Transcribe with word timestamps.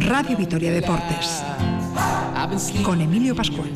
Radio 0.00 0.36
Vitoria 0.36 0.70
Deportes. 0.70 1.42
Con 2.82 3.00
Emilio 3.00 3.34
Pascual. 3.34 3.72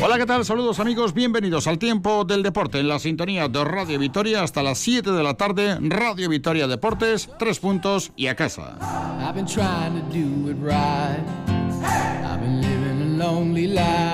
Hola, 0.00 0.16
¿qué 0.16 0.26
tal? 0.26 0.44
Saludos 0.44 0.78
amigos, 0.78 1.12
bienvenidos 1.12 1.66
al 1.66 1.78
tiempo 1.80 2.24
del 2.24 2.44
deporte 2.44 2.78
en 2.78 2.86
la 2.86 3.00
sintonía 3.00 3.48
de 3.48 3.64
Radio 3.64 3.98
Vitoria 3.98 4.44
hasta 4.44 4.62
las 4.62 4.78
7 4.78 5.10
de 5.10 5.22
la 5.24 5.34
tarde, 5.34 5.76
Radio 5.80 6.28
Vitoria 6.28 6.68
Deportes, 6.68 7.28
tres 7.36 7.58
puntos 7.58 8.12
y 8.14 8.28
a 8.28 8.36
casa. 8.36 8.76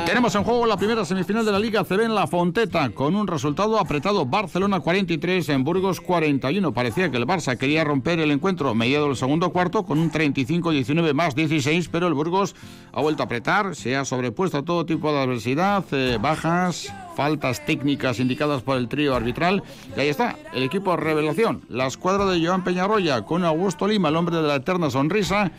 Tenemos 0.04 0.34
en 0.34 0.42
juego 0.42 0.66
la 0.66 0.76
primera 0.76 1.04
semifinal 1.04 1.44
de 1.44 1.52
la 1.52 1.60
Liga 1.60 1.84
CB 1.84 2.06
en 2.06 2.14
La 2.16 2.26
Fonteta, 2.26 2.90
con 2.90 3.14
un 3.14 3.28
resultado 3.28 3.78
apretado. 3.78 4.26
Barcelona 4.26 4.80
43 4.80 5.48
en 5.50 5.62
Burgos 5.62 6.00
41. 6.00 6.72
Parecía 6.72 7.08
que 7.08 7.16
el 7.16 7.24
Barça 7.24 7.56
quería 7.56 7.84
romper 7.84 8.18
el 8.18 8.32
encuentro. 8.32 8.74
Mediado 8.74 9.06
del 9.06 9.16
segundo 9.16 9.50
cuarto 9.50 9.84
con 9.84 10.00
un 10.00 10.10
35-19 10.10 11.12
más 11.12 11.36
16, 11.36 11.88
pero 11.88 12.08
el 12.08 12.14
Burgos 12.14 12.56
ha 12.92 13.00
vuelto 13.00 13.22
a 13.22 13.26
apretar, 13.26 13.76
se 13.76 13.94
ha 13.94 14.04
sobrepuesto 14.04 14.58
a 14.58 14.64
todo 14.64 14.86
tipo 14.86 15.12
de 15.12 15.20
adversidad, 15.20 15.84
eh, 15.92 16.18
bajas, 16.20 16.92
faltas 17.14 17.64
técnicas 17.64 18.18
indicadas 18.18 18.62
por 18.62 18.76
el 18.76 18.88
trío 18.88 19.14
arbitral. 19.14 19.62
Y 19.96 20.00
ahí 20.00 20.08
está, 20.08 20.36
el 20.52 20.64
equipo 20.64 20.96
revelación, 20.96 21.62
la 21.68 21.86
escuadra 21.86 22.26
de 22.26 22.44
Joan 22.44 22.64
Peñarroya 22.64 23.22
con 23.22 23.44
Augusto 23.44 23.86
Lima, 23.86 24.08
el 24.08 24.16
hombre 24.16 24.36
de 24.36 24.42
la 24.42 24.56
eterna 24.56 24.90
sonrisa 24.90 25.52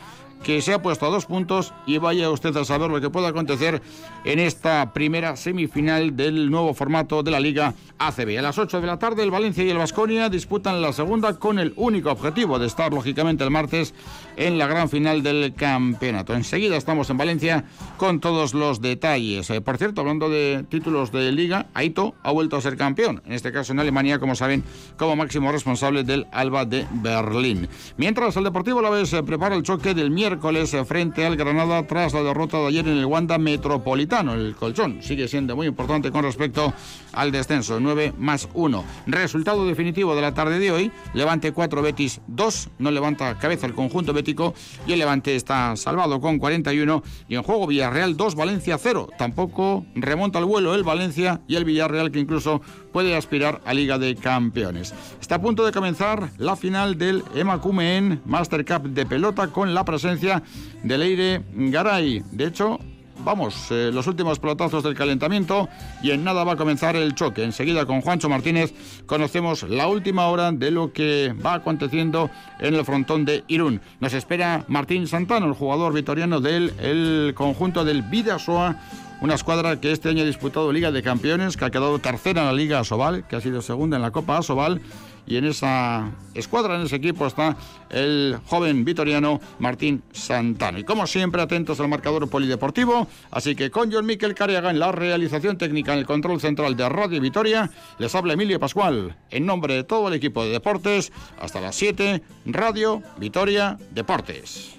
que 0.43 0.61
se 0.61 0.73
ha 0.73 0.81
puesto 0.81 1.05
a 1.05 1.09
dos 1.09 1.25
puntos 1.25 1.73
y 1.85 1.97
vaya 1.97 2.29
usted 2.29 2.55
a 2.55 2.65
saber 2.65 2.89
lo 2.89 3.01
que 3.01 3.09
puede 3.09 3.27
acontecer 3.27 3.81
en 4.23 4.39
esta 4.39 4.93
primera 4.93 5.35
semifinal 5.35 6.15
del 6.15 6.49
nuevo 6.49 6.73
formato 6.73 7.23
de 7.23 7.31
la 7.31 7.39
Liga 7.39 7.73
ACB. 7.97 8.37
A 8.37 8.41
las 8.41 8.57
8 8.57 8.81
de 8.81 8.87
la 8.87 8.99
tarde 8.99 9.23
el 9.23 9.31
Valencia 9.31 9.63
y 9.63 9.69
el 9.69 9.77
Vasconia 9.77 10.29
disputan 10.29 10.81
la 10.81 10.93
segunda 10.93 11.33
con 11.39 11.59
el 11.59 11.73
único 11.75 12.11
objetivo 12.11 12.59
de 12.59 12.67
estar 12.67 12.93
lógicamente 12.93 13.43
el 13.43 13.51
martes 13.51 13.93
en 14.35 14.57
la 14.57 14.67
gran 14.67 14.89
final 14.89 15.23
del 15.23 15.53
campeonato. 15.55 16.33
Enseguida 16.33 16.77
estamos 16.77 17.09
en 17.09 17.17
Valencia 17.17 17.65
con 17.97 18.19
todos 18.19 18.53
los 18.53 18.81
detalles. 18.81 19.49
Eh, 19.49 19.61
por 19.61 19.77
cierto, 19.77 20.01
hablando 20.01 20.29
de 20.29 20.65
títulos 20.69 21.11
de 21.11 21.31
liga, 21.31 21.67
Aito 21.73 22.15
ha 22.23 22.31
vuelto 22.31 22.55
a 22.55 22.61
ser 22.61 22.77
campeón, 22.77 23.21
en 23.25 23.33
este 23.33 23.51
caso 23.51 23.73
en 23.73 23.79
Alemania, 23.79 24.19
como 24.19 24.35
saben, 24.35 24.63
como 24.97 25.15
máximo 25.15 25.51
responsable 25.51 26.03
del 26.03 26.27
Alba 26.31 26.65
de 26.65 26.85
Berlín. 26.91 27.67
Mientras 27.97 28.35
el 28.37 28.43
Deportivo 28.43 28.81
la 28.81 28.89
vez 28.89 29.15
prepara 29.25 29.55
el 29.55 29.63
choque 29.63 29.93
del 29.93 30.11
miércoles 30.11 30.26
miércoles 30.27 30.75
frente 30.85 31.25
al 31.25 31.37
Granada 31.37 31.87
tras 31.87 32.13
la 32.13 32.21
derrota 32.21 32.57
de 32.57 32.67
ayer 32.67 32.85
en 32.85 32.97
el 32.97 33.05
Wanda 33.05 33.37
Metropolitano. 33.37 34.33
El 34.33 34.55
colchón 34.55 35.01
sigue 35.01 35.25
siendo 35.29 35.55
muy 35.55 35.67
importante 35.67 36.11
con 36.11 36.21
respecto 36.21 36.73
al 37.13 37.31
descenso, 37.31 37.79
9 37.79 38.13
más 38.17 38.49
1. 38.53 38.83
Resultado 39.05 39.65
definitivo 39.65 40.15
de 40.15 40.21
la 40.21 40.33
tarde 40.33 40.59
de 40.59 40.69
hoy, 40.69 40.91
Levante 41.13 41.53
4, 41.53 41.81
Betis 41.81 42.19
2, 42.27 42.69
no 42.79 42.91
levanta 42.91 43.37
cabeza 43.39 43.67
el 43.67 43.73
conjunto 43.73 44.11
bético 44.11 44.53
y 44.85 44.91
el 44.91 44.99
Levante 44.99 45.33
está 45.33 45.77
salvado 45.77 46.19
con 46.19 46.39
41 46.39 47.03
y 47.29 47.35
en 47.35 47.43
juego 47.43 47.65
Villarreal 47.65 48.17
2, 48.17 48.35
Valencia 48.35 48.77
0. 48.77 49.07
Tampoco 49.17 49.85
remonta 49.95 50.39
el 50.39 50.45
vuelo 50.45 50.75
el 50.75 50.83
Valencia 50.83 51.39
y 51.47 51.55
el 51.55 51.63
Villarreal 51.63 52.11
que 52.11 52.19
incluso 52.19 52.61
puede 52.97 53.15
aspirar 53.15 53.61
a 53.63 53.75
Liga 53.75 53.99
de 53.99 54.15
Campeones. 54.15 54.91
Está 55.21 55.35
a 55.35 55.39
punto 55.39 55.63
de 55.63 55.71
comenzar 55.71 56.31
la 56.39 56.55
final 56.55 56.97
del 56.97 57.23
Emakumen 57.35 58.21
Master 58.25 58.65
Cup 58.65 58.89
de 58.89 59.05
pelota 59.05 59.49
con 59.49 59.75
la 59.75 59.85
presencia 59.85 60.41
de 60.81 60.97
Leire 60.97 61.43
Garay. 61.53 62.23
De 62.31 62.47
hecho, 62.47 62.79
vamos, 63.23 63.67
eh, 63.69 63.91
los 63.93 64.07
últimos 64.07 64.39
pelotazos 64.39 64.83
del 64.83 64.95
calentamiento 64.95 65.69
y 66.01 66.09
en 66.09 66.23
nada 66.23 66.43
va 66.43 66.53
a 66.53 66.55
comenzar 66.55 66.95
el 66.95 67.13
choque. 67.13 67.43
Enseguida 67.43 67.85
con 67.85 68.01
Juancho 68.01 68.29
Martínez 68.29 68.73
conocemos 69.05 69.61
la 69.61 69.85
última 69.85 70.25
hora 70.29 70.51
de 70.51 70.71
lo 70.71 70.91
que 70.91 71.35
va 71.45 71.53
aconteciendo 71.53 72.31
en 72.59 72.73
el 72.73 72.83
frontón 72.83 73.25
de 73.25 73.43
Irún. 73.47 73.79
Nos 73.99 74.15
espera 74.15 74.65
Martín 74.69 75.05
Santano, 75.05 75.45
el 75.45 75.53
jugador 75.53 75.93
vitoriano 75.93 76.41
del 76.41 76.73
el 76.79 77.35
conjunto 77.35 77.85
del 77.85 78.01
Vidasoa 78.01 78.75
una 79.21 79.35
escuadra 79.35 79.79
que 79.79 79.91
este 79.91 80.09
año 80.09 80.21
ha 80.21 80.25
disputado 80.25 80.71
Liga 80.71 80.91
de 80.91 81.01
Campeones, 81.01 81.57
que 81.57 81.65
ha 81.65 81.71
quedado 81.71 81.99
tercera 81.99 82.41
en 82.41 82.47
la 82.47 82.53
Liga 82.53 82.79
Asobal, 82.79 83.27
que 83.27 83.35
ha 83.35 83.41
sido 83.41 83.61
segunda 83.61 83.97
en 83.97 84.03
la 84.03 84.11
Copa 84.11 84.37
Asobal. 84.37 84.81
Y 85.25 85.35
en 85.35 85.43
esa 85.43 86.09
escuadra, 86.33 86.75
en 86.75 86.83
ese 86.83 86.95
equipo, 86.95 87.27
está 87.27 87.57
el 87.89 88.37
joven 88.45 88.85
vitoriano 88.85 89.41
Martín 89.59 90.01
Santano. 90.13 90.79
Y 90.79 90.85
como 90.85 91.05
siempre, 91.05 91.41
atentos 91.41 91.81
al 91.81 91.89
marcador 91.89 92.29
polideportivo. 92.29 93.07
Así 93.29 93.53
que 93.53 93.69
con 93.69 93.91
John 93.91 94.05
Miquel 94.05 94.35
Cariaga 94.35 94.69
en 94.69 94.79
la 94.79 94.93
realización 94.93 95.57
técnica 95.57 95.91
en 95.91 95.99
el 95.99 96.05
control 96.05 96.39
central 96.39 96.77
de 96.77 96.87
Radio 96.87 97.19
Vitoria, 97.19 97.69
les 97.99 98.15
habla 98.15 98.33
Emilio 98.33 98.57
Pascual. 98.57 99.17
En 99.29 99.45
nombre 99.45 99.73
de 99.73 99.83
todo 99.83 100.07
el 100.07 100.13
equipo 100.13 100.45
de 100.45 100.51
deportes, 100.51 101.11
hasta 101.41 101.59
las 101.59 101.75
7, 101.75 102.23
Radio 102.45 103.01
Vitoria 103.17 103.77
Deportes. 103.91 104.77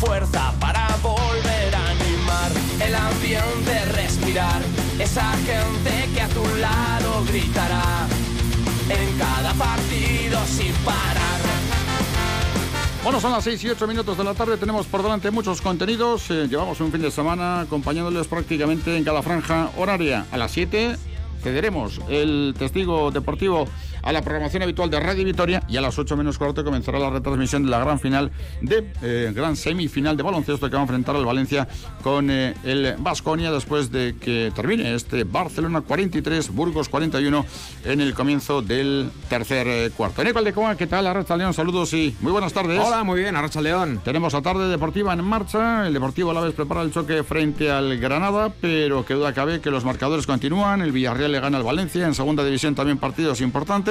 Fuerza 0.00 0.52
para 0.58 0.88
volver 1.02 1.74
a 1.74 1.90
animar. 1.90 2.50
El 2.80 2.94
ambiente, 2.94 3.84
respirar. 3.92 4.62
Esa 4.98 5.30
gente 5.32 6.08
que 6.14 6.20
a 6.22 6.28
tu 6.28 6.44
lado 6.56 7.24
gritará. 7.28 8.06
En 8.88 9.18
cada 9.18 9.52
partido 9.54 10.40
sin 10.46 10.72
parar. 10.84 11.40
Bueno, 13.04 13.20
son 13.20 13.32
las 13.32 13.44
6 13.44 13.64
y 13.64 13.68
8 13.70 13.86
minutos 13.86 14.18
de 14.18 14.24
la 14.24 14.34
tarde, 14.34 14.58
tenemos 14.58 14.86
por 14.86 15.02
delante 15.02 15.30
muchos 15.30 15.62
contenidos, 15.62 16.30
eh, 16.30 16.48
llevamos 16.48 16.80
un 16.82 16.92
fin 16.92 17.00
de 17.00 17.10
semana 17.10 17.60
acompañándoles 17.60 18.26
prácticamente 18.26 18.94
en 18.94 19.04
cada 19.04 19.22
franja 19.22 19.70
horaria. 19.78 20.26
A 20.30 20.36
las 20.36 20.50
7 20.50 20.96
cederemos 21.42 21.98
el 22.10 22.54
testigo 22.58 23.10
deportivo 23.10 23.66
a 24.02 24.12
la 24.12 24.22
programación 24.22 24.62
habitual 24.62 24.90
de 24.90 25.00
Radio 25.00 25.24
Vitoria 25.24 25.62
y 25.68 25.76
a 25.76 25.80
las 25.80 25.98
8 25.98 26.16
menos 26.16 26.38
cuarto 26.38 26.64
comenzará 26.64 26.98
la 26.98 27.10
retransmisión 27.10 27.64
de 27.64 27.70
la 27.70 27.78
gran 27.80 27.98
final 27.98 28.30
de 28.60 28.90
eh, 29.02 29.32
gran 29.34 29.56
semifinal 29.56 30.16
de 30.16 30.22
baloncesto 30.22 30.68
que 30.68 30.74
va 30.74 30.80
a 30.80 30.82
enfrentar 30.82 31.16
al 31.16 31.24
Valencia 31.24 31.68
con 32.02 32.30
eh, 32.30 32.54
el 32.64 32.94
Vasconia 32.98 33.50
después 33.50 33.90
de 33.90 34.16
que 34.20 34.52
termine 34.54 34.94
este 34.94 35.24
Barcelona 35.24 35.82
43, 35.82 36.54
Burgos 36.54 36.88
41 36.88 37.44
en 37.84 38.00
el 38.00 38.14
comienzo 38.14 38.62
del 38.62 39.10
tercer 39.28 39.66
eh, 39.68 39.90
cuarto. 39.96 40.22
Eneco 40.22 40.38
Aldecoa, 40.38 40.76
¿qué 40.76 40.86
tal? 40.86 41.06
Arracha 41.06 41.36
León, 41.36 41.54
saludos 41.54 41.92
y 41.92 42.14
muy 42.20 42.32
buenas 42.32 42.52
tardes. 42.52 42.80
Hola, 42.82 43.04
muy 43.04 43.20
bien, 43.20 43.36
Arracha 43.36 43.60
León. 43.60 44.00
Tenemos 44.04 44.32
la 44.32 44.42
tarde 44.42 44.68
deportiva 44.68 45.12
en 45.12 45.24
marcha, 45.24 45.86
el 45.86 45.92
Deportivo 45.92 46.30
vez 46.40 46.54
prepara 46.54 46.82
el 46.82 46.92
choque 46.92 47.22
frente 47.22 47.70
al 47.70 47.98
Granada, 47.98 48.52
pero 48.60 49.04
que 49.04 49.14
duda 49.14 49.34
cabe 49.34 49.60
que 49.60 49.70
los 49.70 49.84
marcadores 49.84 50.26
continúan, 50.26 50.80
el 50.80 50.92
Villarreal 50.92 51.32
le 51.32 51.40
gana 51.40 51.58
al 51.58 51.64
Valencia, 51.64 52.06
en 52.06 52.14
segunda 52.14 52.44
división 52.44 52.74
también 52.74 52.98
partidos 52.98 53.40
importantes 53.40 53.89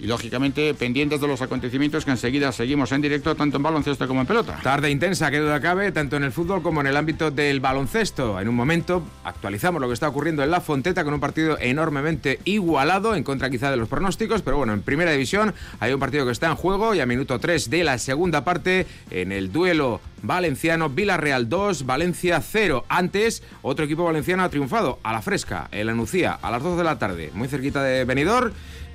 y 0.00 0.06
lógicamente 0.06 0.72
pendientes 0.74 1.20
de 1.20 1.28
los 1.28 1.42
acontecimientos 1.42 2.04
que 2.04 2.10
enseguida 2.10 2.52
seguimos 2.52 2.90
en 2.92 3.02
directo 3.02 3.34
tanto 3.34 3.58
en 3.58 3.62
baloncesto 3.62 4.08
como 4.08 4.22
en 4.22 4.26
pelota. 4.26 4.58
Tarde 4.62 4.90
intensa, 4.90 5.30
que 5.30 5.38
duda 5.38 5.60
cabe, 5.60 5.92
tanto 5.92 6.16
en 6.16 6.24
el 6.24 6.32
fútbol 6.32 6.62
como 6.62 6.80
en 6.80 6.86
el 6.86 6.96
ámbito 6.96 7.30
del 7.30 7.60
baloncesto. 7.60 8.40
En 8.40 8.48
un 8.48 8.54
momento 8.54 9.02
actualizamos 9.24 9.80
lo 9.80 9.88
que 9.88 9.94
está 9.94 10.08
ocurriendo 10.08 10.42
en 10.42 10.50
La 10.50 10.60
Fonteta 10.60 11.04
con 11.04 11.14
un 11.14 11.20
partido 11.20 11.58
enormemente 11.60 12.40
igualado, 12.44 13.14
en 13.14 13.24
contra 13.24 13.50
quizá 13.50 13.70
de 13.70 13.76
los 13.76 13.88
pronósticos, 13.88 14.42
pero 14.42 14.56
bueno, 14.56 14.72
en 14.72 14.82
primera 14.82 15.10
división 15.12 15.54
hay 15.80 15.92
un 15.92 16.00
partido 16.00 16.24
que 16.24 16.32
está 16.32 16.46
en 16.46 16.56
juego 16.56 16.94
y 16.94 17.00
a 17.00 17.06
minuto 17.06 17.38
3 17.38 17.68
de 17.68 17.84
la 17.84 17.98
segunda 17.98 18.42
parte 18.44 18.86
en 19.10 19.32
el 19.32 19.52
duelo 19.52 20.00
valenciano, 20.22 20.88
Villarreal 20.88 21.48
2, 21.48 21.84
Valencia 21.84 22.40
0. 22.40 22.84
Antes, 22.88 23.42
otro 23.62 23.84
equipo 23.84 24.04
valenciano 24.04 24.44
ha 24.44 24.48
triunfado 24.48 24.98
a 25.02 25.12
la 25.12 25.22
fresca, 25.22 25.68
el 25.72 25.88
Anuncia, 25.88 26.38
a 26.40 26.50
las 26.50 26.62
2 26.62 26.78
de 26.78 26.84
la 26.84 26.98
tarde, 26.98 27.30
muy 27.34 27.48
cerquita 27.48 27.82
de 27.82 28.04
Benidorm 28.04 28.52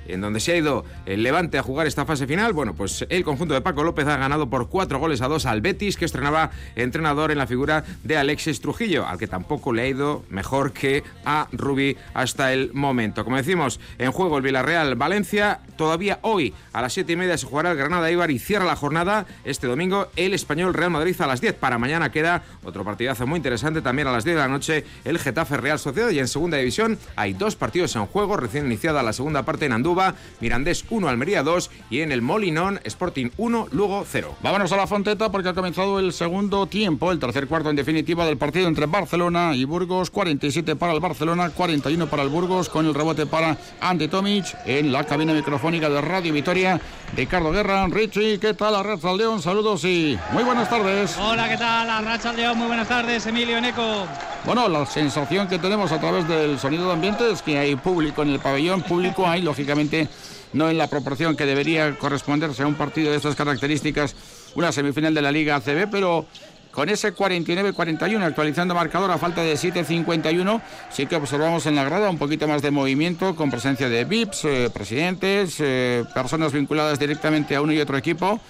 en 0.08 0.20
donde 0.20 0.40
se 0.40 0.52
ha 0.52 0.56
ido 0.56 0.84
el 1.06 1.22
Levante 1.22 1.58
a 1.58 1.62
jugar 1.62 1.86
esta 1.86 2.04
fase 2.04 2.26
final. 2.26 2.52
Bueno, 2.52 2.74
pues 2.74 3.06
el 3.08 3.24
conjunto 3.24 3.54
de 3.54 3.60
Paco 3.60 3.82
López 3.82 4.06
ha 4.06 4.16
ganado 4.16 4.48
por 4.48 4.68
cuatro 4.68 4.98
goles 4.98 5.20
a 5.22 5.28
dos 5.28 5.46
al 5.46 5.60
Betis, 5.60 5.96
que 5.96 6.04
estrenaba 6.04 6.50
entrenador 6.76 7.30
en 7.30 7.38
la 7.38 7.46
figura 7.46 7.84
de 8.04 8.16
Alexis 8.16 8.60
Trujillo, 8.60 9.06
al 9.06 9.18
que 9.18 9.26
tampoco 9.26 9.72
le 9.72 9.82
ha 9.82 9.88
ido 9.88 10.24
mejor 10.28 10.72
que 10.72 11.02
a 11.24 11.48
Rubí 11.52 11.96
hasta 12.14 12.52
el 12.52 12.72
momento. 12.72 13.24
Como 13.24 13.36
decimos, 13.36 13.80
en 13.98 14.12
juego 14.12 14.38
el 14.38 14.42
Villarreal 14.42 14.94
Valencia. 14.94 15.60
Todavía 15.76 16.20
hoy 16.22 16.54
a 16.72 16.80
las 16.80 16.92
siete 16.92 17.12
y 17.12 17.16
media 17.16 17.36
se 17.36 17.46
jugará 17.46 17.72
el 17.72 17.76
Granada 17.76 18.10
Ibar 18.10 18.30
y 18.30 18.38
cierra 18.38 18.64
la 18.64 18.76
jornada 18.76 19.26
este 19.44 19.66
domingo 19.66 20.08
el 20.16 20.32
Español 20.32 20.72
Real 20.72 20.90
Madrid 20.90 21.20
a 21.20 21.26
las 21.26 21.40
10. 21.40 21.54
Para 21.54 21.78
mañana 21.78 22.10
queda 22.10 22.42
otro 22.64 22.84
partidazo 22.84 23.26
muy 23.26 23.38
interesante 23.38 23.82
también 23.82 24.08
a 24.08 24.12
las 24.12 24.24
10 24.24 24.36
de 24.36 24.42
la 24.42 24.48
noche 24.48 24.84
el 25.04 25.18
Getafe 25.18 25.56
Real 25.56 25.78
Sociedad 25.78 26.10
y 26.10 26.18
en 26.18 26.28
segunda 26.28 26.56
división 26.56 26.98
hay 27.16 27.34
dos 27.34 27.56
partidos 27.56 27.94
en 27.96 28.06
juego 28.06 28.36
recién 28.36 28.66
iniciada 28.66 29.02
la 29.02 29.12
segunda 29.12 29.42
parte 29.44 29.66
en 29.66 29.72
Andújar 29.72 29.95
Mirandés 30.40 30.84
1, 30.88 31.08
Almería 31.08 31.42
2 31.42 31.70
y 31.90 32.00
en 32.00 32.12
el 32.12 32.22
Molinón 32.22 32.80
Sporting 32.84 33.30
1, 33.36 33.68
Lugo 33.72 34.04
0. 34.06 34.36
Vámonos 34.42 34.72
a 34.72 34.76
la 34.76 34.86
Fonteta 34.86 35.30
porque 35.30 35.48
ha 35.48 35.54
comenzado 35.54 35.98
el 35.98 36.12
segundo 36.12 36.66
tiempo, 36.66 37.12
el 37.12 37.18
tercer 37.18 37.46
cuarto 37.46 37.70
en 37.70 37.76
definitiva 37.76 38.26
del 38.26 38.36
partido 38.36 38.68
entre 38.68 38.86
Barcelona 38.86 39.54
y 39.54 39.64
Burgos, 39.64 40.10
47 40.10 40.76
para 40.76 40.92
el 40.92 41.00
Barcelona, 41.00 41.50
41 41.50 42.06
para 42.08 42.22
el 42.22 42.28
Burgos, 42.28 42.68
con 42.68 42.86
el 42.86 42.94
rebote 42.94 43.26
para 43.26 43.56
Ante 43.80 44.08
Tomic 44.08 44.56
en 44.66 44.92
la 44.92 45.04
cabina 45.04 45.32
microfónica 45.32 45.88
de 45.88 46.00
Radio 46.00 46.32
Vitoria. 46.32 46.80
Ricardo 47.16 47.52
Guerra, 47.52 47.86
Richie, 47.88 48.38
¿qué 48.38 48.54
tal? 48.54 48.82
Racha 48.84 49.12
León, 49.12 49.40
saludos 49.40 49.84
y 49.84 50.18
muy 50.32 50.44
buenas 50.44 50.68
tardes. 50.68 51.16
Hola, 51.18 51.48
¿qué 51.48 51.56
tal? 51.56 52.04
Racha 52.04 52.32
León, 52.32 52.58
muy 52.58 52.66
buenas 52.66 52.88
tardes, 52.88 53.26
Emilio 53.26 53.60
Neco. 53.60 54.06
Bueno, 54.46 54.68
la 54.68 54.86
sensación 54.86 55.48
que 55.48 55.58
tenemos 55.58 55.90
a 55.90 55.98
través 55.98 56.28
del 56.28 56.56
sonido 56.60 56.86
de 56.86 56.92
ambiente 56.92 57.28
es 57.32 57.42
que 57.42 57.58
hay 57.58 57.74
público 57.74 58.22
en 58.22 58.28
el 58.30 58.38
pabellón, 58.38 58.80
público 58.80 59.26
hay, 59.26 59.42
lógicamente, 59.42 60.06
no 60.52 60.70
en 60.70 60.78
la 60.78 60.86
proporción 60.86 61.36
que 61.36 61.44
debería 61.44 61.98
corresponderse 61.98 62.62
a 62.62 62.68
un 62.68 62.76
partido 62.76 63.10
de 63.10 63.16
estas 63.16 63.34
características, 63.34 64.14
una 64.54 64.70
semifinal 64.70 65.12
de 65.12 65.20
la 65.20 65.32
Liga 65.32 65.56
ACB, 65.56 65.90
pero 65.90 66.26
con 66.70 66.88
ese 66.88 67.12
49-41 67.12 68.22
actualizando 68.22 68.72
marcador 68.72 69.10
a 69.10 69.18
falta 69.18 69.42
de 69.42 69.54
7-51 69.54 70.62
sí 70.90 71.06
que 71.06 71.16
observamos 71.16 71.66
en 71.66 71.74
la 71.74 71.82
grada 71.82 72.08
un 72.08 72.18
poquito 72.18 72.46
más 72.46 72.62
de 72.62 72.70
movimiento 72.70 73.34
con 73.34 73.50
presencia 73.50 73.88
de 73.88 74.04
VIPs, 74.04 74.44
eh, 74.44 74.70
presidentes, 74.72 75.56
eh, 75.58 76.04
personas 76.14 76.52
vinculadas 76.52 77.00
directamente 77.00 77.56
a 77.56 77.62
uno 77.62 77.72
y 77.72 77.80
otro 77.80 77.96
equipo 77.96 78.40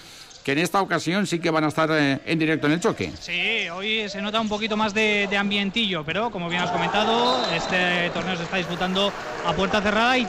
que 0.47 0.53
en 0.53 0.59
esta 0.59 0.81
ocasión 0.81 1.27
sí 1.27 1.39
que 1.39 1.49
van 1.49 1.65
a 1.65 1.67
estar 1.67 1.89
eh, 1.91 2.21
en 2.25 2.39
directo 2.39 2.67
en 2.67 2.73
el 2.73 2.79
choque. 2.79 3.11
Sí, 3.19 3.67
hoy 3.67 4.07
se 4.07 4.21
nota 4.21 4.39
un 4.39 4.47
poquito 4.47 4.77
más 4.77 4.93
de, 4.93 5.27
ambientillo, 5.37 6.05
pero 6.05 6.31
como 6.31 6.47
bien 6.47 6.61
has 6.61 6.71
comentado, 6.71 7.45
este 7.53 8.09
torneo 8.13 8.37
se 8.37 8.43
está 8.43 8.55
disputando 8.55 9.11
a 9.45 9.51
puerta 9.51 9.81
cerrada 9.81 10.17
y, 10.17 10.25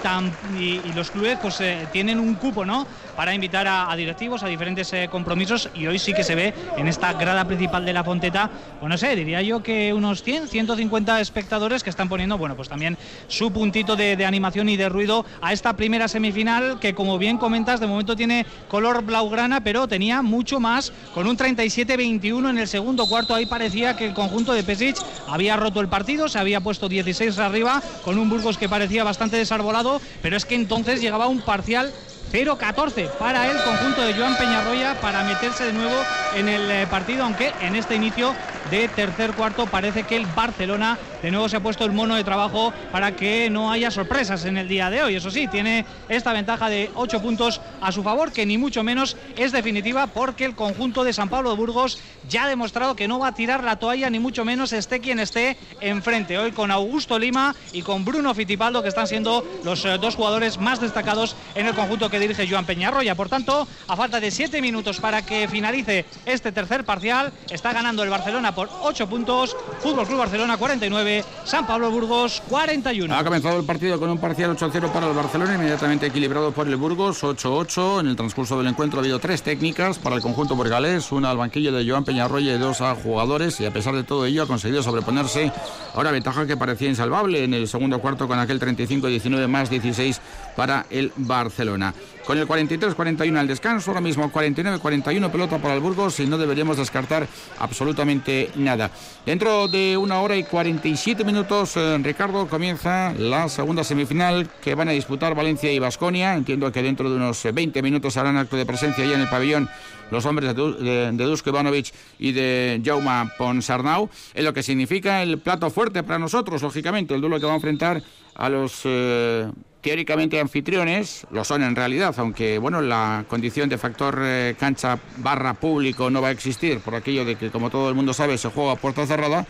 y, 0.58 0.92
los 0.96 1.12
clubes 1.12 1.38
pues 1.40 1.60
eh, 1.60 1.86
tienen 1.92 2.18
un 2.18 2.34
cupo, 2.34 2.64
¿no? 2.64 2.84
Para 3.18 3.34
invitar 3.34 3.66
a, 3.66 3.92
directivos 3.96 4.44
a 4.44 4.46
diferentes 4.46 4.92
eh, 4.92 5.08
compromisos 5.10 5.70
y 5.74 5.88
hoy 5.88 5.98
sí 5.98 6.14
que 6.14 6.22
se 6.22 6.36
ve 6.36 6.54
en 6.76 6.86
esta 6.86 7.12
grada 7.14 7.44
principal 7.46 7.84
de 7.84 7.92
la 7.92 8.04
Fonteta, 8.04 8.48
pues 8.78 8.88
no 8.88 8.96
sé, 8.96 9.16
diría 9.16 9.42
yo 9.42 9.60
que 9.60 9.92
unos 9.92 10.22
100, 10.22 10.46
150 10.46 11.20
espectadores 11.20 11.82
que 11.82 11.90
están 11.90 12.08
poniendo, 12.08 12.38
bueno, 12.38 12.54
pues 12.54 12.68
también 12.68 12.96
su 13.26 13.52
puntito 13.52 13.96
de, 13.96 14.14
de 14.14 14.24
animación 14.24 14.68
y 14.68 14.76
de 14.76 14.88
ruido 14.88 15.26
a 15.42 15.52
esta 15.52 15.72
primera 15.72 16.06
semifinal 16.06 16.78
que 16.78 16.94
como 16.94 17.18
bien 17.18 17.38
comentas 17.38 17.80
de 17.80 17.88
momento 17.88 18.14
tiene 18.14 18.46
color 18.68 19.02
blaugrana, 19.02 19.64
pero 19.64 19.88
tenía 19.88 20.22
mucho 20.22 20.60
más 20.60 20.92
con 21.12 21.26
un 21.26 21.36
37-21 21.36 22.50
en 22.50 22.58
el 22.58 22.68
segundo 22.68 23.08
cuarto. 23.08 23.34
Ahí 23.34 23.46
parecía 23.46 23.96
que 23.96 24.06
el 24.06 24.14
conjunto 24.14 24.52
de 24.52 24.62
Pesic 24.62 24.96
había 25.26 25.56
roto 25.56 25.80
el 25.80 25.88
partido, 25.88 26.28
se 26.28 26.38
había 26.38 26.60
puesto 26.60 26.88
16 26.88 27.36
arriba 27.40 27.82
con 28.04 28.16
un 28.16 28.30
Burgos 28.30 28.58
que 28.58 28.68
parecía 28.68 29.02
bastante 29.02 29.36
desarbolado, 29.36 30.00
pero 30.22 30.36
es 30.36 30.44
que 30.44 30.54
entonces 30.54 31.00
llegaba 31.00 31.26
un 31.26 31.40
parcial 31.40 31.92
0-14 32.32 33.08
para 33.12 33.50
el 33.50 33.56
conjunto 33.62 34.02
de 34.02 34.12
Joan 34.12 34.36
Peñarroya 34.36 35.00
para 35.00 35.24
meterse 35.24 35.64
de 35.64 35.72
nuevo 35.72 35.96
en 36.34 36.48
el 36.48 36.70
eh, 36.70 36.86
partido, 36.86 37.24
aunque 37.24 37.52
en 37.62 37.74
este 37.74 37.94
inicio 37.94 38.34
de 38.70 38.88
tercer 38.88 39.32
cuarto 39.32 39.66
parece 39.66 40.02
que 40.02 40.16
el 40.16 40.26
Barcelona 40.26 40.98
de 41.22 41.30
nuevo 41.30 41.48
se 41.48 41.56
ha 41.56 41.60
puesto 41.60 41.84
el 41.84 41.92
mono 41.92 42.14
de 42.14 42.24
trabajo 42.24 42.72
para 42.92 43.16
que 43.16 43.48
no 43.50 43.72
haya 43.72 43.90
sorpresas 43.90 44.44
en 44.44 44.56
el 44.58 44.68
día 44.68 44.90
de 44.90 45.02
hoy. 45.02 45.16
Eso 45.16 45.30
sí, 45.30 45.48
tiene 45.48 45.84
esta 46.08 46.32
ventaja 46.32 46.68
de 46.68 46.90
8 46.94 47.20
puntos 47.20 47.60
a 47.80 47.90
su 47.92 48.02
favor, 48.02 48.30
que 48.30 48.46
ni 48.46 48.58
mucho 48.58 48.84
menos 48.84 49.16
es 49.36 49.50
definitiva 49.50 50.06
porque 50.06 50.44
el 50.44 50.54
conjunto 50.54 51.04
de 51.04 51.12
San 51.12 51.28
Pablo 51.28 51.50
de 51.50 51.56
Burgos 51.56 51.98
ya 52.28 52.44
ha 52.44 52.48
demostrado 52.48 52.94
que 52.94 53.08
no 53.08 53.18
va 53.18 53.28
a 53.28 53.34
tirar 53.34 53.64
la 53.64 53.76
toalla, 53.78 54.10
ni 54.10 54.18
mucho 54.18 54.44
menos 54.44 54.72
esté 54.72 55.00
quien 55.00 55.18
esté 55.18 55.56
enfrente. 55.80 56.38
Hoy 56.38 56.52
con 56.52 56.70
Augusto 56.70 57.18
Lima 57.18 57.54
y 57.72 57.82
con 57.82 58.04
Bruno 58.04 58.34
Fitipaldo, 58.34 58.82
que 58.82 58.88
están 58.88 59.06
siendo 59.06 59.44
los 59.64 59.84
eh, 59.84 59.98
dos 59.98 60.14
jugadores 60.14 60.58
más 60.58 60.80
destacados 60.80 61.36
en 61.54 61.66
el 61.66 61.74
conjunto 61.74 62.10
que 62.10 62.17
dirige 62.18 62.48
Joan 62.48 62.66
Peñarroya. 62.66 63.14
Por 63.14 63.28
tanto, 63.28 63.66
a 63.86 63.96
falta 63.96 64.20
de 64.20 64.30
7 64.30 64.60
minutos 64.62 65.00
para 65.00 65.22
que 65.24 65.48
finalice 65.48 66.04
este 66.26 66.52
tercer 66.52 66.84
parcial, 66.84 67.32
está 67.50 67.72
ganando 67.72 68.02
el 68.02 68.10
Barcelona 68.10 68.54
por 68.54 68.68
8 68.82 69.08
puntos. 69.08 69.56
Fútbol 69.80 70.06
Club 70.06 70.18
Barcelona 70.18 70.56
49, 70.56 71.24
San 71.44 71.66
Pablo 71.66 71.90
Burgos 71.90 72.42
41. 72.48 73.14
Ha 73.14 73.24
comenzado 73.24 73.58
el 73.58 73.64
partido 73.64 73.98
con 73.98 74.10
un 74.10 74.18
parcial 74.18 74.56
8-0 74.56 74.92
para 74.92 75.06
el 75.06 75.14
Barcelona, 75.14 75.54
inmediatamente 75.54 76.06
equilibrado 76.06 76.52
por 76.52 76.68
el 76.68 76.76
Burgos 76.76 77.22
8-8. 77.22 78.00
En 78.00 78.08
el 78.08 78.16
transcurso 78.16 78.58
del 78.58 78.66
encuentro 78.66 78.98
ha 78.98 79.02
habido 79.02 79.18
tres 79.18 79.42
técnicas 79.42 79.98
para 79.98 80.16
el 80.16 80.22
conjunto 80.22 80.56
burgalés, 80.56 81.12
una 81.12 81.30
al 81.30 81.36
banquillo 81.36 81.72
de 81.72 81.88
Joan 81.88 82.04
Peñarroya 82.04 82.54
y 82.54 82.58
dos 82.58 82.80
a 82.80 82.94
jugadores 82.94 83.60
y 83.60 83.66
a 83.66 83.72
pesar 83.72 83.94
de 83.94 84.04
todo 84.04 84.26
ello 84.26 84.42
ha 84.42 84.46
conseguido 84.46 84.82
sobreponerse 84.82 85.52
a 85.94 86.00
una 86.00 86.10
ventaja 86.10 86.46
que 86.46 86.56
parecía 86.56 86.88
insalvable 86.88 87.44
en 87.44 87.54
el 87.54 87.68
segundo 87.68 88.00
cuarto 88.00 88.28
con 88.28 88.38
aquel 88.38 88.60
35-19 88.60 89.48
más 89.48 89.70
16 89.70 90.20
para 90.56 90.86
el 90.90 91.12
Barcelona. 91.16 91.94
Con 92.24 92.36
el 92.36 92.46
43-41 92.46 93.38
al 93.38 93.46
descanso, 93.46 93.90
ahora 93.90 94.02
mismo 94.02 94.30
49-41 94.30 95.30
pelota 95.30 95.58
para 95.58 95.74
el 95.74 95.80
Burgos 95.80 96.20
y 96.20 96.26
no 96.26 96.36
deberíamos 96.36 96.76
descartar 96.76 97.26
absolutamente 97.58 98.50
nada. 98.56 98.90
Dentro 99.24 99.66
de 99.66 99.96
una 99.96 100.20
hora 100.20 100.36
y 100.36 100.44
47 100.44 101.24
minutos, 101.24 101.76
eh, 101.76 101.98
Ricardo, 102.02 102.46
comienza 102.46 103.14
la 103.14 103.48
segunda 103.48 103.82
semifinal 103.82 104.48
que 104.62 104.74
van 104.74 104.88
a 104.88 104.92
disputar 104.92 105.34
Valencia 105.34 105.72
y 105.72 105.78
Basconia. 105.78 106.34
Entiendo 106.34 106.70
que 106.70 106.82
dentro 106.82 107.08
de 107.08 107.16
unos 107.16 107.42
20 107.42 107.80
minutos 107.82 108.16
harán 108.18 108.36
acto 108.36 108.56
de 108.56 108.66
presencia 108.66 109.06
ya 109.06 109.14
en 109.14 109.22
el 109.22 109.28
pabellón 109.28 109.68
los 110.10 110.24
hombres 110.26 110.54
de, 110.54 111.12
de, 111.12 111.24
Dusko 111.24 111.50
Ivanovic 111.50 111.92
y 112.18 112.32
de 112.32 112.80
Jauma 112.84 113.30
Ponsarnau, 113.36 114.08
en 114.34 114.44
lo 114.44 114.52
que 114.52 114.62
significa 114.62 115.22
el 115.22 115.38
plato 115.38 115.70
fuerte 115.70 116.02
para 116.02 116.18
nosotros, 116.18 116.62
lógicamente, 116.62 117.14
el 117.14 117.20
duelo 117.20 117.38
que 117.38 117.46
va 117.46 117.52
a 117.52 117.56
enfrentar 117.56 118.02
a 118.34 118.48
los 118.48 118.82
eh, 118.84 119.50
teóricamente 119.80 120.40
anfitriones, 120.40 121.26
lo 121.30 121.44
son 121.44 121.62
en 121.62 121.76
realidad, 121.76 122.14
aunque 122.18 122.58
bueno, 122.58 122.80
la 122.80 123.24
condición 123.28 123.68
de 123.68 123.78
factor 123.78 124.18
eh, 124.22 124.56
cancha 124.58 124.98
barra 125.18 125.54
público 125.54 126.10
no 126.10 126.20
va 126.20 126.28
a 126.28 126.32
existir 126.32 126.80
por 126.80 126.94
aquello 126.94 127.24
de 127.24 127.36
que, 127.36 127.50
como 127.50 127.70
todo 127.70 127.88
el 127.88 127.94
mundo 127.94 128.12
sabe, 128.12 128.38
se 128.38 128.48
juega 128.48 128.72
a 128.72 128.76
puerta 128.76 129.06
cerrada 129.06 129.46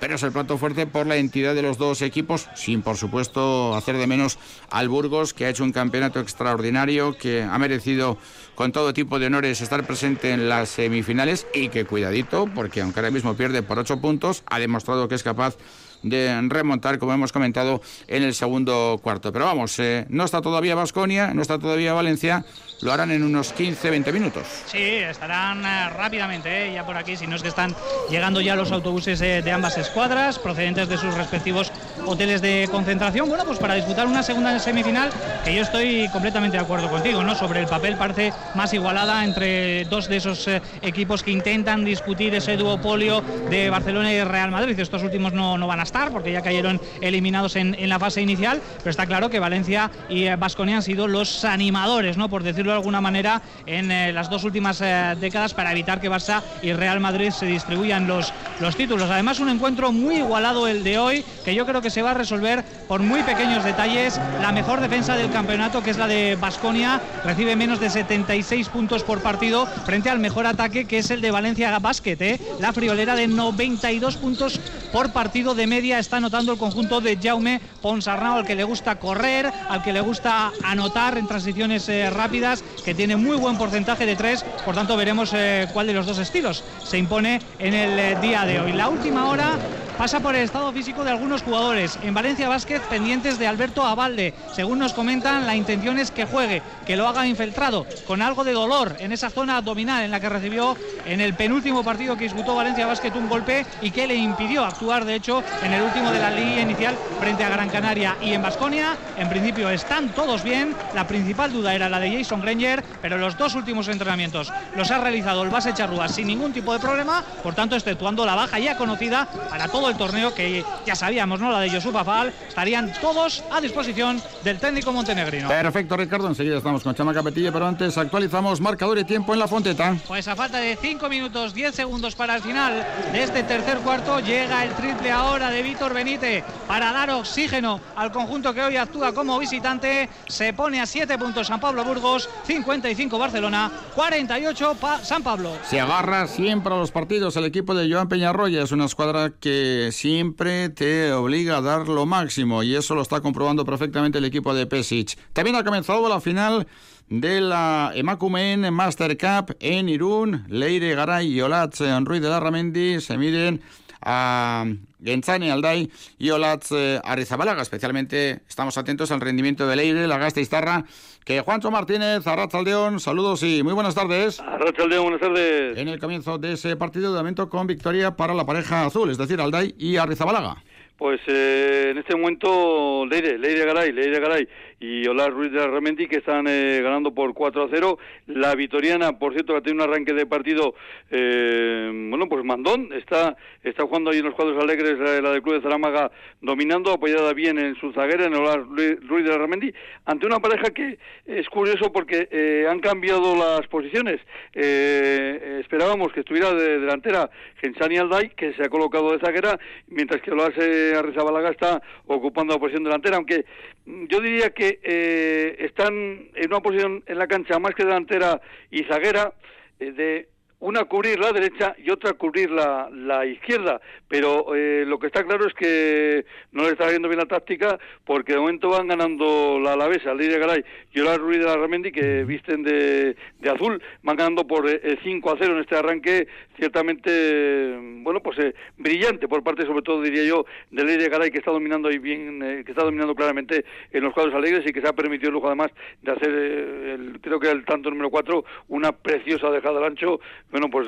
pero 0.00 0.16
es 0.16 0.22
el 0.22 0.32
plato 0.32 0.58
fuerte 0.58 0.86
por 0.86 1.06
la 1.06 1.16
entidad 1.16 1.54
de 1.54 1.62
los 1.62 1.78
dos 1.78 2.02
equipos, 2.02 2.48
sin 2.54 2.82
por 2.82 2.96
supuesto 2.96 3.74
hacer 3.74 3.96
de 3.96 4.06
menos 4.06 4.38
al 4.70 4.88
Burgos, 4.88 5.34
que 5.34 5.46
ha 5.46 5.48
hecho 5.48 5.64
un 5.64 5.72
campeonato 5.72 6.20
extraordinario, 6.20 7.16
que 7.16 7.42
ha 7.42 7.58
merecido 7.58 8.18
con 8.54 8.72
todo 8.72 8.92
tipo 8.92 9.18
de 9.18 9.26
honores 9.26 9.60
estar 9.60 9.86
presente 9.86 10.32
en 10.32 10.48
las 10.48 10.68
semifinales 10.68 11.46
y 11.54 11.68
que 11.68 11.84
cuidadito, 11.84 12.48
porque 12.54 12.82
aunque 12.82 13.00
ahora 13.00 13.10
mismo 13.10 13.34
pierde 13.34 13.62
por 13.62 13.78
ocho 13.78 14.00
puntos, 14.00 14.42
ha 14.46 14.58
demostrado 14.58 15.08
que 15.08 15.14
es 15.14 15.22
capaz 15.22 15.56
de 15.56 15.62
remontar, 16.04 16.98
como 16.98 17.12
hemos 17.12 17.32
comentado, 17.32 17.80
en 18.06 18.22
el 18.22 18.34
segundo 18.34 18.98
cuarto. 19.02 19.32
Pero 19.32 19.44
vamos, 19.46 19.78
eh, 19.78 20.06
no 20.08 20.24
está 20.24 20.40
todavía 20.40 20.74
Vasconia, 20.74 21.32
no 21.34 21.42
está 21.42 21.58
todavía 21.58 21.92
Valencia, 21.92 22.44
lo 22.82 22.92
harán 22.92 23.10
en 23.10 23.22
unos 23.22 23.54
15-20 23.54 24.12
minutos. 24.12 24.44
Sí, 24.66 24.78
estarán 24.78 25.64
eh, 25.64 25.90
rápidamente 25.90 26.68
eh, 26.68 26.74
ya 26.74 26.84
por 26.84 26.96
aquí, 26.96 27.16
si 27.16 27.26
no 27.26 27.36
es 27.36 27.42
que 27.42 27.48
están 27.48 27.74
llegando 28.10 28.40
ya 28.40 28.56
los 28.56 28.72
autobuses 28.72 29.18
de 29.18 29.52
ambas 29.52 29.78
escuadras, 29.78 30.38
procedentes 30.38 30.88
de 30.88 30.98
sus 30.98 31.14
respectivos 31.14 31.72
hoteles 32.06 32.40
de 32.42 32.68
concentración. 32.70 33.28
Bueno, 33.28 33.44
pues 33.44 33.58
para 33.58 33.74
disputar 33.74 34.06
una 34.06 34.22
segunda 34.22 34.58
semifinal, 34.58 35.10
que 35.44 35.54
yo 35.54 35.62
estoy 35.62 36.08
completamente 36.08 36.56
de 36.56 36.62
acuerdo 36.62 36.88
contigo, 36.88 37.22
¿no? 37.22 37.34
Sobre 37.34 37.60
el 37.60 37.66
papel 37.66 37.96
parece 37.96 38.32
más 38.54 38.72
igualada 38.72 39.24
entre 39.24 39.84
dos 39.86 40.08
de 40.08 40.16
esos 40.16 40.48
equipos 40.82 41.22
que 41.22 41.30
intentan 41.30 41.84
discutir 41.84 42.34
ese 42.34 42.56
duopolio 42.56 43.22
de 43.50 43.70
Barcelona 43.70 44.12
y 44.12 44.22
Real 44.22 44.50
Madrid. 44.50 44.78
Estos 44.78 45.02
últimos 45.02 45.32
no, 45.32 45.58
no 45.58 45.66
van 45.66 45.80
a 45.80 45.84
estar 45.84 46.10
porque 46.10 46.32
ya 46.32 46.42
cayeron 46.42 46.80
eliminados 47.00 47.56
en, 47.56 47.76
la 47.88 47.98
fase 47.98 48.22
inicial, 48.22 48.60
pero 48.78 48.90
está 48.90 49.06
claro 49.06 49.30
que 49.30 49.38
Valencia 49.38 49.90
y 50.08 50.28
Vasconia 50.36 50.74
eh, 50.74 50.76
han 50.76 50.82
sido 50.82 51.06
los 51.06 51.44
animadores, 51.44 52.16
¿no? 52.16 52.28
por 52.28 52.42
decirlo 52.42 52.72
de 52.72 52.78
alguna 52.78 53.00
manera, 53.00 53.42
en 53.66 53.90
eh, 53.90 54.12
las 54.12 54.30
dos 54.30 54.44
últimas 54.44 54.80
eh, 54.80 55.14
décadas 55.20 55.54
para 55.54 55.72
evitar 55.72 56.00
que 56.00 56.10
Barça 56.10 56.42
y 56.62 56.72
Real 56.72 57.00
Madrid 57.00 57.30
se 57.30 57.46
distribuyan 57.46 58.06
los, 58.06 58.32
los 58.60 58.76
títulos. 58.76 59.10
Además, 59.10 59.40
un 59.40 59.48
encuentro 59.48 59.92
muy 59.92 60.16
igualado 60.16 60.66
el 60.66 60.82
de 60.84 60.98
hoy, 60.98 61.24
que 61.44 61.54
yo 61.54 61.66
creo 61.66 61.80
que 61.84 61.90
se 61.90 62.00
va 62.00 62.12
a 62.12 62.14
resolver 62.14 62.64
por 62.88 63.02
muy 63.02 63.22
pequeños 63.24 63.62
detalles. 63.62 64.18
La 64.40 64.52
mejor 64.52 64.80
defensa 64.80 65.16
del 65.16 65.30
campeonato, 65.30 65.82
que 65.82 65.90
es 65.90 65.98
la 65.98 66.06
de 66.06 66.34
Vasconia, 66.40 66.98
recibe 67.24 67.56
menos 67.56 67.78
de 67.78 67.90
76 67.90 68.70
puntos 68.70 69.04
por 69.04 69.20
partido 69.20 69.66
frente 69.66 70.08
al 70.08 70.18
mejor 70.18 70.46
ataque, 70.46 70.86
que 70.86 70.96
es 70.96 71.10
el 71.10 71.20
de 71.20 71.30
Valencia 71.30 71.78
Basket. 71.78 72.40
La 72.58 72.72
friolera 72.72 73.14
de 73.16 73.26
92 73.26 74.16
puntos 74.16 74.58
por 74.94 75.12
partido 75.12 75.54
de 75.54 75.66
media 75.66 75.98
está 75.98 76.16
anotando 76.16 76.52
el 76.52 76.58
conjunto 76.58 77.02
de 77.02 77.18
Jaume 77.22 77.60
Ponsarnau, 77.82 78.38
al 78.38 78.46
que 78.46 78.54
le 78.54 78.64
gusta 78.64 78.94
correr, 78.94 79.52
al 79.68 79.82
que 79.82 79.92
le 79.92 80.00
gusta 80.00 80.52
anotar 80.62 81.18
en 81.18 81.26
transiciones 81.26 81.86
eh, 81.90 82.08
rápidas, 82.08 82.64
que 82.82 82.94
tiene 82.94 83.16
muy 83.16 83.36
buen 83.36 83.58
porcentaje 83.58 84.06
de 84.06 84.16
tres. 84.16 84.42
Por 84.64 84.74
tanto, 84.74 84.96
veremos 84.96 85.32
eh, 85.34 85.68
cuál 85.74 85.88
de 85.88 85.92
los 85.92 86.06
dos 86.06 86.18
estilos 86.18 86.64
se 86.82 86.96
impone 86.96 87.42
en 87.58 87.74
el 87.74 87.98
eh, 87.98 88.16
día 88.22 88.46
de 88.46 88.60
hoy. 88.60 88.72
La 88.72 88.88
última 88.88 89.28
hora 89.28 89.58
pasa 89.98 90.20
por 90.20 90.34
el 90.34 90.42
estado 90.42 90.72
físico 90.72 91.04
de 91.04 91.10
algunos 91.10 91.42
jugadores. 91.42 91.98
En 92.02 92.14
Valencia 92.14 92.48
Vázquez 92.48 92.82
pendientes 92.88 93.38
de 93.38 93.46
Alberto 93.46 93.84
Abalde. 93.84 94.34
Según 94.52 94.78
nos 94.78 94.92
comentan, 94.92 95.46
la 95.46 95.54
intención 95.56 95.98
es 95.98 96.10
que 96.10 96.24
juegue, 96.24 96.62
que 96.86 96.96
lo 96.96 97.06
haga 97.06 97.26
infiltrado, 97.26 97.86
con 98.06 98.22
algo 98.22 98.44
de 98.44 98.52
dolor 98.52 98.96
en 98.98 99.12
esa 99.12 99.30
zona 99.30 99.58
abdominal 99.58 100.04
en 100.04 100.10
la 100.10 100.20
que 100.20 100.28
recibió 100.28 100.76
en 101.06 101.20
el 101.20 101.34
penúltimo 101.34 101.84
partido 101.84 102.16
que 102.16 102.24
disputó 102.24 102.54
Valencia 102.54 102.86
Vázquez 102.86 103.14
un 103.14 103.28
golpe 103.28 103.64
y 103.82 103.90
que 103.90 104.06
le 104.06 104.14
impidió 104.14 104.64
actuar, 104.64 105.04
de 105.04 105.14
hecho, 105.14 105.42
en 105.62 105.72
el 105.72 105.82
último 105.82 106.10
de 106.10 106.18
la 106.18 106.30
liga 106.30 106.60
inicial 106.60 106.96
frente 107.20 107.44
a 107.44 107.48
Gran 107.48 107.68
Canaria 107.68 108.16
y 108.20 108.32
en 108.32 108.42
Basconia. 108.42 108.96
En 109.16 109.28
principio 109.28 109.70
están 109.70 110.10
todos 110.10 110.42
bien. 110.42 110.74
La 110.94 111.06
principal 111.06 111.52
duda 111.52 111.74
era 111.74 111.88
la 111.88 112.00
de 112.00 112.18
Jason 112.18 112.40
Granger, 112.40 112.84
pero 113.00 113.18
los 113.18 113.36
dos 113.36 113.54
últimos 113.54 113.88
entrenamientos 113.88 114.52
los 114.76 114.90
ha 114.90 114.98
realizado 114.98 115.42
el 115.42 115.50
base 115.50 115.72
Charrúa 115.72 116.08
sin 116.08 116.26
ningún 116.26 116.52
tipo 116.52 116.72
de 116.72 116.78
problema, 116.78 117.24
por 117.42 117.54
tanto, 117.54 117.76
exceptuando 117.76 118.26
la 118.26 118.34
baja 118.34 118.58
ya 118.58 118.76
conocida 118.76 119.28
para 119.48 119.68
todo 119.84 119.92
el 119.92 119.98
torneo, 119.98 120.34
que 120.34 120.64
ya 120.86 120.94
sabíamos, 120.94 121.40
¿no? 121.40 121.52
La 121.52 121.60
de 121.60 121.68
Josufa 121.68 122.04
Fal, 122.04 122.32
estarían 122.48 122.90
todos 123.02 123.44
a 123.50 123.60
disposición 123.60 124.18
del 124.42 124.58
técnico 124.58 124.94
montenegrino. 124.94 125.46
Perfecto, 125.46 125.94
Ricardo. 125.94 126.26
Enseguida 126.26 126.56
estamos 126.56 126.82
con 126.82 126.94
Chama 126.94 127.12
Capetillo, 127.12 127.52
pero 127.52 127.66
antes 127.66 127.98
actualizamos 127.98 128.62
marcador 128.62 128.98
y 128.98 129.04
tiempo 129.04 129.34
en 129.34 129.40
la 129.40 129.46
Fonteta. 129.46 129.94
Pues 130.08 130.26
a 130.26 130.34
falta 130.34 130.56
de 130.56 130.78
5 130.80 131.06
minutos, 131.10 131.52
10 131.52 131.74
segundos 131.74 132.14
para 132.14 132.36
el 132.36 132.42
final 132.42 132.82
de 133.12 133.22
este 133.22 133.42
tercer 133.42 133.76
cuarto, 133.80 134.20
llega 134.20 134.64
el 134.64 134.70
triple 134.70 135.10
ahora 135.10 135.50
de 135.50 135.62
Víctor 135.62 135.92
Benítez 135.92 136.42
para 136.66 136.90
dar 136.90 137.10
oxígeno 137.10 137.78
al 137.94 138.10
conjunto 138.10 138.54
que 138.54 138.62
hoy 138.62 138.78
actúa 138.78 139.12
como 139.12 139.38
visitante. 139.38 140.08
Se 140.28 140.54
pone 140.54 140.80
a 140.80 140.86
7 140.86 141.18
puntos 141.18 141.48
San 141.48 141.60
Pablo 141.60 141.84
Burgos, 141.84 142.30
55 142.46 143.18
Barcelona, 143.18 143.70
48 143.94 144.78
San 145.02 145.22
Pablo. 145.22 145.58
Se 145.68 145.78
agarra 145.78 146.26
siempre 146.26 146.72
a 146.72 146.78
los 146.78 146.90
partidos 146.90 147.36
el 147.36 147.44
equipo 147.44 147.74
de 147.74 147.92
Joan 147.92 148.08
Peñarroya. 148.08 148.62
Es 148.62 148.72
una 148.72 148.86
escuadra 148.86 149.30
que 149.38 149.73
siempre 149.92 150.68
te 150.68 151.12
obliga 151.12 151.58
a 151.58 151.60
dar 151.60 151.88
lo 151.88 152.06
máximo 152.06 152.62
y 152.62 152.74
eso 152.74 152.94
lo 152.94 153.02
está 153.02 153.20
comprobando 153.20 153.64
perfectamente 153.64 154.18
el 154.18 154.24
equipo 154.24 154.54
de 154.54 154.66
Pesic. 154.66 155.16
También 155.32 155.56
ha 155.56 155.64
comenzado 155.64 156.08
la 156.08 156.20
final 156.20 156.66
de 157.08 157.40
la 157.40 157.92
Emakumen 157.94 158.72
Master 158.72 159.16
Cup 159.16 159.56
en 159.60 159.88
Irún. 159.88 160.44
Leire 160.48 160.94
Garay 160.94 161.28
y 161.28 161.40
Olatz 161.40 161.80
Ruiz 162.04 162.22
de 162.22 162.28
Larramendi 162.28 163.00
se 163.00 163.18
miden 163.18 163.60
a 164.00 164.66
Genzani 165.04 165.50
Alday 165.50 165.90
y 166.18 166.30
Olatz 166.30 166.72
eh, 166.72 167.00
Arizabalaga. 167.04 167.62
Especialmente 167.62 168.40
estamos 168.48 168.78
atentos 168.78 169.10
al 169.12 169.20
rendimiento 169.20 169.66
de 169.66 169.76
Leire, 169.76 170.06
la 170.06 170.18
Gasta 170.18 170.40
Istarra, 170.40 170.84
que 171.24 171.40
Juancho 171.40 171.70
Martínez, 171.70 172.26
Arrachaldeón, 172.26 173.00
saludos 173.00 173.42
y 173.42 173.62
muy 173.62 173.72
buenas 173.72 173.94
tardes. 173.94 174.40
Arrachaldeón, 174.40 175.04
buenas 175.04 175.20
tardes. 175.20 175.76
En 175.78 175.88
el 175.88 175.98
comienzo 175.98 176.38
de 176.38 176.52
ese 176.52 176.76
partido 176.76 177.12
de 177.12 177.18
momento 177.18 177.48
con 177.48 177.66
victoria 177.66 178.16
para 178.16 178.34
la 178.34 178.44
pareja 178.46 178.86
azul, 178.86 179.10
es 179.10 179.18
decir, 179.18 179.40
Alday 179.40 179.74
y 179.78 179.96
Arrizabalaga. 179.96 180.56
Pues 180.96 181.20
eh, 181.26 181.88
en 181.90 181.98
este 181.98 182.14
momento 182.14 183.04
Leire, 183.06 183.36
Leire 183.36 183.66
Garay, 183.66 183.92
Leire 183.92 184.20
Garay 184.20 184.48
y 184.84 185.06
Olar 185.08 185.32
Ruiz 185.32 185.50
de 185.50 185.62
Arramendi 185.62 186.06
que 186.06 186.16
están 186.16 186.46
eh, 186.46 186.80
ganando 186.82 187.12
por 187.14 187.32
4 187.32 187.64
a 187.64 187.68
0. 187.70 187.98
La 188.26 188.54
Vitoriana, 188.54 189.18
por 189.18 189.32
cierto, 189.32 189.54
que 189.54 189.62
tenido 189.62 189.84
un 189.84 189.90
arranque 189.90 190.12
de 190.12 190.26
partido, 190.26 190.74
eh, 191.10 191.90
bueno, 192.10 192.28
pues 192.28 192.44
mandón, 192.44 192.92
está, 192.92 193.36
está 193.62 193.84
jugando 193.84 194.10
ahí 194.10 194.18
en 194.18 194.26
los 194.26 194.34
cuadros 194.34 194.62
alegres 194.62 194.98
la, 194.98 195.30
del 195.30 195.42
Club 195.42 195.56
de 195.56 195.62
Zaramaga, 195.62 196.10
dominando, 196.40 196.92
apoyada 196.92 197.32
bien 197.32 197.58
en 197.58 197.74
su 197.76 197.92
zaguera, 197.92 198.26
en 198.26 198.34
Olar 198.34 198.64
Ruiz 198.66 199.24
de 199.24 199.34
Arramendi, 199.34 199.72
ante 200.04 200.26
una 200.26 200.40
pareja 200.40 200.70
que 200.70 200.98
es 201.24 201.48
curioso 201.48 201.90
porque 201.90 202.28
eh, 202.30 202.66
han 202.68 202.80
cambiado 202.80 203.34
las 203.36 203.66
posiciones. 203.68 204.20
Eh, 204.52 205.60
esperábamos 205.60 206.12
que 206.12 206.20
estuviera 206.20 206.52
de 206.52 206.80
delantera 206.80 207.30
Gensani 207.60 207.98
Alday, 207.98 208.30
que 208.30 208.52
se 208.54 208.64
ha 208.64 208.68
colocado 208.68 209.12
de 209.12 209.20
zaguera, 209.20 209.58
mientras 209.88 210.20
que 210.20 210.30
Olar 210.30 210.52
Arrizabalaga 210.98 211.50
está 211.50 211.80
ocupando 212.06 212.54
la 212.54 212.60
posición 212.60 212.84
delantera, 212.84 213.16
aunque 213.16 213.44
yo 213.86 214.20
diría 214.20 214.50
que 214.50 214.80
eh, 214.82 215.56
están 215.60 215.94
en 216.34 216.46
una 216.48 216.60
posición 216.60 217.02
en 217.06 217.18
la 217.18 217.26
cancha 217.26 217.58
más 217.58 217.74
que 217.74 217.84
delantera 217.84 218.40
y 218.70 218.84
zaguera 218.84 219.34
eh, 219.78 219.92
de 219.92 220.28
una 220.64 220.84
cubrir 220.84 221.18
la 221.18 221.30
derecha 221.30 221.76
y 221.76 221.90
otra 221.90 222.14
cubrir 222.14 222.50
la, 222.50 222.88
la 222.90 223.26
izquierda, 223.26 223.82
pero 224.08 224.54
eh, 224.54 224.84
lo 224.86 224.98
que 224.98 225.08
está 225.08 225.22
claro 225.22 225.46
es 225.46 225.52
que 225.52 226.24
no 226.52 226.62
le 226.62 226.70
está 226.70 226.88
viendo 226.88 227.06
bien 227.06 227.20
la 227.20 227.26
táctica 227.26 227.78
porque 228.06 228.32
de 228.32 228.38
momento 228.38 228.70
van 228.70 228.88
ganando 228.88 229.60
la 229.60 229.74
Alavesa, 229.74 230.14
Lidia 230.14 230.38
Garay 230.38 230.64
y 230.90 231.00
Olar 231.00 231.20
Ruiz 231.20 231.40
de 231.40 231.44
la 231.44 231.58
Ramendi 231.58 231.92
que 231.92 232.24
visten 232.24 232.62
de, 232.62 233.14
de 233.40 233.50
azul, 233.50 233.82
van 234.02 234.16
ganando 234.16 234.46
por 234.46 234.64
5 234.66 235.30
a 235.30 235.36
0 235.38 235.54
en 235.54 235.60
este 235.60 235.76
arranque 235.76 236.28
ciertamente, 236.56 237.76
bueno, 238.02 238.20
pues 238.20 238.38
eh, 238.38 238.54
brillante 238.78 239.28
por 239.28 239.42
parte 239.42 239.66
sobre 239.66 239.82
todo 239.82 240.00
diría 240.00 240.24
yo 240.24 240.46
de 240.70 240.82
Lidia 240.82 241.10
Garay 241.10 241.30
que 241.30 241.38
está 241.38 241.50
dominando 241.50 241.88
ahí 241.88 241.98
bien, 241.98 242.42
eh, 242.42 242.62
que 242.64 242.72
está 242.72 242.84
dominando 242.84 243.14
claramente 243.14 243.66
en 243.92 244.02
los 244.02 244.14
cuadros 244.14 244.34
alegres 244.34 244.64
y 244.66 244.72
que 244.72 244.80
se 244.80 244.88
ha 244.88 244.94
permitido 244.94 245.28
el 245.28 245.34
lujo 245.34 245.48
además 245.48 245.72
de 246.00 246.12
hacer, 246.12 246.30
el, 246.30 247.18
creo 247.20 247.38
que 247.38 247.50
el 247.50 247.66
tanto 247.66 247.90
número 247.90 248.08
4, 248.08 248.44
una 248.68 248.92
preciosa 248.92 249.50
dejada 249.50 249.78
al 249.78 249.84
ancho 249.84 250.20
bueno, 250.54 250.70
pues 250.70 250.86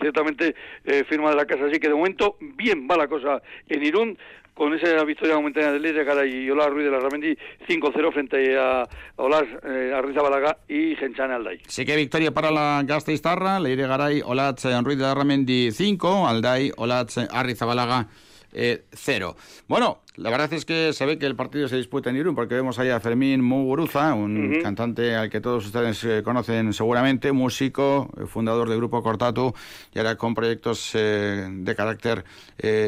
ciertamente 0.00 0.54
eh, 0.86 1.04
firma 1.06 1.28
de 1.28 1.36
la 1.36 1.44
casa. 1.44 1.66
Así 1.66 1.78
que 1.78 1.88
de 1.88 1.94
momento 1.94 2.38
bien 2.40 2.88
va 2.90 2.96
la 2.96 3.08
cosa 3.08 3.42
en 3.68 3.84
Irún 3.84 4.16
con 4.54 4.72
esa 4.72 5.04
victoria 5.04 5.34
momentánea 5.34 5.70
de 5.70 5.80
Leire 5.80 6.06
Cara 6.06 6.24
y 6.24 6.48
Olar 6.48 6.70
Ruiz 6.72 6.86
de 6.86 6.92
la 6.92 6.98
Ramendi 6.98 7.36
5-0 7.68 8.10
frente 8.10 8.58
a 8.58 8.88
Olar 9.16 9.46
eh, 9.64 10.54
y 10.68 10.96
Genchane 10.96 11.34
Alday. 11.34 11.60
Sí 11.66 11.84
que 11.84 11.94
victoria 11.94 12.32
para 12.32 12.50
la 12.50 12.82
Gasteiztarra, 12.86 13.60
Leire 13.60 13.86
Garay, 13.86 14.22
Olatz 14.24 14.64
Ruiz 14.82 14.96
de 14.96 15.04
la 15.04 15.14
Ramendi 15.14 15.72
5, 15.72 16.26
Alday, 16.26 16.72
Olatz 16.78 17.18
Arrizabalaga 17.18 18.08
eh, 18.52 18.84
cero. 18.92 19.36
Bueno, 19.68 20.02
la 20.16 20.28
verdad 20.28 20.52
es 20.52 20.66
que 20.66 20.92
se 20.92 21.06
ve 21.06 21.18
que 21.18 21.24
el 21.24 21.36
partido 21.36 21.68
se 21.68 21.76
disputa 21.76 22.10
en 22.10 22.16
Irún 22.16 22.34
porque 22.34 22.54
vemos 22.54 22.78
ahí 22.78 22.90
a 22.90 23.00
Fermín 23.00 23.40
Muguruza, 23.40 24.12
un 24.12 24.60
cantante 24.62 25.16
al 25.16 25.30
que 25.30 25.40
todos 25.40 25.64
ustedes 25.64 26.04
eh, 26.04 26.22
conocen 26.22 26.74
seguramente, 26.74 27.32
músico, 27.32 28.10
eh, 28.20 28.26
fundador 28.26 28.68
del 28.68 28.76
grupo 28.76 29.02
Cortatu 29.02 29.54
y 29.94 29.98
ahora 29.98 30.16
con 30.16 30.34
proyectos 30.34 30.90
eh, 30.94 31.48
de 31.50 31.74
carácter 31.74 32.24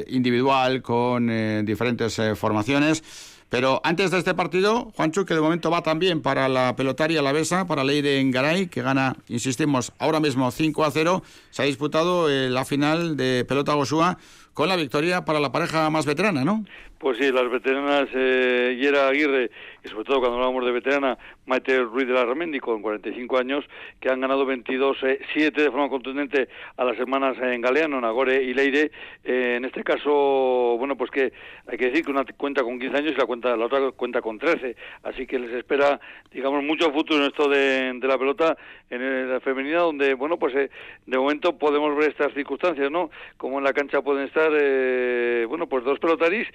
individual, 0.08 0.82
con 0.82 1.26
diferentes 1.64 2.20
formaciones. 2.36 3.02
Pero 3.48 3.80
antes 3.84 4.10
de 4.10 4.18
este 4.18 4.34
partido, 4.34 4.92
Juancho, 4.96 5.24
que 5.24 5.34
de 5.34 5.40
momento 5.40 5.70
va 5.70 5.82
también 5.82 6.22
para 6.22 6.48
la 6.48 6.76
pelotaria 6.76 7.22
la 7.22 7.32
Besa, 7.32 7.66
para 7.66 7.84
Leire 7.84 8.22
Garay, 8.30 8.66
que 8.68 8.82
gana, 8.82 9.16
insistimos, 9.28 9.92
ahora 9.98 10.20
mismo 10.20 10.50
5 10.50 10.84
a 10.84 10.90
0, 10.90 11.22
se 11.50 11.62
ha 11.62 11.64
disputado 11.64 12.28
la 12.28 12.64
final 12.64 13.16
de 13.16 13.44
pelota 13.48 13.74
Gosúa 13.74 14.18
con 14.54 14.68
la 14.68 14.76
victoria 14.76 15.24
para 15.24 15.40
la 15.40 15.52
pareja 15.52 15.90
más 15.90 16.06
veterana, 16.06 16.44
¿no? 16.44 16.64
Pues 17.04 17.18
sí, 17.18 17.30
las 17.30 17.50
veteranas 17.50 18.08
eh, 18.14 18.78
Yera 18.80 19.08
Aguirre 19.08 19.50
y 19.84 19.88
sobre 19.88 20.04
todo 20.04 20.20
cuando 20.20 20.38
hablamos 20.38 20.64
de 20.64 20.72
veterana, 20.72 21.18
Maite 21.44 21.82
Ruiz 21.82 22.06
de 22.06 22.14
la 22.14 22.24
Ramendi 22.24 22.58
con 22.60 22.80
45 22.80 23.36
años, 23.36 23.62
que 24.00 24.08
han 24.08 24.22
ganado 24.22 24.46
22-7 24.46 25.18
eh, 25.34 25.50
de 25.50 25.70
forma 25.70 25.90
contundente 25.90 26.48
a 26.78 26.82
las 26.82 26.98
hermanas 26.98 27.36
en 27.42 27.60
Galeano, 27.60 28.00
Nagore 28.00 28.42
y 28.42 28.54
Leire. 28.54 28.90
Eh, 29.22 29.56
en 29.58 29.66
este 29.66 29.84
caso, 29.84 30.76
bueno, 30.78 30.96
pues 30.96 31.10
que 31.10 31.30
hay 31.66 31.76
que 31.76 31.90
decir 31.90 32.06
que 32.06 32.10
una 32.10 32.24
cuenta 32.38 32.62
con 32.62 32.78
15 32.78 32.96
años 32.96 33.12
y 33.14 33.20
la, 33.20 33.26
cuenta, 33.26 33.54
la 33.54 33.66
otra 33.66 33.90
cuenta 33.90 34.22
con 34.22 34.38
13. 34.38 34.74
Así 35.02 35.26
que 35.26 35.38
les 35.38 35.52
espera, 35.52 36.00
digamos, 36.32 36.64
mucho 36.64 36.90
futuro 36.90 37.20
en 37.20 37.26
esto 37.26 37.50
de, 37.50 38.00
la 38.00 38.16
pelota 38.16 38.56
en 38.88 39.30
la 39.30 39.40
femenina, 39.40 39.80
donde, 39.80 40.14
bueno, 40.14 40.38
pues 40.38 40.54
eh, 40.54 40.70
de 41.04 41.18
momento 41.18 41.58
podemos 41.58 41.94
ver 41.98 42.08
estas 42.08 42.32
circunstancias, 42.32 42.90
¿no? 42.90 43.10
Como 43.36 43.58
en 43.58 43.64
la 43.64 43.74
cancha 43.74 44.00
pueden 44.00 44.24
estar, 44.24 44.50
eh, 44.58 45.44
bueno, 45.46 45.66
pues 45.66 45.84
dos 45.84 45.98
pelotaris 45.98 46.48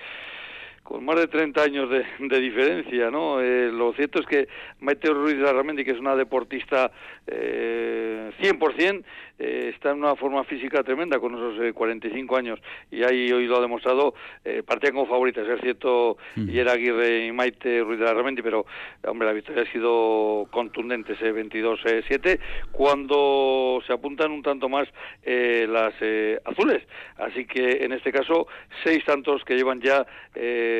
con 0.89 1.05
más 1.05 1.17
de 1.17 1.27
30 1.27 1.61
años 1.61 1.87
de, 1.87 2.03
de 2.19 2.39
diferencia, 2.39 3.11
¿no? 3.11 3.39
Eh, 3.39 3.71
lo 3.71 3.93
cierto 3.93 4.19
es 4.19 4.25
que 4.25 4.47
Maite 4.79 5.09
Ruiz 5.09 5.37
de 5.37 5.43
Larramendi, 5.43 5.85
que 5.85 5.91
es 5.91 5.99
una 5.99 6.15
deportista 6.15 6.91
eh, 7.27 8.31
100%, 8.41 9.03
eh, 9.37 9.71
está 9.73 9.91
en 9.91 9.99
una 9.99 10.15
forma 10.15 10.43
física 10.43 10.83
tremenda 10.83 11.19
con 11.19 11.35
esos 11.35 11.73
45 11.73 12.35
eh, 12.35 12.39
años 12.39 12.59
y 12.89 13.03
ahí 13.03 13.31
hoy 13.31 13.45
lo 13.45 13.57
ha 13.57 13.61
demostrado, 13.61 14.15
eh, 14.43 14.63
partían 14.65 14.93
como 14.93 15.05
favoritas, 15.05 15.47
es 15.47 15.61
cierto, 15.61 16.17
y 16.35 16.57
era 16.57 16.71
Aguirre 16.73 17.27
y 17.27 17.31
Maite 17.31 17.81
Ruiz 17.81 17.99
de 17.99 18.05
Larramendi, 18.05 18.41
pero, 18.41 18.65
hombre, 19.05 19.27
la 19.27 19.33
victoria 19.33 19.61
ha 19.63 19.71
sido 19.71 20.47
contundente, 20.49 21.13
ese 21.13 21.31
22-7, 21.31 22.39
cuando 22.71 23.81
se 23.85 23.93
apuntan 23.93 24.31
un 24.31 24.41
tanto 24.41 24.67
más 24.69 24.87
las 25.23 25.93
azules. 26.45 26.83
Así 27.17 27.45
que, 27.45 27.83
en 27.83 27.91
este 27.93 28.11
caso, 28.11 28.47
seis 28.83 29.03
tantos 29.05 29.43
que 29.43 29.55
llevan 29.55 29.81
ya 29.81 30.05
eh, 30.35 30.78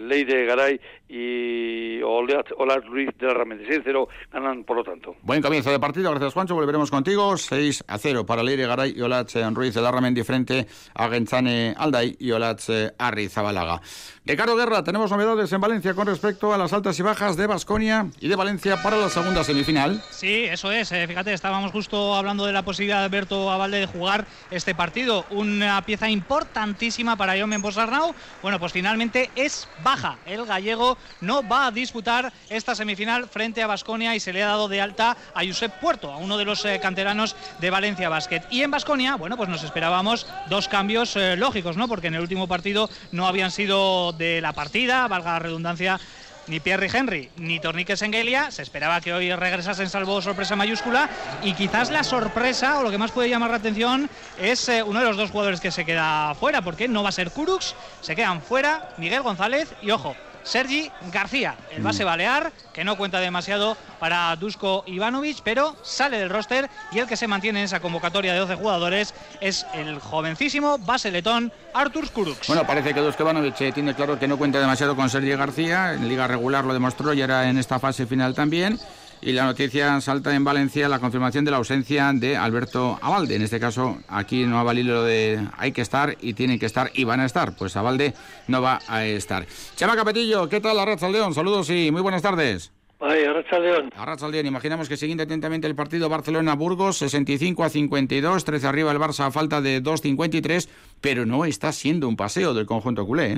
Leide 0.00 0.44
Garay 0.44 0.80
y 1.08 2.02
Olar 2.02 2.84
Ruiz 2.84 3.10
de 3.18 3.26
la 3.26 3.34
Ramendi. 3.34 3.64
6-0 3.64 4.08
ganan 4.32 4.64
por 4.64 4.76
lo 4.76 4.84
tanto. 4.84 5.16
Buen 5.22 5.42
comienzo 5.42 5.70
de 5.70 5.78
partido, 5.78 6.10
gracias 6.10 6.34
Juancho, 6.34 6.54
volveremos 6.54 6.90
con 6.90 6.96
contigo. 6.96 7.36
6 7.36 7.84
a 7.86 7.98
0 7.98 8.26
para 8.26 8.42
Leire 8.42 8.66
Garay 8.66 8.94
y 8.96 9.02
Olatz 9.02 9.34
Ruiz 9.52 9.74
de 9.74 9.82
la 9.82 9.92
Ramendi 9.92 10.22
frente 10.24 10.66
a 10.94 11.08
Genchane 11.08 11.74
Alday 11.76 12.16
y 12.18 12.30
Olatz 12.32 12.70
Arrizabalaga. 12.98 13.80
Ricardo 14.24 14.56
Guerra, 14.56 14.82
tenemos 14.82 15.10
novedades 15.10 15.52
en 15.52 15.60
Valencia 15.60 15.94
con 15.94 16.08
respecto 16.08 16.52
a 16.52 16.58
las 16.58 16.72
altas 16.72 16.98
y 16.98 17.02
bajas 17.02 17.36
de 17.36 17.46
Basconia 17.46 18.06
y 18.18 18.26
de 18.26 18.34
Valencia 18.34 18.82
para 18.82 18.96
la 18.96 19.08
segunda 19.08 19.44
semifinal. 19.44 20.02
Sí, 20.10 20.44
eso 20.44 20.72
es. 20.72 20.90
Eh, 20.90 21.06
fíjate, 21.06 21.32
estábamos 21.32 21.70
justo 21.70 22.14
hablando 22.14 22.44
de 22.44 22.52
la 22.52 22.62
posibilidad 22.62 22.98
de 22.98 23.04
Alberto 23.04 23.50
Avalde 23.50 23.78
de 23.78 23.86
jugar 23.86 24.26
este 24.50 24.74
partido. 24.74 25.26
Una 25.30 25.80
pieza 25.82 26.10
importantísima 26.10 27.16
para 27.16 27.38
Jomen 27.38 27.62
Bosarnau. 27.62 28.14
Bueno, 28.42 28.58
pues 28.58 28.72
finalmente 28.72 29.30
es 29.36 29.68
baja. 29.84 30.18
El 30.26 30.44
gallego 30.46 30.98
no 31.20 31.46
va 31.46 31.66
a 31.66 31.70
disputar 31.70 32.32
esta 32.48 32.74
semifinal 32.74 33.28
frente 33.28 33.62
a 33.62 33.66
Basconia 33.66 34.16
y 34.16 34.20
se 34.20 34.32
le 34.32 34.42
ha 34.42 34.48
dado 34.48 34.68
de 34.68 34.80
alta 34.80 35.16
a 35.34 35.44
Josep 35.44 35.78
Puerto, 35.80 36.10
a 36.10 36.16
uno 36.16 36.36
de 36.36 36.44
los 36.44 36.64
eh, 36.64 36.80
canteranos 36.80 37.36
de 37.60 37.70
Valencia 37.70 38.08
Basket. 38.08 38.42
Y 38.50 38.62
en 38.62 38.70
Basconia, 38.70 39.16
bueno, 39.16 39.36
pues 39.36 39.48
nos 39.48 39.62
esperábamos 39.62 40.26
dos 40.48 40.68
cambios 40.68 41.14
eh, 41.16 41.36
lógicos, 41.36 41.76
¿no? 41.76 41.86
Porque 41.86 42.08
en 42.08 42.14
el 42.14 42.22
último 42.22 42.48
partido 42.48 42.90
no 43.12 43.26
habían 43.26 43.50
sido 43.50 44.12
de 44.12 44.40
la 44.40 44.52
partida, 44.52 45.06
valga 45.08 45.34
la 45.34 45.38
redundancia, 45.38 46.00
ni 46.48 46.60
Pierre 46.60 46.88
Henry 46.92 47.30
ni 47.36 47.60
Tornique 47.60 47.96
Sengelia. 47.96 48.50
Se 48.50 48.62
esperaba 48.62 49.00
que 49.00 49.12
hoy 49.12 49.34
regresasen 49.34 49.88
salvo 49.88 50.20
sorpresa 50.22 50.56
mayúscula. 50.56 51.08
Y 51.42 51.54
quizás 51.54 51.90
la 51.90 52.04
sorpresa, 52.04 52.78
o 52.78 52.82
lo 52.82 52.90
que 52.90 52.98
más 52.98 53.12
puede 53.12 53.28
llamar 53.28 53.50
la 53.50 53.56
atención, 53.56 54.08
es 54.40 54.68
eh, 54.68 54.82
uno 54.82 55.00
de 55.00 55.06
los 55.06 55.16
dos 55.16 55.30
jugadores 55.30 55.60
que 55.60 55.70
se 55.70 55.84
queda 55.84 56.34
fuera, 56.34 56.62
porque 56.62 56.88
no 56.88 57.02
va 57.02 57.10
a 57.10 57.12
ser 57.12 57.30
Kurux, 57.30 57.74
se 58.00 58.16
quedan 58.16 58.42
fuera 58.42 58.90
Miguel 58.98 59.22
González 59.22 59.74
y 59.82 59.90
ojo, 59.90 60.16
Sergi 60.46 60.90
García, 61.12 61.56
el 61.72 61.82
base 61.82 62.04
mm. 62.04 62.06
balear, 62.06 62.52
que 62.72 62.84
no 62.84 62.96
cuenta 62.96 63.18
demasiado 63.18 63.76
para 63.98 64.34
Dusko 64.36 64.84
Ivanovic, 64.86 65.40
pero 65.42 65.76
sale 65.82 66.18
del 66.18 66.30
roster 66.30 66.70
y 66.92 67.00
el 67.00 67.06
que 67.06 67.16
se 67.16 67.26
mantiene 67.26 67.58
en 67.58 67.64
esa 67.64 67.80
convocatoria 67.80 68.32
de 68.32 68.38
12 68.38 68.54
jugadores 68.54 69.12
es 69.40 69.66
el 69.74 69.98
jovencísimo 69.98 70.78
base 70.78 71.10
letón 71.10 71.52
Artur 71.74 72.08
Kurux. 72.10 72.46
Bueno, 72.46 72.64
parece 72.64 72.94
que 72.94 73.00
Dusko 73.00 73.24
Ivanovic 73.24 73.60
eh, 73.60 73.72
tiene 73.72 73.94
claro 73.94 74.18
que 74.18 74.28
no 74.28 74.38
cuenta 74.38 74.60
demasiado 74.60 74.94
con 74.94 75.10
Sergi 75.10 75.30
García, 75.30 75.94
en 75.94 76.08
liga 76.08 76.28
regular 76.28 76.64
lo 76.64 76.72
demostró 76.72 77.12
y 77.12 77.20
era 77.20 77.50
en 77.50 77.58
esta 77.58 77.80
fase 77.80 78.06
final 78.06 78.34
también. 78.34 78.78
Y 79.22 79.32
la 79.32 79.44
noticia 79.44 80.00
salta 80.00 80.34
en 80.34 80.44
Valencia 80.44 80.88
la 80.88 80.98
confirmación 80.98 81.44
de 81.44 81.50
la 81.50 81.56
ausencia 81.56 82.12
de 82.12 82.36
Alberto 82.36 82.98
Abalde. 83.02 83.36
En 83.36 83.42
este 83.42 83.58
caso, 83.58 83.98
aquí 84.08 84.44
no 84.44 84.58
ha 84.58 84.62
valido 84.62 84.94
lo 84.94 85.02
de 85.04 85.40
hay 85.56 85.72
que 85.72 85.80
estar 85.80 86.16
y 86.20 86.34
tienen 86.34 86.58
que 86.58 86.66
estar 86.66 86.90
y 86.94 87.04
van 87.04 87.20
a 87.20 87.24
estar. 87.24 87.56
Pues 87.56 87.76
Abalde 87.76 88.12
no 88.46 88.62
va 88.62 88.78
a 88.88 89.04
estar. 89.04 89.46
Chema 89.74 89.96
Capetillo, 89.96 90.48
¿qué 90.48 90.60
tal 90.60 90.78
Arracha 90.78 91.08
León? 91.08 91.34
Saludos 91.34 91.70
y 91.70 91.90
muy 91.90 92.02
buenas 92.02 92.22
tardes. 92.22 92.72
Ay, 93.00 93.24
Arracha 93.24 93.58
León. 93.58 93.90
Arracha 93.96 94.28
León, 94.28 94.46
imaginamos 94.46 94.88
que 94.88 94.96
siguiendo 94.96 95.24
atentamente 95.24 95.66
el 95.66 95.74
partido 95.74 96.08
Barcelona-Burgos, 96.08 96.98
65 96.98 97.64
a 97.64 97.68
52, 97.68 98.44
13 98.44 98.66
arriba 98.66 98.92
el 98.92 98.98
Barça 98.98 99.26
a 99.26 99.30
falta 99.30 99.60
de 99.60 99.82
2.53, 99.82 100.68
pero 101.00 101.26
no 101.26 101.44
está 101.44 101.72
siendo 101.72 102.08
un 102.08 102.16
paseo 102.16 102.54
del 102.54 102.64
conjunto 102.64 103.04
culé, 103.06 103.32
¿eh? 103.32 103.36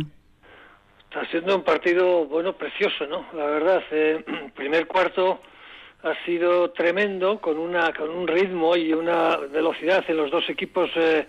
Está 1.11 1.25
siendo 1.31 1.57
un 1.57 1.65
partido, 1.65 2.27
bueno, 2.27 2.53
precioso, 2.53 3.07
¿no? 3.07 3.25
La 3.33 3.47
verdad, 3.47 3.83
eh, 3.91 4.25
primer 4.55 4.87
cuarto 4.87 5.41
ha 6.03 6.15
sido 6.25 6.71
tremendo, 6.71 7.41
con, 7.41 7.59
una, 7.59 7.93
con 7.93 8.11
un 8.11 8.27
ritmo 8.29 8.77
y 8.77 8.93
una 8.93 9.37
velocidad 9.37 10.05
en 10.09 10.17
los 10.17 10.31
dos 10.31 10.49
equipos 10.49 10.91
eh, 10.95 11.27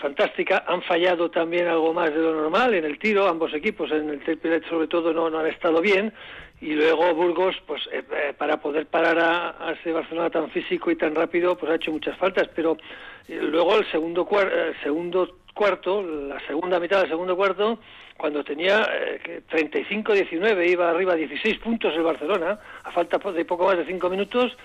fantástica. 0.00 0.64
Han 0.68 0.82
fallado 0.82 1.30
también 1.30 1.66
algo 1.66 1.92
más 1.92 2.10
de 2.10 2.20
lo 2.20 2.34
normal 2.34 2.74
en 2.74 2.84
el 2.84 2.98
tiro, 2.98 3.26
ambos 3.26 3.52
equipos, 3.54 3.90
en 3.90 4.08
el 4.08 4.20
triple 4.20 4.62
sobre 4.68 4.86
todo 4.86 5.12
no, 5.12 5.28
no 5.30 5.40
han 5.40 5.46
estado 5.46 5.80
bien. 5.80 6.12
Y 6.60 6.74
luego 6.74 7.12
Burgos, 7.14 7.56
pues 7.66 7.82
eh, 7.92 8.04
eh, 8.12 8.34
para 8.38 8.60
poder 8.60 8.86
parar 8.86 9.18
a, 9.18 9.72
ese 9.72 9.92
Barcelona 9.92 10.30
tan 10.30 10.48
físico 10.50 10.90
y 10.90 10.96
tan 10.96 11.14
rápido, 11.14 11.56
pues 11.56 11.72
ha 11.72 11.74
hecho 11.74 11.90
muchas 11.90 12.16
faltas. 12.16 12.48
Pero 12.54 12.76
luego 13.28 13.76
el 13.76 13.90
segundo, 13.90 14.28
segundo 14.82 15.38
cuarto, 15.54 16.02
la 16.02 16.44
segunda 16.46 16.78
mitad 16.78 17.00
del 17.00 17.08
segundo 17.08 17.36
cuarto, 17.36 17.78
cuando 18.16 18.44
tenía 18.44 18.86
eh, 18.92 19.42
35-19, 19.50 20.70
iba 20.70 20.90
arriba 20.90 21.14
16 21.14 21.58
puntos 21.58 21.94
el 21.94 22.02
Barcelona, 22.02 22.58
a 22.82 22.90
falta 22.90 23.18
de 23.30 23.44
poco 23.44 23.66
más 23.66 23.78
de 23.78 23.86
5 23.86 24.10
minutos, 24.10 24.56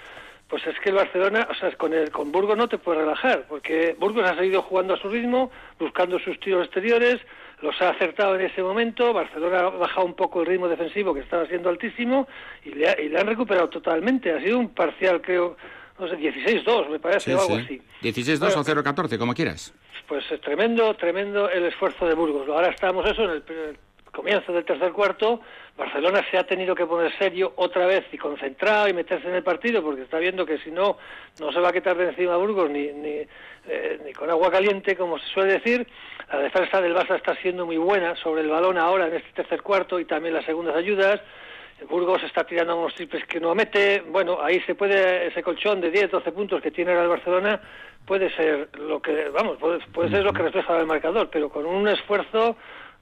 pues 0.50 0.66
es 0.66 0.78
que 0.80 0.90
el 0.90 0.96
Barcelona, 0.96 1.48
o 1.50 1.54
sea, 1.54 1.72
con, 1.78 1.94
el, 1.94 2.10
con 2.10 2.32
Burgos 2.32 2.58
no 2.58 2.68
te 2.68 2.80
puedes 2.80 3.02
relajar, 3.02 3.46
porque 3.48 3.96
Burgos 4.00 4.28
ha 4.28 4.36
seguido 4.36 4.64
jugando 4.64 4.96
a 4.96 4.98
su 4.98 5.08
ritmo, 5.08 5.52
buscando 5.80 6.20
sus 6.20 6.40
tiros 6.40 6.66
exteriores, 6.66 7.22
los 7.62 7.80
ha 7.82 7.90
acertado 7.90 8.36
en 8.36 8.42
ese 8.42 8.64
momento, 8.64 9.14
Barcelona 9.14 9.60
ha 9.60 9.70
bajado 9.70 10.06
un 10.06 10.16
poco 10.16 10.42
el 10.42 10.48
ritmo 10.48 10.68
defensivo 10.68 11.14
que 11.14 11.20
estaba 11.20 11.46
siendo 11.46 11.70
altísimo 11.70 12.28
y 12.64 12.72
le, 12.72 12.96
y 13.04 13.10
le 13.10 13.20
han 13.20 13.28
recuperado 13.28 13.70
totalmente. 13.70 14.32
Ha 14.32 14.42
sido 14.42 14.58
un 14.58 14.70
parcial, 14.70 15.22
creo, 15.22 15.58
no 16.00 16.08
sé, 16.08 16.18
16-2, 16.18 16.90
me 16.90 17.00
parece, 17.00 17.36
o 17.36 17.42
algo 17.42 17.58
así. 17.58 17.82
16-2 18.02 18.56
o 18.56 18.64
0-14, 18.64 19.18
como 19.18 19.34
quieras. 19.34 19.74
Pues 20.10 20.26
es 20.32 20.42
tremendo, 20.42 20.96
tremendo 20.96 21.52
el 21.52 21.66
esfuerzo 21.66 22.08
de 22.08 22.16
Burgos. 22.16 22.50
Ahora 22.50 22.70
estamos 22.70 23.06
eso 23.06 23.26
en 23.26 23.30
el, 23.30 23.78
comienzo 24.12 24.52
del 24.52 24.66
tercer 24.66 24.92
cuarto. 24.92 25.40
Barcelona 25.78 26.26
se 26.32 26.38
ha 26.40 26.44
tenido 26.46 26.74
que 26.74 26.88
poner 26.88 27.16
serio 27.20 27.54
otra 27.58 27.86
vez 27.86 28.06
y 28.12 28.18
concentrado 28.18 28.90
y 28.90 28.94
meterse 28.94 29.28
en 29.28 29.36
el 29.36 29.44
partido 29.44 29.84
porque 29.84 30.02
está 30.02 30.18
viendo 30.18 30.48
que 30.48 30.58
si 30.58 30.72
no, 30.72 30.98
no 31.40 31.52
se 31.52 31.60
va 31.60 31.70
a 31.70 31.74
quitar 31.74 31.96
de 31.96 32.10
encima 32.10 32.38
Burgos 32.38 32.72
ni, 32.72 32.88
ni, 32.88 33.22
eh, 33.68 34.00
ni 34.04 34.12
con 34.14 34.32
agua 34.32 34.50
caliente, 34.50 34.98
como 34.98 35.20
se 35.20 35.28
suele 35.28 35.54
decir. 35.54 35.88
La 36.34 36.40
defensa 36.40 36.82
del 36.82 36.96
Barça 36.96 37.16
está 37.16 37.36
siendo 37.36 37.68
muy 37.68 37.78
buena 37.78 38.16
sobre 38.16 38.42
el 38.42 38.50
balón 38.50 38.80
ahora 38.80 39.06
en 39.06 39.14
este 39.14 39.32
tercer 39.34 39.62
cuarto 39.62 40.00
y 40.00 40.06
también 40.06 40.34
las 40.34 40.46
segundas 40.46 40.76
ayudas. 40.76 41.22
Burgos 41.88 42.24
está 42.24 42.44
tirando 42.44 42.78
unos 42.78 42.96
triples 42.96 43.26
que 43.26 43.40
no 43.40 43.56
mete. 43.56 44.02
Bueno, 44.02 44.40
ahí 44.42 44.60
se 44.62 44.76
puede, 44.76 45.28
ese 45.28 45.44
colchón 45.44 45.82
de 45.82 45.92
10, 45.92 46.12
12 46.12 46.32
puntos 46.32 46.62
que 46.62 46.72
tiene 46.72 46.94
el 46.94 47.08
Barcelona 47.08 47.62
puede 48.06 48.34
ser 48.36 48.70
lo 48.80 49.02
que, 49.02 49.30
vamos, 49.30 49.58
puede, 49.94 50.10
ser 50.10 50.24
lo 50.24 50.34
que 50.34 50.42
refleja 50.42 50.78
el 50.80 50.88
marcador, 50.88 51.30
pero 51.32 51.50
con 51.50 51.66
un 51.66 51.88
esfuerzo 51.88 52.56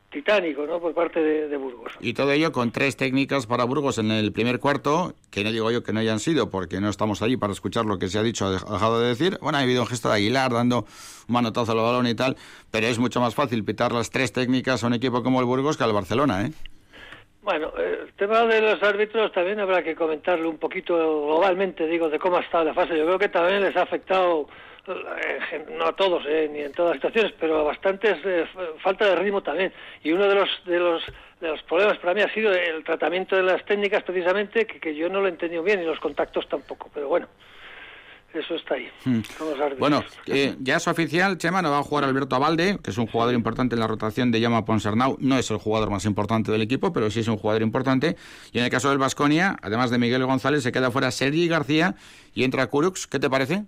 titánico 0.09 0.65
¿no? 0.65 0.79
por 0.79 0.93
parte 0.93 1.21
de, 1.21 1.57
Burgos. 1.57 1.93
Y 2.01 2.13
todo 2.13 2.31
ello 2.31 2.51
con 2.51 2.71
tres 2.71 2.97
técnicas 2.97 3.45
para 3.47 3.63
Burgos 3.63 3.97
en 3.99 4.11
el 4.11 4.31
primer 4.31 4.59
cuarto, 4.59 5.13
que 5.31 5.43
no 5.43 5.51
digo 5.51 5.71
yo 5.71 5.83
que 5.83 5.93
no 5.93 6.01
hayan 6.01 6.19
sido, 6.19 6.49
porque 6.49 6.81
no 6.81 6.89
estamos 6.89 7.21
allí 7.21 7.37
para 7.37 7.53
escuchar 7.53 7.85
lo 7.85 7.99
que 7.99 8.09
se 8.09 8.19
ha 8.19 8.23
dicho 8.23 8.47
o 8.47 8.51
dejado 8.51 8.99
de 8.99 9.07
decir. 9.07 9.37
Bueno, 9.41 9.57
ha 9.57 9.61
habido 9.61 9.81
un 9.81 9.87
gesto 9.87 10.09
de 10.09 10.15
Aguilar 10.15 10.51
dando 10.51 10.79
un 11.27 11.33
manotazo 11.33 11.71
al 11.71 11.77
balón 11.77 12.07
y 12.07 12.15
tal, 12.15 12.35
pero 12.71 12.87
es 12.87 12.99
mucho 12.99 13.21
más 13.21 13.33
fácil 13.33 13.63
pitar 13.63 13.91
las 13.91 14.09
tres 14.09 14.33
técnicas 14.33 14.83
a 14.83 14.87
un 14.87 14.93
equipo 14.93 15.23
como 15.23 15.39
el 15.39 15.45
Burgos 15.45 15.77
que 15.77 15.83
al 15.83 15.93
Barcelona, 15.93 16.45
¿eh? 16.45 16.51
Bueno, 17.47 17.71
el 17.77 18.11
tema 18.17 18.43
de 18.43 18.59
los 18.59 18.83
árbitros 18.83 19.31
también 19.31 19.61
habrá 19.61 19.81
que 19.81 19.95
comentarlo 19.95 20.49
un 20.49 20.57
poquito 20.57 20.95
globalmente, 20.97 21.87
digo, 21.87 22.09
de 22.09 22.19
cómo 22.19 22.35
ha 22.35 22.41
estado 22.41 22.65
la 22.65 22.73
fase. 22.73 22.97
Yo 22.97 23.05
creo 23.05 23.17
que 23.17 23.29
también 23.29 23.61
les 23.61 23.73
ha 23.77 23.83
afectado, 23.83 24.49
eh, 24.85 25.65
no 25.69 25.85
a 25.85 25.95
todos, 25.95 26.25
eh, 26.27 26.49
ni 26.51 26.59
en 26.59 26.73
todas 26.73 26.89
las 26.89 26.97
situaciones, 26.97 27.33
pero 27.39 27.59
a 27.59 27.63
bastantes 27.63 28.17
eh, 28.25 28.45
falta 28.83 29.05
de 29.05 29.15
ritmo 29.15 29.41
también. 29.41 29.71
Y 30.03 30.11
uno 30.11 30.27
de 30.27 30.35
los, 30.35 30.49
de 30.65 30.77
los 30.77 31.01
de 31.39 31.47
los 31.47 31.63
problemas 31.63 31.97
para 31.99 32.13
mí 32.15 32.21
ha 32.21 32.33
sido 32.33 32.51
el 32.51 32.83
tratamiento 32.83 33.37
de 33.37 33.43
las 33.43 33.63
técnicas 33.63 34.03
precisamente, 34.03 34.67
que, 34.67 34.81
que 34.81 34.93
yo 34.93 35.07
no 35.07 35.21
lo 35.21 35.27
he 35.27 35.29
entendido 35.29 35.63
bien, 35.63 35.81
y 35.81 35.85
los 35.85 36.01
contactos 36.01 36.49
tampoco, 36.49 36.89
pero 36.93 37.07
bueno 37.07 37.29
eso 38.39 38.55
está 38.55 38.75
ahí. 38.75 38.89
Hmm. 39.05 39.21
Bueno, 39.79 40.03
eh, 40.25 40.55
ya 40.59 40.77
es 40.77 40.87
oficial, 40.87 41.37
Chema, 41.37 41.61
no 41.61 41.71
va 41.71 41.79
a 41.79 41.83
jugar 41.83 42.03
Alberto 42.03 42.35
Abalde, 42.35 42.79
que 42.83 42.91
es 42.91 42.97
un 42.97 43.07
jugador 43.07 43.33
importante 43.33 43.75
en 43.75 43.79
la 43.79 43.87
rotación 43.87 44.31
de 44.31 44.39
Llama 44.39 44.65
Ponsernau. 44.65 45.17
No 45.19 45.37
es 45.37 45.49
el 45.51 45.57
jugador 45.57 45.89
más 45.89 46.05
importante 46.05 46.51
del 46.51 46.61
equipo, 46.61 46.93
pero 46.93 47.09
sí 47.09 47.21
es 47.21 47.27
un 47.27 47.37
jugador 47.37 47.61
importante. 47.61 48.15
Y 48.51 48.59
en 48.59 48.65
el 48.65 48.69
caso 48.69 48.89
del 48.89 48.97
Vasconia, 48.97 49.57
además 49.61 49.91
de 49.91 49.97
Miguel 49.97 50.25
González, 50.25 50.63
se 50.63 50.71
queda 50.71 50.91
fuera 50.91 51.11
Sergi 51.11 51.47
García 51.47 51.95
y 52.33 52.43
entra 52.43 52.67
Kurux. 52.67 53.07
¿Qué 53.07 53.19
te 53.19 53.29
parece? 53.29 53.63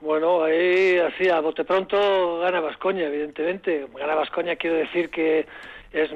Bueno, 0.00 0.42
ahí 0.42 0.96
así 0.98 1.28
a 1.28 1.40
bote 1.40 1.64
pronto 1.64 2.40
gana 2.40 2.60
Vasconia, 2.60 3.08
evidentemente. 3.08 3.86
Gana 3.98 4.14
Vasconia 4.14 4.56
quiero 4.56 4.76
decir 4.76 5.10
que 5.10 5.46
es, 5.92 6.10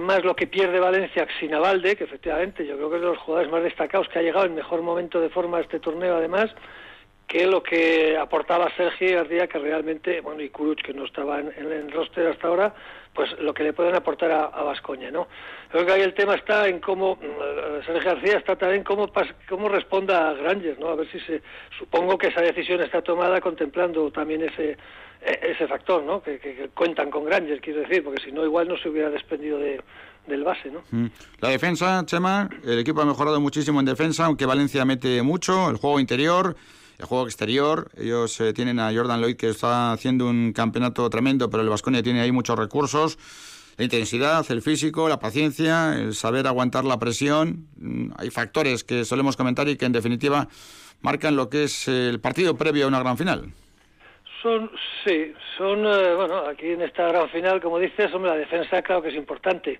más 0.00 0.24
lo 0.24 0.36
que 0.36 0.46
pierde 0.46 0.78
Valencia 0.78 1.26
sin 1.40 1.54
Avalde, 1.54 1.96
que 1.96 2.04
efectivamente 2.04 2.66
yo 2.66 2.76
creo 2.76 2.90
que 2.90 2.96
es 2.96 3.02
de 3.02 3.08
los 3.08 3.18
jugadores 3.18 3.50
más 3.50 3.62
destacados 3.62 4.08
que 4.08 4.18
ha 4.18 4.22
llegado 4.22 4.46
en 4.46 4.54
mejor 4.54 4.82
momento 4.82 5.20
de 5.20 5.30
forma 5.30 5.58
a 5.58 5.60
este 5.62 5.80
torneo 5.80 6.16
además, 6.16 6.50
que 7.26 7.46
lo 7.46 7.62
que 7.62 8.16
aportaba 8.18 8.70
Sergio 8.76 9.16
García, 9.16 9.46
que 9.46 9.58
realmente, 9.58 10.20
bueno, 10.20 10.42
y 10.42 10.50
Kuruch, 10.50 10.82
que 10.82 10.92
no 10.92 11.06
estaba 11.06 11.40
en, 11.40 11.52
el 11.56 11.90
roster 11.90 12.26
hasta 12.28 12.48
ahora, 12.48 12.74
pues 13.14 13.30
lo 13.40 13.52
que 13.52 13.62
le 13.62 13.72
pueden 13.72 13.94
aportar 13.94 14.30
a 14.30 14.62
Vascoña, 14.62 15.10
¿no? 15.10 15.28
Creo 15.72 15.86
que 15.86 15.92
ahí 15.92 16.02
el 16.02 16.12
tema 16.12 16.34
está 16.34 16.68
en 16.68 16.80
cómo, 16.80 17.16
mm, 17.16 17.86
Sergio 17.86 18.12
García 18.14 18.36
está 18.36 18.56
también 18.56 18.84
cómo, 18.84 19.10
cómo 19.48 19.70
responda 19.70 20.28
a 20.28 20.34
Granger, 20.34 20.78
¿no? 20.78 20.88
A 20.88 20.96
ver 20.96 21.10
si 21.10 21.18
se, 21.20 21.40
supongo 21.78 22.18
que 22.18 22.26
esa 22.26 22.42
decisión 22.42 22.82
está 22.82 23.00
tomada 23.00 23.40
contemplando 23.40 24.10
también 24.10 24.42
ese, 24.42 24.76
e, 25.22 25.40
ese 25.50 25.66
factor, 25.66 26.02
¿no? 26.02 26.22
Que, 26.22 26.68
cuentan 26.74 27.10
con 27.10 27.24
Granger, 27.24 27.58
quiero 27.62 27.80
decir, 27.80 28.04
porque 28.04 28.22
si 28.22 28.32
no, 28.32 28.44
igual 28.44 28.68
no 28.68 28.76
se 28.76 28.90
hubiera 28.90 29.08
desprendido 29.08 29.58
de, 29.58 29.80
del 30.26 30.44
base, 30.44 30.70
¿no? 30.70 30.82
Mm. 30.90 31.06
La 31.40 31.48
defensa, 31.48 32.04
Chema, 32.04 32.50
el 32.64 32.78
equipo 32.78 33.00
ha 33.00 33.06
mejorado 33.06 33.40
muchísimo 33.40 33.80
en 33.80 33.86
defensa, 33.86 34.26
aunque 34.26 34.44
Valencia 34.44 34.84
mete 34.84 35.22
mucho, 35.22 35.70
el 35.70 35.78
juego 35.78 36.00
interior, 36.00 36.54
el 36.98 37.04
juego 37.06 37.24
exterior. 37.24 37.90
Ellos 37.96 38.40
eh, 38.40 38.52
tienen 38.52 38.78
a 38.78 38.92
Jordan 38.92 39.20
Lloyd 39.20 39.36
que 39.36 39.48
está 39.48 39.92
haciendo 39.92 40.28
un 40.28 40.52
campeonato 40.52 41.08
tremendo, 41.10 41.50
pero 41.50 41.62
el 41.62 41.68
Vasconia 41.68 42.02
tiene 42.02 42.20
ahí 42.20 42.32
muchos 42.32 42.58
recursos. 42.58 43.18
La 43.78 43.84
intensidad, 43.84 44.44
el 44.50 44.62
físico, 44.62 45.08
la 45.08 45.18
paciencia, 45.18 45.94
el 45.94 46.14
saber 46.14 46.46
aguantar 46.46 46.84
la 46.84 46.98
presión. 46.98 47.66
Mm, 47.76 48.10
hay 48.18 48.30
factores 48.30 48.84
que 48.84 49.04
solemos 49.04 49.36
comentar 49.36 49.68
y 49.68 49.76
que 49.76 49.86
en 49.86 49.92
definitiva 49.92 50.48
marcan 51.00 51.36
lo 51.36 51.48
que 51.48 51.64
es 51.64 51.88
el 51.88 52.20
partido 52.20 52.56
previo 52.56 52.84
a 52.84 52.88
una 52.88 53.00
gran 53.00 53.16
final. 53.16 53.52
Son, 54.42 54.70
sí, 55.04 55.32
son, 55.56 55.86
eh, 55.86 56.14
bueno, 56.14 56.38
aquí 56.48 56.70
en 56.70 56.82
esta 56.82 57.06
gran 57.08 57.28
final, 57.30 57.60
como 57.60 57.78
dices, 57.78 58.12
hombre, 58.12 58.32
la 58.32 58.36
defensa 58.36 58.82
claro 58.82 59.00
que 59.00 59.10
es 59.10 59.14
importante. 59.14 59.78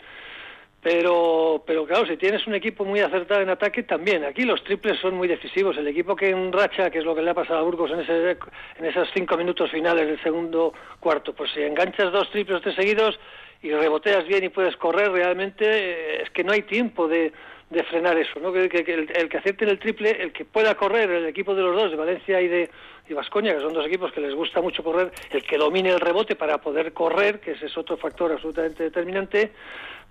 Pero, 0.82 1.62
pero 1.64 1.86
claro, 1.86 2.06
si 2.06 2.16
tienes 2.16 2.44
un 2.48 2.56
equipo 2.56 2.84
muy 2.84 2.98
acertado 2.98 3.40
en 3.40 3.50
ataque, 3.50 3.84
también. 3.84 4.24
Aquí 4.24 4.42
los 4.42 4.64
triples 4.64 4.98
son 4.98 5.14
muy 5.14 5.28
decisivos. 5.28 5.76
El 5.76 5.86
equipo 5.86 6.16
que 6.16 6.30
enracha, 6.30 6.90
que 6.90 6.98
es 6.98 7.04
lo 7.04 7.14
que 7.14 7.22
le 7.22 7.30
ha 7.30 7.34
pasado 7.34 7.60
a 7.60 7.62
Burgos 7.62 7.92
en, 7.92 8.00
ese, 8.00 8.36
en 8.78 8.84
esos 8.84 9.08
cinco 9.14 9.36
minutos 9.36 9.70
finales 9.70 10.08
del 10.08 10.20
segundo 10.22 10.72
cuarto, 10.98 11.34
pues 11.34 11.52
si 11.52 11.62
enganchas 11.62 12.10
dos 12.10 12.28
triples 12.32 12.62
de 12.62 12.74
seguidos 12.74 13.20
y 13.62 13.70
reboteas 13.70 14.26
bien 14.26 14.42
y 14.42 14.48
puedes 14.48 14.76
correr, 14.76 15.12
realmente 15.12 15.64
eh, 15.64 16.22
es 16.22 16.30
que 16.30 16.42
no 16.42 16.50
hay 16.50 16.62
tiempo 16.62 17.06
de, 17.06 17.32
de 17.70 17.84
frenar 17.84 18.18
eso, 18.18 18.40
¿no? 18.40 18.52
Que, 18.52 18.64
el, 18.64 19.28
que 19.28 19.38
acepte 19.38 19.64
el 19.64 19.78
triple, 19.78 20.10
el 20.10 20.32
que 20.32 20.44
pueda 20.44 20.74
correr, 20.74 21.08
el 21.10 21.26
equipo 21.26 21.54
de 21.54 21.62
los 21.62 21.74
dos, 21.74 21.90
de 21.92 21.96
Valencia 21.96 22.40
y 22.40 22.48
de 22.48 22.70
y 23.08 23.14
Vascoña, 23.14 23.54
que 23.54 23.60
son 23.60 23.72
dos 23.72 23.86
equipos 23.86 24.12
que 24.12 24.20
les 24.20 24.34
gusta 24.34 24.60
mucho 24.60 24.84
correr, 24.84 25.10
el 25.30 25.42
que 25.42 25.58
domine 25.58 25.90
el 25.90 26.00
rebote 26.00 26.36
para 26.36 26.58
poder 26.58 26.92
correr, 26.92 27.40
que 27.40 27.52
ese 27.52 27.66
es 27.66 27.76
otro 27.76 27.96
factor 27.96 28.30
absolutamente 28.30 28.84
determinante, 28.84 29.52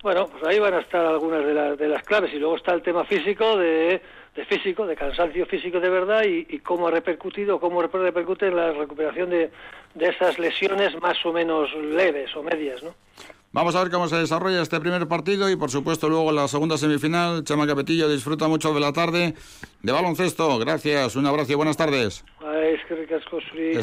bueno, 0.01 0.27
pues 0.27 0.43
ahí 0.43 0.59
van 0.59 0.73
a 0.73 0.79
estar 0.79 1.05
algunas 1.05 1.45
de, 1.45 1.75
de 1.75 1.87
las 1.87 2.03
claves. 2.03 2.33
Y 2.33 2.39
luego 2.39 2.57
está 2.57 2.73
el 2.73 2.81
tema 2.81 3.05
físico, 3.05 3.57
de, 3.57 4.01
de 4.35 4.45
físico, 4.45 4.85
de 4.85 4.95
cansancio 4.95 5.45
físico 5.45 5.79
de 5.79 5.89
verdad 5.89 6.23
y, 6.23 6.47
y 6.49 6.59
cómo 6.59 6.87
ha 6.87 6.91
repercutido, 6.91 7.59
cómo 7.59 7.81
repercute 7.81 8.47
en 8.47 8.55
la 8.55 8.71
recuperación 8.71 9.29
de, 9.29 9.51
de 9.93 10.07
esas 10.07 10.39
lesiones 10.39 10.99
más 11.01 11.23
o 11.25 11.33
menos 11.33 11.73
leves 11.75 12.35
o 12.35 12.43
medias, 12.43 12.81
¿no? 12.83 12.95
Vamos 13.53 13.75
a 13.75 13.83
ver 13.83 13.91
cómo 13.91 14.07
se 14.07 14.15
desarrolla 14.15 14.61
este 14.61 14.79
primer 14.79 15.09
partido 15.09 15.49
y 15.49 15.57
por 15.57 15.69
supuesto 15.69 16.07
luego 16.07 16.31
la 16.31 16.47
segunda 16.47 16.77
semifinal. 16.77 17.43
Chama 17.43 17.67
Capetillo 17.67 18.07
disfruta 18.07 18.47
mucho 18.47 18.73
de 18.73 18.79
la 18.79 18.93
tarde 18.93 19.33
de 19.81 19.91
baloncesto. 19.91 20.57
Gracias, 20.57 21.17
un 21.17 21.25
abrazo 21.25 21.51
y 21.51 21.55
buenas 21.55 21.75
tardes. 21.75 22.23
Es 22.63 22.79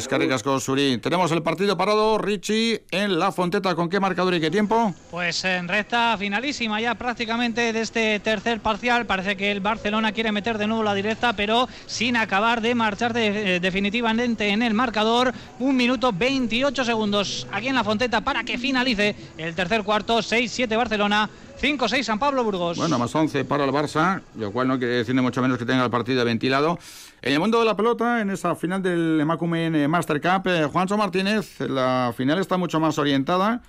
Suri. 0.05 0.59
Suri. 0.59 0.97
Tenemos 0.97 1.31
el 1.31 1.43
partido 1.43 1.77
parado, 1.77 2.17
Richie, 2.17 2.83
en 2.91 3.19
la 3.19 3.31
Fonteta. 3.31 3.75
¿Con 3.75 3.89
qué 3.89 3.99
marcador 3.99 4.33
y 4.33 4.41
qué 4.41 4.49
tiempo? 4.49 4.93
Pues 5.11 5.43
en 5.45 5.67
recta 5.67 6.17
finalísima 6.17 6.81
ya 6.81 6.95
prácticamente 6.95 7.71
de 7.71 7.81
este 7.81 8.19
tercer 8.19 8.61
parcial. 8.61 9.05
Parece 9.05 9.37
que 9.37 9.51
el 9.51 9.59
Barcelona 9.59 10.13
quiere 10.13 10.31
meter 10.31 10.57
de 10.57 10.65
nuevo 10.67 10.83
la 10.83 10.95
directa, 10.95 11.33
pero 11.33 11.67
sin 11.85 12.17
acabar 12.17 12.61
de 12.61 12.73
marchar 12.73 13.15
eh, 13.15 13.59
definitivamente 13.61 14.49
en 14.49 14.63
el 14.63 14.73
marcador. 14.73 15.33
Un 15.59 15.75
minuto 15.75 16.11
28 16.11 16.83
segundos 16.83 17.47
aquí 17.51 17.67
en 17.67 17.75
la 17.75 17.83
Fonteta 17.83 18.21
para 18.21 18.43
que 18.43 18.57
finalice 18.57 19.15
el 19.37 19.55
tercer 19.59 19.83
cuarto. 19.83 20.19
6-7 20.19 20.77
Barcelona. 20.77 21.29
5-6 21.61 22.03
San 22.03 22.17
Pablo 22.17 22.45
Burgos. 22.45 22.77
Bueno, 22.77 22.97
más 22.97 23.13
11 23.13 23.43
para 23.43 23.65
el 23.65 23.71
Barça, 23.71 24.21
lo 24.37 24.53
cual 24.53 24.69
no 24.69 24.79
quiere 24.79 24.93
decir 24.93 25.13
ni 25.13 25.21
mucho 25.21 25.41
menos 25.41 25.57
que 25.57 25.65
tenga 25.65 25.83
el 25.83 25.89
partido 25.89 26.23
ventilado. 26.23 26.79
En 27.21 27.33
el 27.33 27.39
mundo 27.41 27.59
de 27.59 27.65
la 27.65 27.75
pelota, 27.75 28.21
en 28.21 28.29
esa 28.29 28.55
final 28.55 28.81
del 28.81 29.19
Emakumen 29.19 29.89
Master 29.89 30.21
Cup, 30.21 30.47
eh, 30.47 30.69
Juancho 30.71 30.95
Martínez, 30.95 31.59
la 31.59 32.13
final 32.15 32.39
está 32.39 32.55
mucho 32.55 32.79
más 32.79 32.97
orientada, 32.97 33.61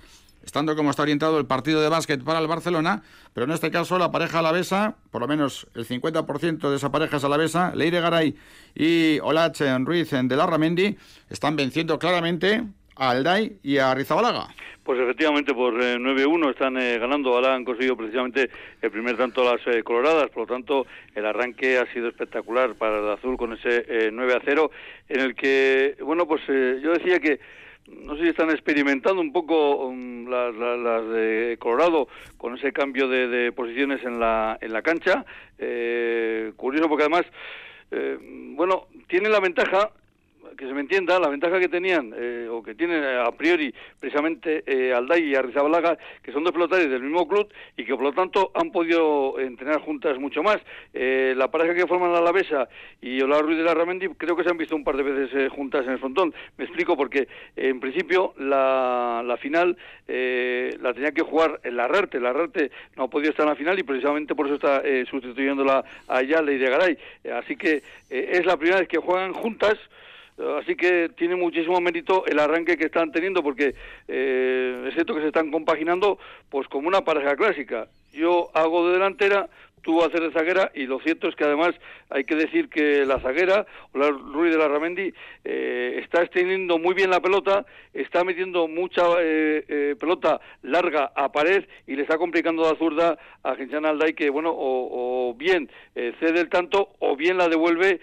estando 0.45 0.73
como 0.77 0.91
está 0.91 1.01
orientado 1.01 1.37
el 1.37 1.45
partido 1.45 1.81
de 1.81 1.89
básquet 1.89 2.23
para 2.23 2.39
el 2.39 2.47
Barcelona, 2.47 3.03
pero 3.33 3.43
en 3.45 3.51
este 3.51 3.69
caso 3.69 3.97
la 3.97 4.09
pareja 4.11 4.39
alavesa, 4.39 4.95
por 5.11 5.19
lo 5.19 5.27
menos 5.27 5.67
el 5.75 5.85
50% 5.85 6.69
de 6.69 6.77
esa 6.77 6.89
pareja 6.89 7.17
es 7.17 7.23
alavesa, 7.25 7.75
Leire 7.75 7.99
Garay 7.99 8.37
y 8.73 9.19
Olach 9.19 9.59
Ruiz 9.79 10.11
de 10.11 10.35
Larramendi, 10.37 10.97
están 11.29 11.57
venciendo 11.57 11.99
claramente 11.99 12.63
a 13.01 13.09
Alday 13.09 13.57
y 13.63 13.79
a 13.79 13.95
Rizabalaga. 13.95 14.47
Pues 14.83 14.99
efectivamente 14.99 15.53
por 15.55 15.73
9-1 15.73 16.47
eh, 16.47 16.49
están 16.51 16.77
eh, 16.77 16.99
ganando, 16.99 17.33
ahora 17.33 17.55
han 17.55 17.65
conseguido 17.65 17.97
precisamente 17.97 18.49
el 18.79 18.91
primer 18.91 19.17
tanto 19.17 19.43
las 19.43 19.65
eh, 19.67 19.83
coloradas, 19.83 20.29
por 20.29 20.47
lo 20.47 20.55
tanto 20.55 20.85
el 21.15 21.25
arranque 21.25 21.79
ha 21.79 21.91
sido 21.93 22.09
espectacular 22.09 22.75
para 22.75 22.99
el 22.99 23.09
azul 23.09 23.37
con 23.37 23.53
ese 23.53 24.11
9-0 24.11 24.69
en 25.09 25.19
el 25.19 25.35
que, 25.35 25.97
bueno, 26.03 26.27
pues 26.27 26.41
yo 26.47 26.93
decía 26.93 27.19
que 27.19 27.39
no 27.87 28.15
sé 28.15 28.23
si 28.23 28.29
están 28.29 28.51
experimentando 28.51 29.19
un 29.19 29.33
poco 29.33 29.87
um, 29.87 30.27
las, 30.29 30.53
de 31.09 31.57
Colorado 31.59 32.07
con 32.37 32.55
ese 32.55 32.71
cambio 32.71 33.07
de, 33.07 33.51
posiciones 33.51 34.03
en 34.03 34.19
la, 34.19 34.59
en 34.61 34.73
la 34.73 34.83
cancha, 34.83 35.25
curioso 36.55 36.87
porque 36.87 37.03
además, 37.03 37.25
bueno, 38.55 38.87
tiene 39.07 39.29
la 39.29 39.39
ventaja 39.39 39.91
que 40.57 40.65
se 40.67 40.73
me 40.73 40.81
entienda, 40.81 41.19
la 41.19 41.29
ventaja 41.29 41.59
que 41.59 41.69
tenían, 41.69 42.13
eh, 42.15 42.47
o 42.49 42.61
que 42.61 42.75
tienen 42.75 43.03
eh, 43.03 43.23
a 43.25 43.31
priori 43.31 43.73
precisamente 43.99 44.63
eh, 44.65 44.93
Alday 44.93 45.23
y 45.23 45.35
Arrizabalaga, 45.35 45.97
que 46.21 46.31
son 46.31 46.43
dos 46.43 46.53
pelotaris 46.53 46.89
del 46.89 47.03
mismo 47.03 47.27
club 47.27 47.47
y 47.77 47.85
que 47.85 47.93
por 47.93 48.03
lo 48.03 48.13
tanto 48.13 48.51
han 48.53 48.71
podido 48.71 49.39
entrenar 49.39 49.79
juntas 49.81 50.17
mucho 50.19 50.43
más. 50.43 50.57
Eh, 50.93 51.33
la 51.35 51.49
pareja 51.49 51.73
que 51.73 51.87
forman 51.87 52.11
la 52.11 52.19
Alavesa 52.19 52.67
y 53.01 53.21
Olar 53.21 53.43
Ruiz 53.43 53.57
de 53.57 53.63
la 53.63 53.73
Ramendi 53.73 54.09
creo 54.09 54.35
que 54.35 54.43
se 54.43 54.49
han 54.49 54.57
visto 54.57 54.75
un 54.75 54.83
par 54.83 54.97
de 54.97 55.03
veces 55.03 55.51
juntas 55.51 55.85
en 55.85 55.93
el 55.93 55.99
frontón. 55.99 56.33
Me 56.57 56.65
explico 56.65 56.95
porque 56.97 57.27
en 57.55 57.79
principio 57.79 58.33
la, 58.37 59.23
la 59.25 59.37
final 59.37 59.77
la 60.07 60.93
tenía 60.93 61.11
que 61.13 61.21
jugar 61.21 61.61
en 61.63 61.77
la 61.77 61.87
Rarte. 61.87 62.19
La 62.19 62.33
Rarte 62.33 62.69
no 62.97 63.03
ha 63.03 63.07
podido 63.09 63.31
estar 63.31 63.45
en 63.45 63.51
la 63.51 63.55
final 63.55 63.79
y 63.79 63.83
precisamente 63.83 64.35
por 64.35 64.47
eso 64.47 64.55
está 64.55 64.83
sustituyéndola 65.09 65.85
a 66.07 66.17
Ayala 66.17 66.51
y 66.51 66.57
de 66.57 66.69
Garay. 66.69 66.97
así 67.33 67.55
que 67.55 67.81
es 68.09 68.45
la 68.45 68.57
primera 68.57 68.79
vez 68.79 68.89
que 68.89 68.97
juegan 68.97 69.33
juntas. 69.33 69.77
Así 70.59 70.75
que 70.75 71.09
tiene 71.15 71.35
muchísimo 71.35 71.79
mérito 71.81 72.25
el 72.25 72.39
arranque 72.39 72.77
que 72.77 72.85
están 72.85 73.11
teniendo, 73.11 73.43
porque 73.43 73.75
eh, 74.07 74.85
es 74.87 74.93
cierto 74.93 75.13
que 75.13 75.21
se 75.21 75.27
están 75.27 75.51
compaginando 75.51 76.17
pues 76.49 76.67
como 76.67 76.87
una 76.87 77.01
pareja 77.01 77.35
clásica. 77.35 77.87
Yo 78.13 78.49
hago 78.53 78.87
de 78.87 78.93
delantera, 78.93 79.49
tuvo 79.81 80.03
a 80.03 80.07
hacer 80.07 80.21
de 80.21 80.31
zaguera 80.31 80.71
y 80.75 80.85
lo 80.85 80.99
cierto 80.99 81.27
es 81.27 81.35
que 81.35 81.43
además 81.43 81.71
hay 82.09 82.25
que 82.25 82.35
decir 82.35 82.69
que 82.69 83.05
la 83.05 83.19
zaguera, 83.19 83.65
la 83.93 84.09
Ruiz 84.09 84.51
de 84.51 84.57
la 84.57 84.67
Ramendi, 84.67 85.13
eh, 85.43 85.99
está 86.03 86.21
extendiendo 86.21 86.77
muy 86.77 86.93
bien 86.93 87.09
la 87.09 87.21
pelota, 87.21 87.65
está 87.93 88.23
metiendo 88.23 88.67
mucha 88.67 89.01
eh, 89.21 89.63
eh, 89.67 89.95
pelota 89.99 90.39
larga 90.61 91.11
a 91.15 91.31
pared 91.31 91.65
y 91.87 91.95
le 91.95 92.03
está 92.03 92.17
complicando 92.17 92.63
la 92.63 92.77
zurda 92.77 93.17
a 93.43 93.55
Genchan 93.55 93.85
Alday 93.85 94.13
que, 94.13 94.29
bueno, 94.29 94.51
o, 94.53 95.33
bien 95.37 95.69
cede 95.93 96.41
el 96.41 96.49
tanto 96.49 96.89
o 96.99 97.15
bien 97.15 97.37
la 97.37 97.47
devuelve 97.47 97.99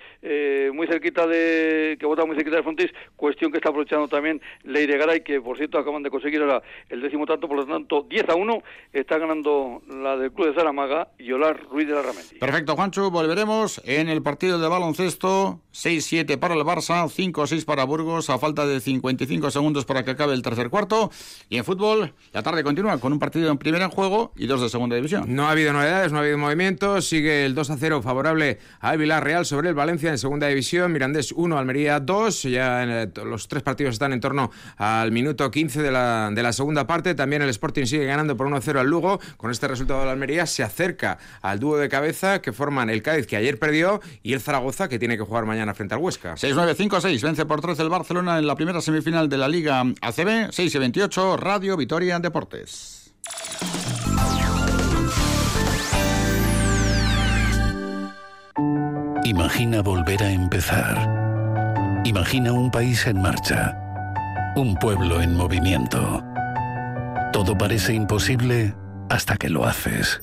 muy 0.72 0.86
cerquita 0.86 1.26
de, 1.26 1.96
que 2.00 2.06
vota 2.06 2.24
muy 2.24 2.34
cerquita 2.36 2.56
de 2.56 2.62
Frontis, 2.62 2.90
cuestión 3.16 3.52
que 3.52 3.58
está 3.58 3.68
aprovechando 3.68 4.08
también 4.08 4.40
Leire 4.64 4.96
Garay, 4.96 5.20
que 5.20 5.40
por 5.40 5.56
cierto 5.56 5.78
acaban 5.78 6.02
de 6.02 6.10
conseguir 6.10 6.40
ahora 6.40 6.62
el 6.88 7.00
décimo 7.02 7.26
tanto, 7.26 7.46
por 7.46 7.58
lo 7.58 7.66
tanto 7.66 8.02
10 8.02 8.30
a 8.30 8.34
1, 8.34 8.62
está 8.92 9.18
ganando 9.18 9.82
la 9.88 10.16
del 10.16 10.32
Club 10.32 10.48
de 10.48 10.54
Zaramaga 10.54 11.08
y 11.18 11.30
Olar 11.32 11.67
Ruiz 11.70 11.86
de 11.86 11.94
la 11.94 12.02
Ramendi. 12.02 12.38
Perfecto, 12.38 12.76
Juancho, 12.76 13.10
volveremos 13.10 13.80
en 13.84 14.08
el 14.08 14.22
partido 14.22 14.58
de 14.58 14.68
baloncesto. 14.68 15.60
6-7 15.72 16.38
para 16.38 16.54
el 16.54 16.62
Barça, 16.62 17.06
5-6 17.08 17.64
para 17.64 17.84
Burgos, 17.84 18.30
a 18.30 18.38
falta 18.38 18.66
de 18.66 18.80
55 18.80 19.50
segundos 19.52 19.84
para 19.84 20.04
que 20.04 20.10
acabe 20.10 20.34
el 20.34 20.42
tercer 20.42 20.70
cuarto. 20.70 21.10
Y 21.48 21.56
en 21.56 21.64
fútbol, 21.64 22.14
la 22.32 22.42
tarde 22.42 22.64
continúa 22.64 22.98
con 22.98 23.12
un 23.12 23.20
partido 23.20 23.50
en 23.50 23.58
primera 23.58 23.84
en 23.84 23.90
juego 23.90 24.32
y 24.36 24.46
dos 24.46 24.60
de 24.60 24.68
segunda 24.68 24.96
división. 24.96 25.24
No 25.28 25.46
ha 25.46 25.52
habido 25.52 25.72
novedades, 25.72 26.10
no 26.10 26.18
ha 26.18 26.22
habido 26.22 26.36
movimientos. 26.36 27.08
Sigue 27.08 27.46
el 27.46 27.54
2-0 27.54 28.02
favorable 28.02 28.58
a 28.80 28.96
Real 29.20 29.46
sobre 29.46 29.68
el 29.68 29.74
Valencia 29.74 30.10
en 30.10 30.18
segunda 30.18 30.48
división. 30.48 30.92
Mirandés 30.92 31.32
1, 31.32 31.56
Almería 31.56 32.00
2. 32.00 32.42
Ya 32.44 32.82
en 32.82 33.12
los 33.24 33.46
tres 33.46 33.62
partidos 33.62 33.92
están 33.92 34.12
en 34.12 34.20
torno 34.20 34.50
al 34.76 35.12
minuto 35.12 35.48
15 35.50 35.82
de 35.82 35.92
la, 35.92 36.30
de 36.32 36.42
la 36.42 36.52
segunda 36.52 36.86
parte. 36.86 37.14
También 37.14 37.42
el 37.42 37.50
Sporting 37.50 37.84
sigue 37.84 38.04
ganando 38.04 38.36
por 38.36 38.48
1-0 38.48 38.78
al 38.78 38.88
Lugo. 38.88 39.20
Con 39.36 39.50
este 39.50 39.68
resultado 39.68 40.04
la 40.04 40.12
Almería 40.12 40.46
se 40.46 40.62
acerca 40.62 41.18
al 41.40 41.57
dúo 41.58 41.76
de 41.76 41.88
cabeza 41.88 42.40
que 42.40 42.52
forman 42.52 42.90
el 42.90 43.02
Cádiz 43.02 43.26
que 43.26 43.36
ayer 43.36 43.58
perdió 43.58 44.00
y 44.22 44.32
el 44.32 44.40
Zaragoza 44.40 44.88
que 44.88 44.98
tiene 44.98 45.16
que 45.16 45.24
jugar 45.24 45.46
mañana 45.46 45.74
frente 45.74 45.94
al 45.94 46.00
Huesca. 46.00 46.34
6-9-5-6, 46.34 47.22
vence 47.22 47.46
por 47.46 47.60
13 47.60 47.82
el 47.82 47.88
Barcelona 47.88 48.38
en 48.38 48.46
la 48.46 48.54
primera 48.54 48.80
semifinal 48.80 49.28
de 49.28 49.38
la 49.38 49.48
Liga 49.48 49.80
ACB. 50.00 50.50
6 50.50 50.78
28, 50.78 51.36
Radio 51.36 51.76
Vitoria 51.76 52.18
Deportes. 52.18 53.12
Imagina 59.24 59.82
volver 59.82 60.22
a 60.22 60.30
empezar. 60.30 62.02
Imagina 62.04 62.52
un 62.52 62.70
país 62.70 63.06
en 63.06 63.20
marcha. 63.20 63.76
Un 64.56 64.74
pueblo 64.76 65.20
en 65.20 65.34
movimiento. 65.34 66.22
Todo 67.32 67.56
parece 67.56 67.92
imposible 67.92 68.74
hasta 69.10 69.36
que 69.36 69.50
lo 69.50 69.66
haces. 69.66 70.20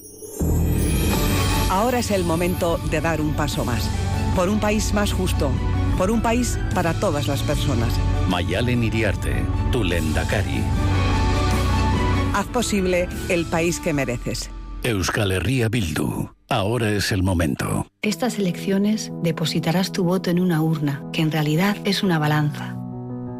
Ahora 1.75 1.99
es 1.99 2.09
el 2.09 2.23
momento 2.23 2.79
de 2.89 3.01
dar 3.01 3.19
un 3.19 3.33
paso 3.33 3.65
más. 3.65 3.89
Por 4.33 4.47
un 4.47 4.61
país 4.61 4.93
más 4.93 5.11
justo. 5.11 5.51
Por 5.97 6.09
un 6.09 6.21
país 6.21 6.57
para 6.73 6.93
todas 6.93 7.27
las 7.27 7.43
personas. 7.43 7.93
Mayalen 8.29 8.81
Iriarte, 8.81 9.43
tu 9.73 9.83
Lendakari. 9.83 10.63
Haz 12.33 12.47
posible 12.47 13.09
el 13.27 13.45
país 13.45 13.81
que 13.81 13.91
mereces. 13.91 14.49
Euskal 14.83 15.33
Herria 15.33 15.67
Bildu. 15.67 16.29
Ahora 16.47 16.91
es 16.91 17.11
el 17.11 17.23
momento. 17.23 17.88
Estas 18.01 18.39
elecciones 18.39 19.11
depositarás 19.21 19.91
tu 19.91 20.05
voto 20.05 20.29
en 20.29 20.39
una 20.39 20.61
urna, 20.61 21.03
que 21.11 21.23
en 21.23 21.31
realidad 21.33 21.75
es 21.83 22.03
una 22.03 22.19
balanza. 22.19 22.77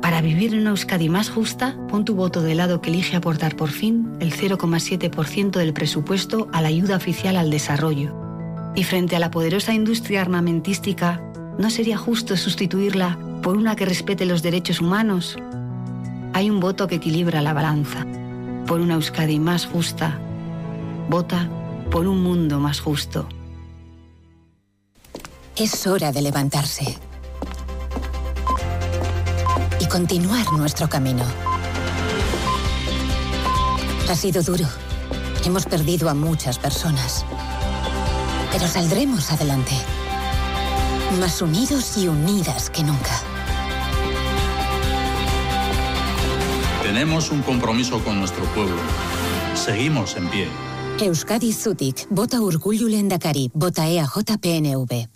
Para 0.02 0.20
vivir 0.20 0.54
en 0.54 0.60
una 0.60 0.72
Euskadi 0.72 1.08
más 1.08 1.30
justa, 1.30 1.78
pon 1.88 2.04
tu 2.04 2.16
voto 2.16 2.42
del 2.42 2.58
lado 2.58 2.82
que 2.82 2.90
elige 2.90 3.16
aportar 3.16 3.56
por 3.56 3.70
fin 3.70 4.12
el 4.20 4.34
0,7% 4.34 5.52
del 5.52 5.72
presupuesto 5.72 6.50
a 6.52 6.62
la 6.62 6.68
ayuda 6.68 6.98
oficial 6.98 7.38
al 7.38 7.50
desarrollo. 7.50 8.25
Y 8.76 8.84
frente 8.84 9.16
a 9.16 9.20
la 9.20 9.32
poderosa 9.32 9.74
industria 9.74 10.22
armamentística, 10.22 11.22
¿No 11.58 11.70
sería 11.70 11.98
justo 11.98 12.36
sustituirla 12.36 13.18
por 13.42 13.56
una 13.56 13.78
que 13.78 13.86
respete 13.86 14.26
los 14.26 14.44
derechos 14.44 14.82
humanos? 14.82 15.38
Hay 16.34 16.50
un 16.50 16.60
voto 16.60 16.88
que 16.88 16.96
equilibra 16.96 17.42
la 17.42 17.54
balanza. 17.54 18.06
Por 18.68 18.82
una 18.82 18.96
Euskadi 18.96 19.40
más 19.40 19.66
justa. 19.66 20.20
Vota 21.10 21.50
por 21.90 22.08
un 22.08 22.22
mundo 22.22 22.60
más 22.60 22.82
justo. 22.82 23.30
Es 25.56 25.88
hora 25.88 26.12
de 26.12 26.22
levantarse 26.22 26.98
y 29.80 29.86
continuar 29.86 30.52
nuestro 30.52 30.90
camino. 30.90 31.24
Ha 34.10 34.16
sido 34.16 34.44
duro. 34.44 34.66
Hemos 35.46 35.66
perdido 35.66 36.10
a 36.10 36.14
muchas 36.14 36.60
personas. 36.60 37.26
Pero 38.58 38.70
saldremos 38.70 39.34
adelante. 39.34 39.74
Más 41.20 41.42
unidos 41.42 41.98
y 41.98 42.08
unidas 42.08 42.70
que 42.70 42.84
nunca. 42.84 43.12
Tenemos 46.82 47.32
un 47.32 47.42
compromiso 47.42 48.02
con 48.02 48.18
nuestro 48.18 48.46
pueblo. 48.54 48.78
Seguimos 49.56 50.16
en 50.16 50.30
pie. 50.30 50.48
Euskadi 51.02 51.52
Zutik, 51.52 52.08
vota 52.10 52.40
Urkullu 52.40 52.88
Lendakari, 52.88 53.52
vota 53.54 53.90
E 53.90 53.98
EAJ-PNV. 53.98 55.15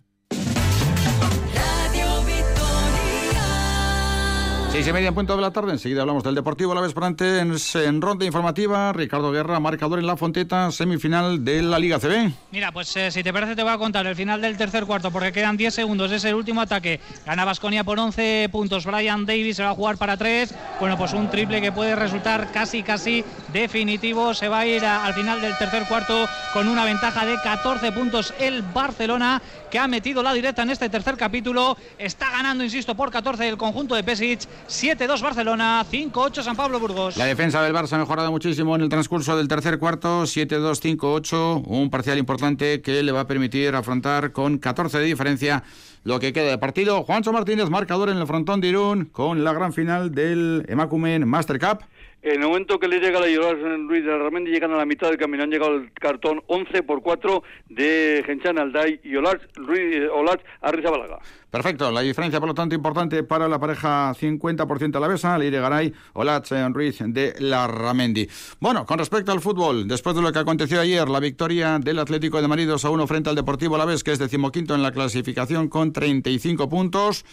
Seis 4.80 4.88
y 4.88 4.94
media 4.94 5.10
en 5.10 5.14
punto 5.14 5.36
de 5.36 5.42
la 5.42 5.52
tarde, 5.52 5.74
enseguida 5.74 6.04
hablamos 6.04 6.24
del 6.24 6.36
Deportivo 6.36 6.74
La 6.74 6.80
Vesprante 6.80 7.40
en, 7.40 7.54
en 7.76 8.02
ronda 8.02 8.24
informativa. 8.24 8.94
Ricardo 8.94 9.30
Guerra, 9.30 9.60
marcador 9.60 10.00
en 10.00 10.08
la 10.08 10.16
Fonteta, 10.16 10.72
semifinal 10.72 11.44
de 11.44 11.62
la 11.62 11.78
Liga 11.80 12.00
CB. 12.00 12.32
Mira, 12.54 12.72
pues 12.72 12.96
eh, 12.96 13.12
si 13.12 13.22
te 13.22 13.34
parece 13.34 13.58
te 13.58 13.64
voy 13.64 13.74
a 13.74 13.78
contar 13.78 14.08
el 14.08 14.16
final 14.16 14.40
del 14.42 14.56
tercer 14.56 14.86
cuarto 14.86 15.12
porque 15.12 15.34
quedan 15.34 15.58
10 15.58 15.74
segundos, 15.74 16.14
es 16.14 16.24
el 16.24 16.34
último 16.34 16.62
ataque. 16.62 17.02
Gana 17.26 17.44
Basconia 17.44 17.84
por 17.84 18.00
11 18.00 18.48
puntos, 18.54 18.86
Brian 18.86 19.26
Davis 19.26 19.58
se 19.58 19.64
va 19.64 19.72
a 19.72 19.76
jugar 19.76 19.98
para 19.98 20.16
3. 20.16 20.56
Bueno, 20.80 20.98
pues 20.98 21.12
un 21.12 21.30
triple 21.30 21.60
que 21.60 21.74
puede 21.74 21.98
resultar 21.98 22.50
casi, 22.54 22.82
casi 22.82 23.26
definitivo. 23.52 24.34
Se 24.34 24.48
va 24.48 24.60
a 24.60 24.66
ir 24.66 24.86
al 24.86 25.14
final 25.14 25.42
del 25.42 25.58
tercer 25.58 25.90
cuarto 25.90 26.26
con 26.54 26.70
una 26.70 26.86
ventaja 26.86 27.26
de 27.26 27.36
14 27.44 27.92
puntos 27.92 28.34
el 28.40 28.62
Barcelona 28.62 29.42
que 29.70 29.80
ha 29.80 29.88
metido 29.88 30.24
la 30.24 30.34
directa 30.34 30.64
en 30.64 30.72
este 30.72 30.90
tercer 30.90 31.16
capítulo. 31.16 31.78
Está 31.98 32.30
ganando, 32.32 32.64
insisto, 32.64 32.96
por 32.96 33.12
14 33.12 33.48
el 33.48 33.58
conjunto 33.58 33.96
de 33.96 34.04
Pesic. 34.04 34.42
7-2 34.68 35.22
Barcelona, 35.22 35.86
5-8 35.90 36.44
San 36.44 36.56
Pablo 36.56 36.80
Burgos. 36.80 37.18
La 37.18 37.26
defensa 37.26 37.62
del 37.62 37.74
Barça 37.74 37.94
ha 37.94 38.00
mejorado 38.00 38.32
muchísimo 38.32 38.76
en 38.76 38.82
el 38.82 38.90
transcurso 38.90 39.38
del 39.38 39.48
tercer 39.48 39.80
cuarto, 39.80 40.24
7-2-5-8, 40.24 41.64
un 41.66 41.90
parcial 41.90 42.18
importante 42.18 42.82
que 42.82 43.04
le 43.04 43.12
va 43.12 43.22
a 43.22 43.28
permitir 43.28 43.76
afrontar 43.76 44.32
con 44.32 44.58
14 44.58 45.00
de 45.00 45.06
diferencia 45.06 45.64
lo 46.04 46.20
que 46.20 46.34
queda 46.34 46.50
de 46.50 46.58
partido. 46.58 47.04
Juancho 47.04 47.34
Martínez, 47.34 47.70
marcador 47.70 48.10
en 48.10 48.18
el 48.18 48.28
frontón 48.28 48.62
de 48.62 48.70
Irún, 48.70 49.06
con 49.06 49.44
la 49.44 49.54
gran 49.54 49.74
final 49.74 50.14
del 50.14 50.66
Emakumen 50.68 51.28
Master 51.28 51.60
Cup. 51.60 51.84
En 52.22 52.42
el 52.42 52.48
momento 52.50 52.80
que 52.80 52.90
le 52.90 53.00
llega 53.00 53.18
la 53.22 53.28
Llorar 53.28 53.56
Luis 53.58 54.04
de 54.04 54.18
Ramendi, 54.18 54.52
llegan 54.52 54.72
a 54.72 54.76
la 54.76 54.86
mitad 54.86 55.08
del 55.08 55.18
camino. 55.18 55.44
Han 55.44 55.50
llegado 55.50 55.76
el 55.76 55.94
cartón 55.94 56.42
11 56.48 56.84
por 56.84 57.02
4 57.02 57.44
de 57.70 58.24
Genchan 58.26 58.60
Alday 58.60 59.00
y 59.06 59.16
Olaz, 59.16 59.38
Ruiz, 59.56 60.10
Olaz 60.12 60.40
Arrizabalaga. 60.60 61.20
Perfecto, 61.50 61.90
la 61.92 62.02
diferencia 62.02 62.42
por 62.42 62.50
lo 62.50 62.54
tanto 62.54 62.76
importante 62.76 63.24
para 63.24 63.48
la 63.48 63.58
pareja 63.58 64.14
50% 64.14 64.98
a 64.98 65.00
la 65.00 65.08
besa, 65.08 65.38
Leire 65.38 65.62
Garay, 65.62 65.94
Olatz 66.14 66.52
Ruiz 66.74 67.00
de 67.00 67.36
la 67.40 67.68
Ramendi. 67.68 68.28
Bueno, 68.60 68.86
con 68.86 69.00
respecto 69.00 69.32
al 69.32 69.40
fútbol, 69.40 69.88
después 69.88 70.14
de 70.16 70.22
lo 70.22 70.34
que 70.34 70.40
aconteció 70.40 70.82
ayer, 70.82 71.08
la 71.08 71.22
victoria 71.22 71.80
del 71.80 72.00
Atlético 72.00 72.42
de 72.42 72.50
Madrid 72.50 72.68
2 72.68 72.84
a 72.84 72.90
1 72.90 73.08
frente 73.08 73.30
al 73.30 73.36
Deportivo 73.36 73.76
Alavés, 73.76 74.04
que 74.04 74.12
es 74.12 74.20
decimoquinto 74.20 74.76
en 74.76 74.84
la 74.84 74.92
clasificación 74.92 75.70
con 75.70 75.94
35 75.94 76.68
puntos 76.68 77.24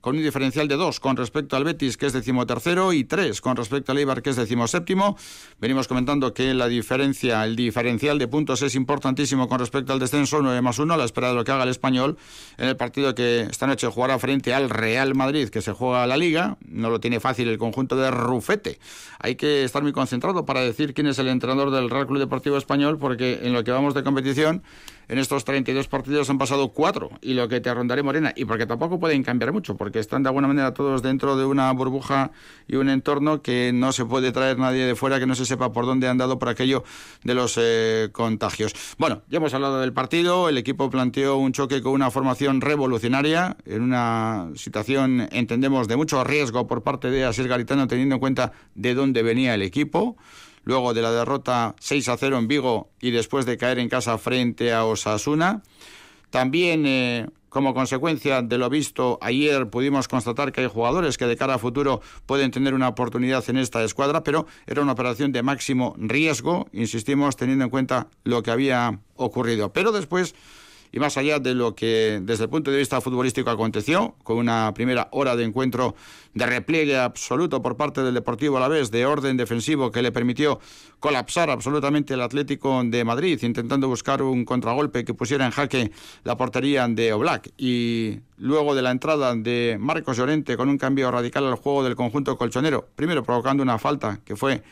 con 0.00 0.16
un 0.16 0.22
diferencial 0.22 0.68
de 0.68 0.76
2 0.76 1.00
con 1.00 1.16
respecto 1.16 1.56
al 1.56 1.64
Betis, 1.64 1.96
que 1.96 2.06
es 2.06 2.12
decimotercero, 2.12 2.92
y 2.92 3.04
3 3.04 3.40
con 3.40 3.56
respecto 3.56 3.92
al 3.92 3.98
Eibar, 3.98 4.22
que 4.22 4.30
es 4.30 4.36
decimoséptimo. 4.36 5.16
Venimos 5.60 5.88
comentando 5.88 6.32
que 6.34 6.54
la 6.54 6.68
diferencia, 6.68 7.44
el 7.44 7.56
diferencial 7.56 8.18
de 8.18 8.28
puntos 8.28 8.62
es 8.62 8.74
importantísimo 8.74 9.48
con 9.48 9.58
respecto 9.58 9.92
al 9.92 9.98
descenso, 9.98 10.40
9 10.42 10.60
más 10.62 10.78
1, 10.78 10.94
a 10.94 10.96
la 10.96 11.04
espera 11.04 11.28
de 11.28 11.34
lo 11.34 11.44
que 11.44 11.52
haga 11.52 11.64
el 11.64 11.70
español 11.70 12.16
en 12.58 12.68
el 12.68 12.76
partido 12.76 13.14
que 13.14 13.42
esta 13.42 13.66
noche 13.66 13.86
jugará 13.88 14.18
frente 14.18 14.54
al 14.54 14.70
Real 14.70 15.14
Madrid, 15.14 15.48
que 15.48 15.62
se 15.62 15.72
juega 15.72 16.06
la 16.06 16.16
Liga. 16.16 16.56
No 16.66 16.90
lo 16.90 17.00
tiene 17.00 17.20
fácil 17.20 17.48
el 17.48 17.58
conjunto 17.58 17.96
de 17.96 18.10
Rufete. 18.10 18.78
Hay 19.18 19.36
que 19.36 19.64
estar 19.64 19.82
muy 19.82 19.92
concentrado 19.92 20.44
para 20.44 20.60
decir 20.60 20.94
quién 20.94 21.06
es 21.06 21.18
el 21.18 21.28
entrenador 21.28 21.70
del 21.70 21.90
Real 21.90 22.06
Club 22.06 22.18
Deportivo 22.18 22.56
Español, 22.56 22.98
porque 22.98 23.40
en 23.42 23.52
lo 23.52 23.64
que 23.64 23.70
vamos 23.70 23.94
de 23.94 24.02
competición 24.02 24.62
en 25.08 25.18
estos 25.18 25.44
32 25.44 25.88
partidos 25.88 26.30
han 26.30 26.38
pasado 26.38 26.68
cuatro 26.68 27.10
y 27.20 27.34
lo 27.34 27.48
que 27.48 27.60
te 27.60 27.72
rondaré 27.72 28.02
Morena 28.02 28.32
y 28.36 28.44
porque 28.44 28.66
tampoco 28.66 28.98
pueden 28.98 29.22
cambiar 29.22 29.52
mucho 29.52 29.76
porque 29.76 29.98
están 29.98 30.22
de 30.22 30.28
alguna 30.28 30.48
manera 30.48 30.74
todos 30.74 31.02
dentro 31.02 31.36
de 31.36 31.44
una 31.44 31.70
burbuja 31.72 32.30
y 32.66 32.76
un 32.76 32.88
entorno 32.88 33.42
que 33.42 33.72
no 33.72 33.92
se 33.92 34.04
puede 34.04 34.32
traer 34.32 34.58
nadie 34.58 34.84
de 34.84 34.94
fuera 34.94 35.18
que 35.18 35.26
no 35.26 35.34
se 35.34 35.44
sepa 35.44 35.72
por 35.72 35.86
dónde 35.86 36.08
han 36.08 36.18
dado 36.18 36.38
por 36.38 36.48
aquello 36.48 36.84
de 37.22 37.34
los 37.34 37.58
eh, 37.60 38.08
contagios. 38.12 38.74
Bueno, 38.98 39.22
ya 39.28 39.38
hemos 39.38 39.54
hablado 39.54 39.80
del 39.80 39.92
partido, 39.92 40.48
el 40.48 40.58
equipo 40.58 40.90
planteó 40.90 41.36
un 41.36 41.52
choque 41.52 41.82
con 41.82 41.92
una 41.92 42.10
formación 42.10 42.60
revolucionaria 42.60 43.56
en 43.66 43.82
una 43.82 44.50
situación 44.54 45.28
entendemos 45.32 45.88
de 45.88 45.96
mucho 45.96 46.22
riesgo 46.24 46.66
por 46.66 46.82
parte 46.82 47.10
de 47.10 47.24
Asir 47.24 47.48
Garitano 47.48 47.86
teniendo 47.86 48.16
en 48.16 48.20
cuenta 48.20 48.52
de 48.74 48.94
dónde 48.94 49.22
venía 49.22 49.54
el 49.54 49.62
equipo 49.62 50.16
luego 50.64 50.94
de 50.94 51.02
la 51.02 51.12
derrota 51.12 51.74
6 51.78 52.08
a 52.08 52.16
0 52.16 52.38
en 52.38 52.48
Vigo 52.48 52.90
y 53.00 53.10
después 53.10 53.46
de 53.46 53.56
caer 53.56 53.78
en 53.78 53.88
casa 53.88 54.18
frente 54.18 54.72
a 54.72 54.84
Osasuna. 54.84 55.62
También, 56.30 56.84
eh, 56.86 57.28
como 57.48 57.74
consecuencia 57.74 58.42
de 58.42 58.58
lo 58.58 58.68
visto 58.68 59.18
ayer, 59.22 59.70
pudimos 59.70 60.08
constatar 60.08 60.50
que 60.50 60.62
hay 60.62 60.66
jugadores 60.66 61.16
que 61.16 61.26
de 61.26 61.36
cara 61.36 61.54
a 61.54 61.58
futuro 61.58 62.00
pueden 62.26 62.50
tener 62.50 62.74
una 62.74 62.88
oportunidad 62.88 63.48
en 63.48 63.58
esta 63.58 63.84
escuadra, 63.84 64.24
pero 64.24 64.46
era 64.66 64.82
una 64.82 64.92
operación 64.92 65.30
de 65.30 65.44
máximo 65.44 65.94
riesgo, 65.96 66.66
insistimos, 66.72 67.36
teniendo 67.36 67.64
en 67.64 67.70
cuenta 67.70 68.08
lo 68.24 68.42
que 68.42 68.50
había 68.50 68.98
ocurrido. 69.14 69.72
Pero 69.72 69.92
después 69.92 70.34
y 70.94 71.00
más 71.00 71.16
allá 71.16 71.40
de 71.40 71.54
lo 71.54 71.74
que 71.74 72.20
desde 72.22 72.44
el 72.44 72.50
punto 72.50 72.70
de 72.70 72.78
vista 72.78 73.00
futbolístico 73.00 73.50
aconteció, 73.50 74.14
con 74.22 74.36
una 74.36 74.72
primera 74.74 75.08
hora 75.10 75.34
de 75.34 75.42
encuentro 75.42 75.96
de 76.34 76.46
repliegue 76.46 76.96
absoluto 76.96 77.60
por 77.60 77.76
parte 77.76 78.00
del 78.02 78.14
Deportivo 78.14 78.58
Alavés, 78.58 78.92
de 78.92 79.04
orden 79.04 79.36
defensivo 79.36 79.90
que 79.90 80.02
le 80.02 80.12
permitió 80.12 80.60
colapsar 81.00 81.50
absolutamente 81.50 82.14
el 82.14 82.20
Atlético 82.20 82.80
de 82.84 83.02
Madrid, 83.02 83.42
intentando 83.42 83.88
buscar 83.88 84.22
un 84.22 84.44
contragolpe 84.44 85.04
que 85.04 85.14
pusiera 85.14 85.44
en 85.44 85.50
jaque 85.50 85.90
la 86.22 86.36
portería 86.36 86.86
de 86.86 87.12
Oblak. 87.12 87.50
Y 87.58 88.20
luego 88.36 88.76
de 88.76 88.82
la 88.82 88.92
entrada 88.92 89.34
de 89.34 89.76
Marcos 89.80 90.16
Llorente 90.16 90.56
con 90.56 90.68
un 90.68 90.78
cambio 90.78 91.10
radical 91.10 91.44
al 91.44 91.56
juego 91.56 91.82
del 91.82 91.96
conjunto 91.96 92.38
colchonero, 92.38 92.86
primero 92.94 93.24
provocando 93.24 93.64
una 93.64 93.80
falta 93.80 94.20
que 94.24 94.36
fue 94.36 94.62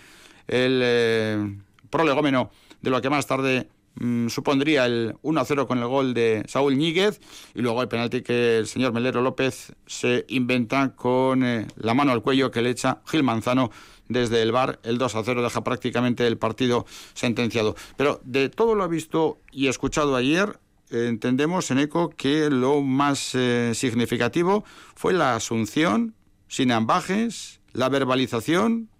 el 0.46 0.80
eh, 0.84 1.56
prolegómeno 1.90 2.52
de 2.80 2.90
lo 2.90 3.02
que 3.02 3.10
más 3.10 3.26
tarde 3.26 3.66
Mm, 3.96 4.28
supondría 4.28 4.86
el 4.86 5.14
1-0 5.22 5.66
con 5.66 5.78
el 5.78 5.86
gol 5.86 6.14
de 6.14 6.44
Saúl 6.48 6.76
Ñíguez 6.76 7.20
y 7.54 7.60
luego 7.60 7.82
el 7.82 7.88
penalti 7.88 8.22
que 8.22 8.58
el 8.58 8.66
señor 8.66 8.92
Melero 8.92 9.20
López 9.20 9.74
se 9.86 10.24
inventa 10.28 10.94
con 10.96 11.44
eh, 11.44 11.66
la 11.76 11.92
mano 11.92 12.12
al 12.12 12.22
cuello 12.22 12.50
que 12.50 12.62
le 12.62 12.70
echa 12.70 13.02
Gil 13.06 13.22
Manzano 13.22 13.70
desde 14.08 14.40
el 14.42 14.52
bar. 14.52 14.80
El 14.82 14.98
2-0 14.98 15.42
deja 15.42 15.62
prácticamente 15.62 16.26
el 16.26 16.38
partido 16.38 16.86
sentenciado. 17.14 17.76
Pero 17.96 18.20
de 18.24 18.48
todo 18.48 18.74
lo 18.74 18.88
visto 18.88 19.40
y 19.50 19.68
escuchado 19.68 20.16
ayer, 20.16 20.58
entendemos 20.90 21.70
en 21.70 21.78
ECO 21.78 22.10
que 22.10 22.50
lo 22.50 22.80
más 22.80 23.34
eh, 23.34 23.72
significativo 23.74 24.64
fue 24.94 25.12
la 25.12 25.34
asunción 25.34 26.14
sin 26.48 26.72
ambajes, 26.72 27.60
la 27.72 27.88
verbalización 27.88 28.90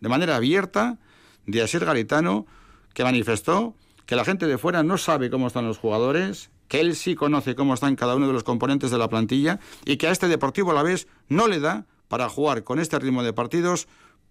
de 0.00 0.08
manera 0.08 0.36
abierta 0.36 0.98
de 1.46 1.62
Asier 1.62 1.84
Garitano 1.84 2.46
que 2.94 3.04
manifestó 3.04 3.74
que 4.08 4.16
la 4.16 4.24
gente 4.24 4.46
de 4.46 4.56
fuera 4.56 4.82
no 4.82 4.96
sabe 4.96 5.28
cómo 5.28 5.46
están 5.46 5.66
los 5.66 5.76
jugadores, 5.76 6.50
que 6.66 6.80
él 6.80 6.96
sí 6.96 7.14
conoce 7.14 7.54
cómo 7.54 7.74
están 7.74 7.94
cada 7.94 8.16
uno 8.16 8.26
de 8.26 8.32
los 8.32 8.42
componentes 8.42 8.90
de 8.90 8.96
la 8.96 9.10
plantilla 9.10 9.60
y 9.84 9.98
que 9.98 10.06
a 10.06 10.10
este 10.10 10.28
Deportivo 10.28 10.70
a 10.70 10.74
la 10.74 10.82
vez 10.82 11.08
no 11.28 11.46
le 11.46 11.60
da 11.60 11.84
para 12.08 12.30
jugar 12.30 12.64
con 12.64 12.78
este 12.78 12.98
ritmo 12.98 13.22
de 13.22 13.34
partidos 13.34 13.86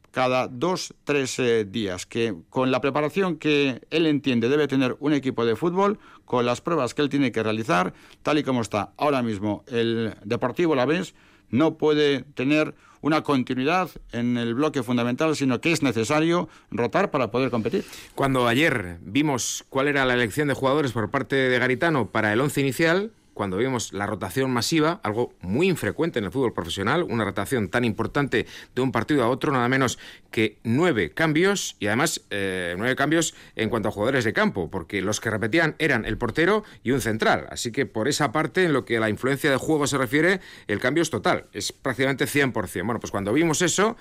cada 0.09 0.47
dos, 0.47 0.95
tres 1.03 1.37
eh, 1.37 1.63
días, 1.63 2.07
que 2.07 2.35
con 2.49 2.71
la 2.71 2.81
preparación 2.81 3.37
que 3.37 3.79
él 3.91 4.07
entiende 4.07 4.49
debe 4.49 4.67
tener 4.67 4.97
un 4.99 5.13
equipo 5.13 5.45
de 5.45 5.55
fútbol, 5.55 5.99
con 6.25 6.43
las 6.43 6.59
pruebas 6.59 6.95
que 6.95 7.03
él 7.03 7.09
tiene 7.09 7.31
que 7.31 7.43
realizar, 7.43 7.93
tal 8.23 8.39
y 8.39 8.43
como 8.43 8.61
está. 8.61 8.93
Ahora 8.97 9.21
mismo 9.21 9.63
el 9.67 10.15
Deportivo 10.23 10.73
a 10.73 10.77
la 10.77 10.87
vez, 10.87 11.13
no 11.49 11.77
puede 11.77 12.23
tener 12.23 12.73
una 13.01 13.21
continuidad 13.21 13.89
en 14.11 14.37
el 14.37 14.53
bloque 14.55 14.83
fundamental, 14.83 15.35
sino 15.35 15.61
que 15.61 15.71
es 15.71 15.81
necesario 15.81 16.49
rotar 16.71 17.11
para 17.11 17.31
poder 17.31 17.49
competir. 17.49 17.85
Cuando 18.15 18.47
ayer 18.47 18.97
vimos 19.01 19.65
cuál 19.69 19.87
era 19.87 20.05
la 20.05 20.13
elección 20.13 20.47
de 20.47 20.53
jugadores 20.53 20.91
por 20.91 21.09
parte 21.09 21.35
de 21.35 21.59
Garitano 21.59 22.07
para 22.07 22.33
el 22.33 22.41
once 22.41 22.61
inicial, 22.61 23.11
cuando 23.37 23.57
vimos 23.57 23.93
la 23.93 24.05
rotación 24.05 24.51
masiva, 24.51 24.99
algo 25.03 25.33
muy 25.41 25.69
infrecuente 25.69 26.19
en 26.19 26.25
el 26.25 26.31
fútbol 26.31 26.53
profesional, 26.53 27.03
una 27.03 27.23
rotación 27.23 27.69
tan 27.69 27.85
importante 27.85 28.45
de 28.75 28.81
un 28.81 28.91
partido 28.91 29.23
a 29.23 29.29
otro, 29.29 29.53
nada 29.53 29.69
menos 29.69 29.97
que 30.31 30.57
nueve 30.63 31.11
cambios 31.11 31.77
y 31.79 31.87
además 31.87 32.25
eh, 32.31 32.75
nueve 32.77 32.95
cambios 32.95 33.35
en 33.55 33.69
cuanto 33.69 33.89
a 33.89 33.91
jugadores 33.91 34.25
de 34.25 34.33
campo, 34.33 34.69
porque 34.69 35.01
los 35.01 35.21
que 35.21 35.29
repetían 35.29 35.75
eran 35.79 36.03
el 36.05 36.17
portero 36.17 36.63
y 36.83 36.91
un 36.91 36.99
central. 36.99 37.47
Así 37.49 37.71
que 37.71 37.85
por 37.85 38.07
esa 38.07 38.31
parte, 38.31 38.65
en 38.65 38.73
lo 38.73 38.83
que 38.83 38.97
a 38.97 38.99
la 38.99 39.09
influencia 39.09 39.49
de 39.49 39.57
juego 39.57 39.87
se 39.87 39.97
refiere, 39.97 40.41
el 40.67 40.79
cambio 40.79 41.03
es 41.03 41.09
total, 41.09 41.45
es 41.53 41.71
prácticamente 41.71 42.25
100%. 42.25 42.51
Bueno, 42.83 42.99
pues 42.99 43.11
cuando 43.11 43.31
vimos 43.31 43.61
eso, 43.61 43.95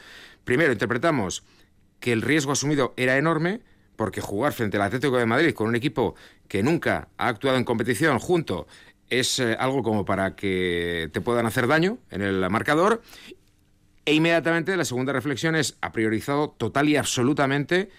primero 0.44 0.72
interpretamos 0.72 1.44
que 2.01 2.12
el 2.12 2.22
riesgo 2.22 2.53
asumido 2.53 2.94
era 2.96 3.16
enorme, 3.18 3.61
porque 3.96 4.20
jugar 4.20 4.53
frente 4.53 4.77
al 4.77 4.85
Atlético 4.85 5.16
de 5.16 5.27
Madrid 5.27 5.55
con 5.55 5.68
un 5.68 5.77
equipo 5.77 6.14
que 6.49 6.62
nunca 6.62 7.09
ha 7.16 7.29
actuado 7.29 7.57
en 7.57 7.64
competición 7.64 8.18
junto 8.18 8.66
es 9.11 9.38
eh, 9.38 9.57
algo 9.59 9.83
como 9.83 10.05
para 10.05 10.37
que 10.37 11.11
te 11.12 11.21
puedan 11.21 11.47
hacer 11.47 11.66
daño 11.66 11.99
en 12.11 12.23
el 12.23 12.49
marcador. 12.51 13.03
E 14.05 14.14
inmediatamente 14.14 14.77
la 14.77 14.85
segunda 14.85 15.12
reflexión 15.12 15.57
es, 15.57 15.77
ha 15.81 15.92
priorizado 15.92 16.51
total 16.51 16.88
y 16.88 16.97
absolutamente 16.97 17.90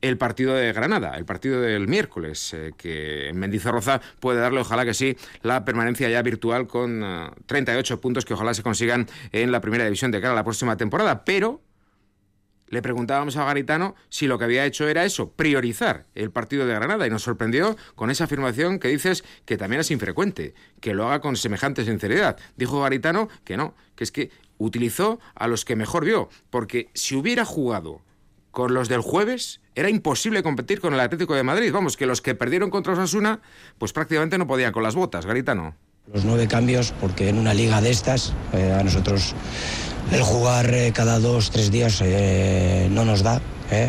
el 0.00 0.18
partido 0.18 0.54
de 0.54 0.72
Granada, 0.72 1.16
el 1.16 1.24
partido 1.24 1.60
del 1.60 1.88
miércoles, 1.88 2.52
eh, 2.54 2.72
que 2.76 3.28
en 3.28 3.38
Mendizorroza 3.38 4.00
puede 4.20 4.40
darle, 4.40 4.60
ojalá 4.60 4.84
que 4.84 4.94
sí, 4.94 5.16
la 5.42 5.64
permanencia 5.64 6.08
ya 6.08 6.22
virtual 6.22 6.66
con 6.66 7.02
38 7.46 7.94
eh, 7.94 7.96
puntos 7.96 8.24
que 8.24 8.34
ojalá 8.34 8.54
se 8.54 8.62
consigan 8.62 9.08
en 9.32 9.50
la 9.50 9.60
primera 9.60 9.84
división 9.84 10.10
de 10.10 10.20
cara 10.20 10.32
a 10.32 10.36
la 10.36 10.44
próxima 10.44 10.76
temporada. 10.76 11.24
Pero 11.24 11.62
le 12.68 12.82
preguntábamos 12.82 13.36
a 13.36 13.44
Garitano 13.44 13.94
si 14.08 14.26
lo 14.26 14.38
que 14.38 14.44
había 14.44 14.64
hecho 14.64 14.88
era 14.88 15.04
eso, 15.04 15.30
priorizar 15.30 16.06
el 16.14 16.30
partido 16.30 16.66
de 16.66 16.74
Granada, 16.74 17.06
y 17.06 17.10
nos 17.10 17.22
sorprendió 17.22 17.76
con 17.94 18.10
esa 18.10 18.24
afirmación 18.24 18.78
que 18.78 18.88
dices 18.88 19.24
que 19.44 19.56
también 19.56 19.80
es 19.80 19.90
infrecuente, 19.90 20.54
que 20.80 20.94
lo 20.94 21.06
haga 21.06 21.20
con 21.20 21.36
semejante 21.36 21.84
sinceridad. 21.84 22.38
Dijo 22.56 22.80
Garitano 22.80 23.28
que 23.44 23.56
no, 23.56 23.74
que 23.94 24.04
es 24.04 24.12
que 24.12 24.30
utilizó 24.58 25.20
a 25.34 25.48
los 25.48 25.64
que 25.64 25.76
mejor 25.76 26.04
vio, 26.04 26.28
porque 26.50 26.90
si 26.94 27.14
hubiera 27.14 27.44
jugado 27.44 28.02
con 28.50 28.72
los 28.72 28.88
del 28.88 29.02
jueves, 29.02 29.60
era 29.74 29.90
imposible 29.90 30.42
competir 30.42 30.80
con 30.80 30.94
el 30.94 31.00
Atlético 31.00 31.34
de 31.34 31.42
Madrid. 31.42 31.70
Vamos, 31.72 31.98
que 31.98 32.06
los 32.06 32.22
que 32.22 32.34
perdieron 32.34 32.70
contra 32.70 32.94
Osasuna, 32.94 33.40
pues 33.76 33.92
prácticamente 33.92 34.38
no 34.38 34.46
podían 34.46 34.72
con 34.72 34.82
las 34.82 34.94
botas, 34.94 35.26
Garitano. 35.26 35.76
Los 36.14 36.24
nueve 36.24 36.46
cambios, 36.46 36.94
porque 37.00 37.28
en 37.28 37.36
una 37.36 37.52
liga 37.52 37.80
de 37.80 37.90
estas, 37.90 38.32
eh, 38.52 38.72
a 38.78 38.84
nosotros 38.84 39.34
el 40.12 40.22
jugar 40.22 40.72
eh, 40.72 40.92
cada 40.94 41.18
dos, 41.18 41.50
tres 41.50 41.72
días 41.72 42.00
eh, 42.00 42.86
no 42.92 43.04
nos 43.04 43.24
da. 43.24 43.40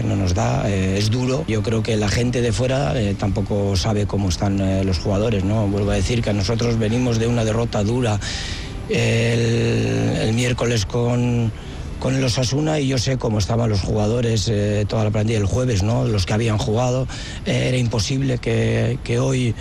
no 0.04 0.16
nos 0.16 0.34
da, 0.34 0.68
es 0.68 1.12
duro. 1.12 1.46
Yo 1.48 1.62
creo 1.62 1.84
que 1.84 1.96
la 1.96 2.10
gente 2.10 2.42
de 2.42 2.52
fuera 2.52 2.96
tampoco 3.20 3.76
sabe 3.76 4.08
cómo 4.08 4.30
están 4.30 4.58
los 4.84 4.98
jugadores. 4.98 5.44
¿no? 5.44 5.68
Vuelvo 5.68 5.92
a 5.92 5.94
decir 5.94 6.24
que 6.24 6.34
nosotros 6.34 6.80
venimos 6.80 7.20
de 7.20 7.28
una 7.28 7.46
derrota 7.46 7.84
dura 7.84 8.20
el, 8.90 10.34
miércoles 10.34 10.88
con, 10.88 11.52
con 12.00 12.20
los 12.20 12.40
Asuna 12.40 12.80
y 12.80 12.88
yo 12.88 12.98
sé 12.98 13.20
cómo 13.20 13.38
estaban 13.38 13.70
los 13.70 13.82
jugadores, 13.82 14.52
toda 14.88 15.04
la 15.04 15.12
plantilla 15.12 15.38
el 15.38 15.46
jueves, 15.46 15.84
¿no? 15.84 16.06
los 16.06 16.26
que 16.26 16.34
habían 16.34 16.58
jugado. 16.58 17.08
era 17.46 17.78
imposible 17.78 18.40
que, 18.40 18.98
que 19.04 19.20
hoy 19.20 19.54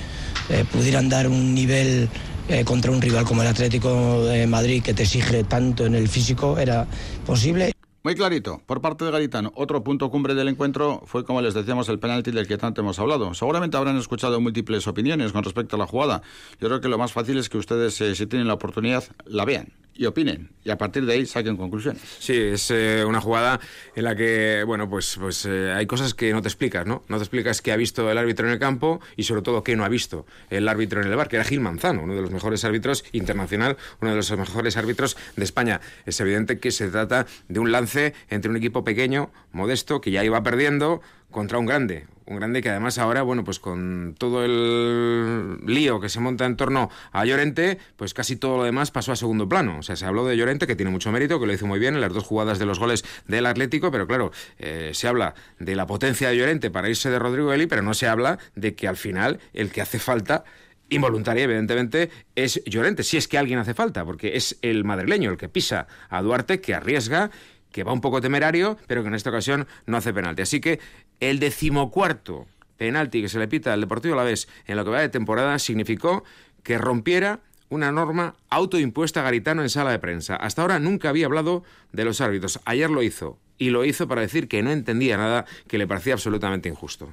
pudieran 0.72 1.10
dar 1.10 1.28
un 1.28 1.54
nivel 1.54 2.08
eh, 2.48 2.64
contra 2.64 2.90
un 2.90 3.00
rival 3.00 3.24
como 3.24 3.42
el 3.42 3.48
Atlético 3.48 4.24
de 4.24 4.46
Madrid 4.46 4.82
que 4.82 4.94
te 4.94 5.02
exige 5.02 5.44
tanto 5.44 5.86
en 5.86 5.94
el 5.94 6.08
físico 6.08 6.58
era 6.58 6.86
posible. 7.26 7.72
Muy 8.02 8.14
clarito, 8.14 8.62
por 8.66 8.80
parte 8.80 9.04
de 9.04 9.10
Garitano. 9.10 9.52
Otro 9.56 9.82
punto 9.82 10.10
cumbre 10.10 10.34
del 10.34 10.46
encuentro 10.46 11.02
fue, 11.06 11.24
como 11.24 11.42
les 11.42 11.54
decíamos, 11.54 11.88
el 11.88 11.98
penalti 11.98 12.30
del 12.30 12.46
que 12.46 12.56
tanto 12.56 12.80
hemos 12.80 13.00
hablado. 13.00 13.34
Seguramente 13.34 13.76
habrán 13.76 13.96
escuchado 13.96 14.40
múltiples 14.40 14.86
opiniones 14.86 15.32
con 15.32 15.42
respecto 15.42 15.74
a 15.74 15.78
la 15.80 15.88
jugada. 15.88 16.22
Yo 16.60 16.68
creo 16.68 16.80
que 16.80 16.88
lo 16.88 16.98
más 16.98 17.12
fácil 17.12 17.36
es 17.36 17.48
que 17.48 17.58
ustedes, 17.58 18.00
eh, 18.00 18.14
si 18.14 18.26
tienen 18.26 18.46
la 18.46 18.54
oportunidad, 18.54 19.02
la 19.24 19.44
vean 19.44 19.72
y 19.96 20.06
opinen 20.06 20.50
y 20.66 20.70
a 20.70 20.76
partir 20.76 21.06
de 21.06 21.12
ahí 21.12 21.26
saquen 21.26 21.56
conclusiones. 21.56 22.02
Sí, 22.18 22.34
es 22.34 22.72
eh, 22.72 23.04
una 23.04 23.20
jugada 23.20 23.60
en 23.94 24.02
la 24.02 24.16
que, 24.16 24.64
bueno, 24.66 24.90
pues, 24.90 25.16
pues 25.18 25.46
eh, 25.46 25.72
hay 25.72 25.86
cosas 25.86 26.12
que 26.12 26.32
no 26.32 26.42
te 26.42 26.48
explicas, 26.48 26.84
¿no? 26.84 27.04
No 27.08 27.18
te 27.18 27.22
explicas 27.22 27.62
qué 27.62 27.70
ha 27.70 27.76
visto 27.76 28.10
el 28.10 28.18
árbitro 28.18 28.48
en 28.48 28.52
el 28.52 28.58
campo 28.58 29.00
y 29.16 29.22
sobre 29.22 29.42
todo 29.42 29.62
qué 29.62 29.76
no 29.76 29.84
ha 29.84 29.88
visto 29.88 30.26
el 30.50 30.66
árbitro 30.66 31.00
en 31.00 31.08
el 31.08 31.14
bar, 31.14 31.28
que 31.28 31.36
era 31.36 31.44
Gil 31.44 31.60
Manzano, 31.60 32.02
uno 32.02 32.16
de 32.16 32.20
los 32.20 32.32
mejores 32.32 32.64
árbitros 32.64 33.04
internacional, 33.12 33.76
uno 34.00 34.10
de 34.10 34.16
los 34.16 34.30
mejores 34.36 34.76
árbitros 34.76 35.16
de 35.36 35.44
España. 35.44 35.80
Es 36.04 36.18
evidente 36.20 36.58
que 36.58 36.72
se 36.72 36.88
trata 36.88 37.26
de 37.48 37.60
un 37.60 37.70
lance 37.70 38.14
entre 38.28 38.50
un 38.50 38.56
equipo 38.56 38.82
pequeño, 38.82 39.30
modesto, 39.52 40.00
que 40.00 40.10
ya 40.10 40.24
iba 40.24 40.42
perdiendo, 40.42 41.00
contra 41.30 41.58
un 41.58 41.66
grande, 41.66 42.06
un 42.26 42.36
grande 42.36 42.62
que 42.62 42.70
además 42.70 42.98
ahora, 42.98 43.22
bueno, 43.22 43.44
pues 43.44 43.60
con 43.60 44.14
todo 44.18 44.44
el 44.44 45.58
lío 45.66 46.00
que 46.00 46.08
se 46.08 46.20
monta 46.20 46.44
en 46.44 46.56
torno 46.56 46.90
a 47.12 47.24
Llorente, 47.24 47.78
pues 47.96 48.14
casi 48.14 48.36
todo 48.36 48.56
lo 48.56 48.64
demás 48.64 48.90
pasó 48.90 49.12
a 49.12 49.16
segundo 49.16 49.48
plano. 49.48 49.78
O 49.78 49.82
sea, 49.82 49.96
se 49.96 50.06
habló 50.06 50.24
de 50.26 50.36
Llorente, 50.36 50.66
que 50.66 50.76
tiene 50.76 50.90
mucho 50.90 51.12
mérito, 51.12 51.38
que 51.38 51.46
lo 51.46 51.52
hizo 51.52 51.66
muy 51.66 51.78
bien 51.78 51.94
en 51.94 52.00
las 52.00 52.12
dos 52.12 52.24
jugadas 52.24 52.58
de 52.58 52.66
los 52.66 52.78
goles 52.78 53.04
del 53.26 53.46
Atlético, 53.46 53.90
pero 53.90 54.06
claro, 54.06 54.32
eh, 54.58 54.90
se 54.92 55.08
habla 55.08 55.34
de 55.58 55.76
la 55.76 55.86
potencia 55.86 56.28
de 56.28 56.36
Llorente 56.36 56.70
para 56.70 56.88
irse 56.88 57.10
de 57.10 57.18
Rodrigo 57.18 57.52
Eli, 57.52 57.66
pero 57.66 57.82
no 57.82 57.94
se 57.94 58.08
habla 58.08 58.38
de 58.54 58.74
que 58.74 58.88
al 58.88 58.96
final 58.96 59.38
el 59.52 59.70
que 59.70 59.80
hace 59.80 59.98
falta 59.98 60.44
involuntaria, 60.88 61.44
evidentemente, 61.44 62.10
es 62.34 62.62
Llorente, 62.64 63.02
si 63.02 63.16
es 63.16 63.28
que 63.28 63.38
alguien 63.38 63.58
hace 63.58 63.74
falta, 63.74 64.04
porque 64.04 64.36
es 64.36 64.58
el 64.62 64.84
madrileño 64.84 65.30
el 65.30 65.36
que 65.36 65.48
pisa 65.48 65.86
a 66.08 66.22
Duarte, 66.22 66.60
que 66.60 66.74
arriesga 66.74 67.30
que 67.72 67.84
va 67.84 67.92
un 67.92 68.00
poco 68.00 68.20
temerario, 68.20 68.76
pero 68.86 69.02
que 69.02 69.08
en 69.08 69.14
esta 69.14 69.30
ocasión 69.30 69.66
no 69.86 69.96
hace 69.96 70.12
penalti. 70.12 70.42
Así 70.42 70.60
que 70.60 70.80
el 71.20 71.38
decimocuarto 71.38 72.46
penalti 72.76 73.22
que 73.22 73.28
se 73.28 73.38
le 73.38 73.48
pita 73.48 73.72
al 73.72 73.80
Deportivo 73.80 74.14
a 74.14 74.18
la 74.18 74.24
vez 74.24 74.48
en 74.66 74.76
lo 74.76 74.84
que 74.84 74.90
va 74.90 75.00
de 75.00 75.08
temporada 75.08 75.58
significó 75.58 76.24
que 76.62 76.78
rompiera 76.78 77.40
una 77.68 77.90
norma 77.92 78.34
autoimpuesta 78.48 79.20
a 79.20 79.22
Garitano 79.24 79.62
en 79.62 79.70
sala 79.70 79.90
de 79.90 79.98
prensa. 79.98 80.36
Hasta 80.36 80.62
ahora 80.62 80.78
nunca 80.78 81.08
había 81.08 81.26
hablado 81.26 81.64
de 81.92 82.04
los 82.04 82.20
árbitros. 82.20 82.60
Ayer 82.64 82.90
lo 82.90 83.02
hizo. 83.02 83.38
Y 83.58 83.70
lo 83.70 83.84
hizo 83.84 84.06
para 84.06 84.20
decir 84.20 84.48
que 84.48 84.62
no 84.62 84.70
entendía 84.70 85.16
nada 85.16 85.46
que 85.66 85.78
le 85.78 85.86
parecía 85.86 86.12
absolutamente 86.12 86.68
injusto. 86.68 87.08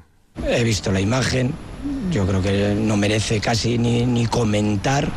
He 0.45 0.63
visto 0.63 0.91
la 0.91 0.99
imagen. 0.99 1.53
Yo 2.11 2.27
creo 2.27 2.41
que 2.41 2.75
no 2.75 2.97
merece 2.97 3.39
casi 3.39 3.77
ni, 3.77 4.05
ni 4.05 4.25
comentar. 4.25 5.07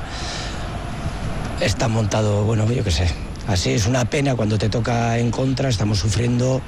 Está 1.60 1.88
montado, 1.88 2.44
bueno, 2.44 2.70
yo 2.70 2.84
qué 2.84 2.90
sé, 2.90 3.10
Así 3.46 3.70
es 3.70 3.86
una 3.86 4.04
pena 4.04 4.34
cuando 4.34 4.58
te 4.58 4.68
toca 4.68 5.18
en 5.18 5.30
contra, 5.30 5.68
estamos 5.68 5.98
sufriendo 5.98 6.60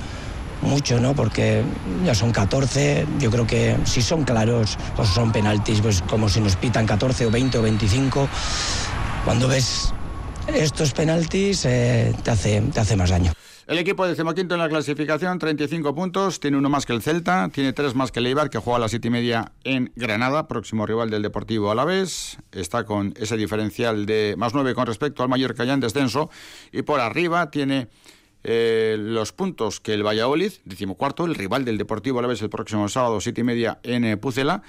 mucho, 0.63 1.01
¿no? 1.01 1.15
Porque 1.15 1.63
ya 2.05 2.15
son 2.15 2.31
14, 2.31 3.07
yo 3.19 3.31
creo 3.31 3.47
que 3.47 3.77
si 3.85 4.01
son 4.01 4.25
claros 4.25 4.79
o 4.97 5.05
son 5.05 5.33
penaltis, 5.33 5.81
pues 5.81 6.03
como 6.03 6.29
si 6.29 6.41
nos 6.41 6.57
pitan 6.57 6.87
14 6.87 7.27
o 7.27 7.31
20 7.31 7.59
o 7.59 7.63
25, 7.63 8.29
cuando 9.25 9.49
ves 9.49 9.93
estos 10.55 10.93
penaltis 10.93 11.65
eh, 11.65 12.15
te, 12.23 12.31
hace, 12.31 12.61
te 12.61 12.81
hace 12.81 12.97
más 12.97 13.11
daño. 13.11 13.33
El 13.69 13.77
equipo 13.77 14.07
decimoquinto 14.07 14.55
en 14.55 14.63
la 14.63 14.69
clasificación, 14.71 15.39
35 15.39 15.95
puntos, 15.95 16.41
tiene 16.41 16.57
uno 16.57 16.71
más 16.71 16.87
que 16.87 16.95
el 16.95 17.03
Celta, 17.03 17.51
tiene 17.53 17.75
tres 17.75 17.95
más 17.95 18.11
que 18.11 18.21
el 18.21 18.27
Eibar, 18.27 18.49
que 18.49 18.57
juega 18.57 18.79
a 18.79 18.81
las 18.81 18.93
siete 18.93 19.09
y 19.09 19.11
media 19.11 19.53
en 19.63 19.93
Granada, 19.95 20.49
próximo 20.49 20.87
rival 20.87 21.11
del 21.11 21.21
Deportivo 21.21 21.71
Alavés. 21.71 22.39
Está 22.51 22.85
con 22.85 23.13
ese 23.19 23.37
diferencial 23.37 24.07
de 24.07 24.37
más 24.39 24.55
nueve 24.55 24.75
con 24.75 24.87
respecto 24.87 25.23
al 25.23 25.29
Mallorca 25.29 25.67
ya 25.67 25.75
en 25.75 25.81
descenso. 25.81 26.31
Y 26.73 26.81
por 26.81 27.01
arriba 27.01 27.51
tiene 27.51 27.89
eh, 28.43 28.97
los 28.99 29.35
puntos 29.35 29.81
que 29.81 29.93
el 29.93 30.03
Valladolid, 30.03 30.53
decimocuarto, 30.65 31.27
el 31.27 31.35
rival 31.35 31.67
del 31.67 31.77
Deportivo 31.77 32.21
Alavés 32.21 32.41
el 32.41 32.49
próximo 32.49 32.89
sábado, 32.89 33.21
siete 33.21 33.43
y 33.43 33.45
media 33.45 33.81
en 33.83 34.07
eh, 34.07 34.17
Pucela. 34.17 34.63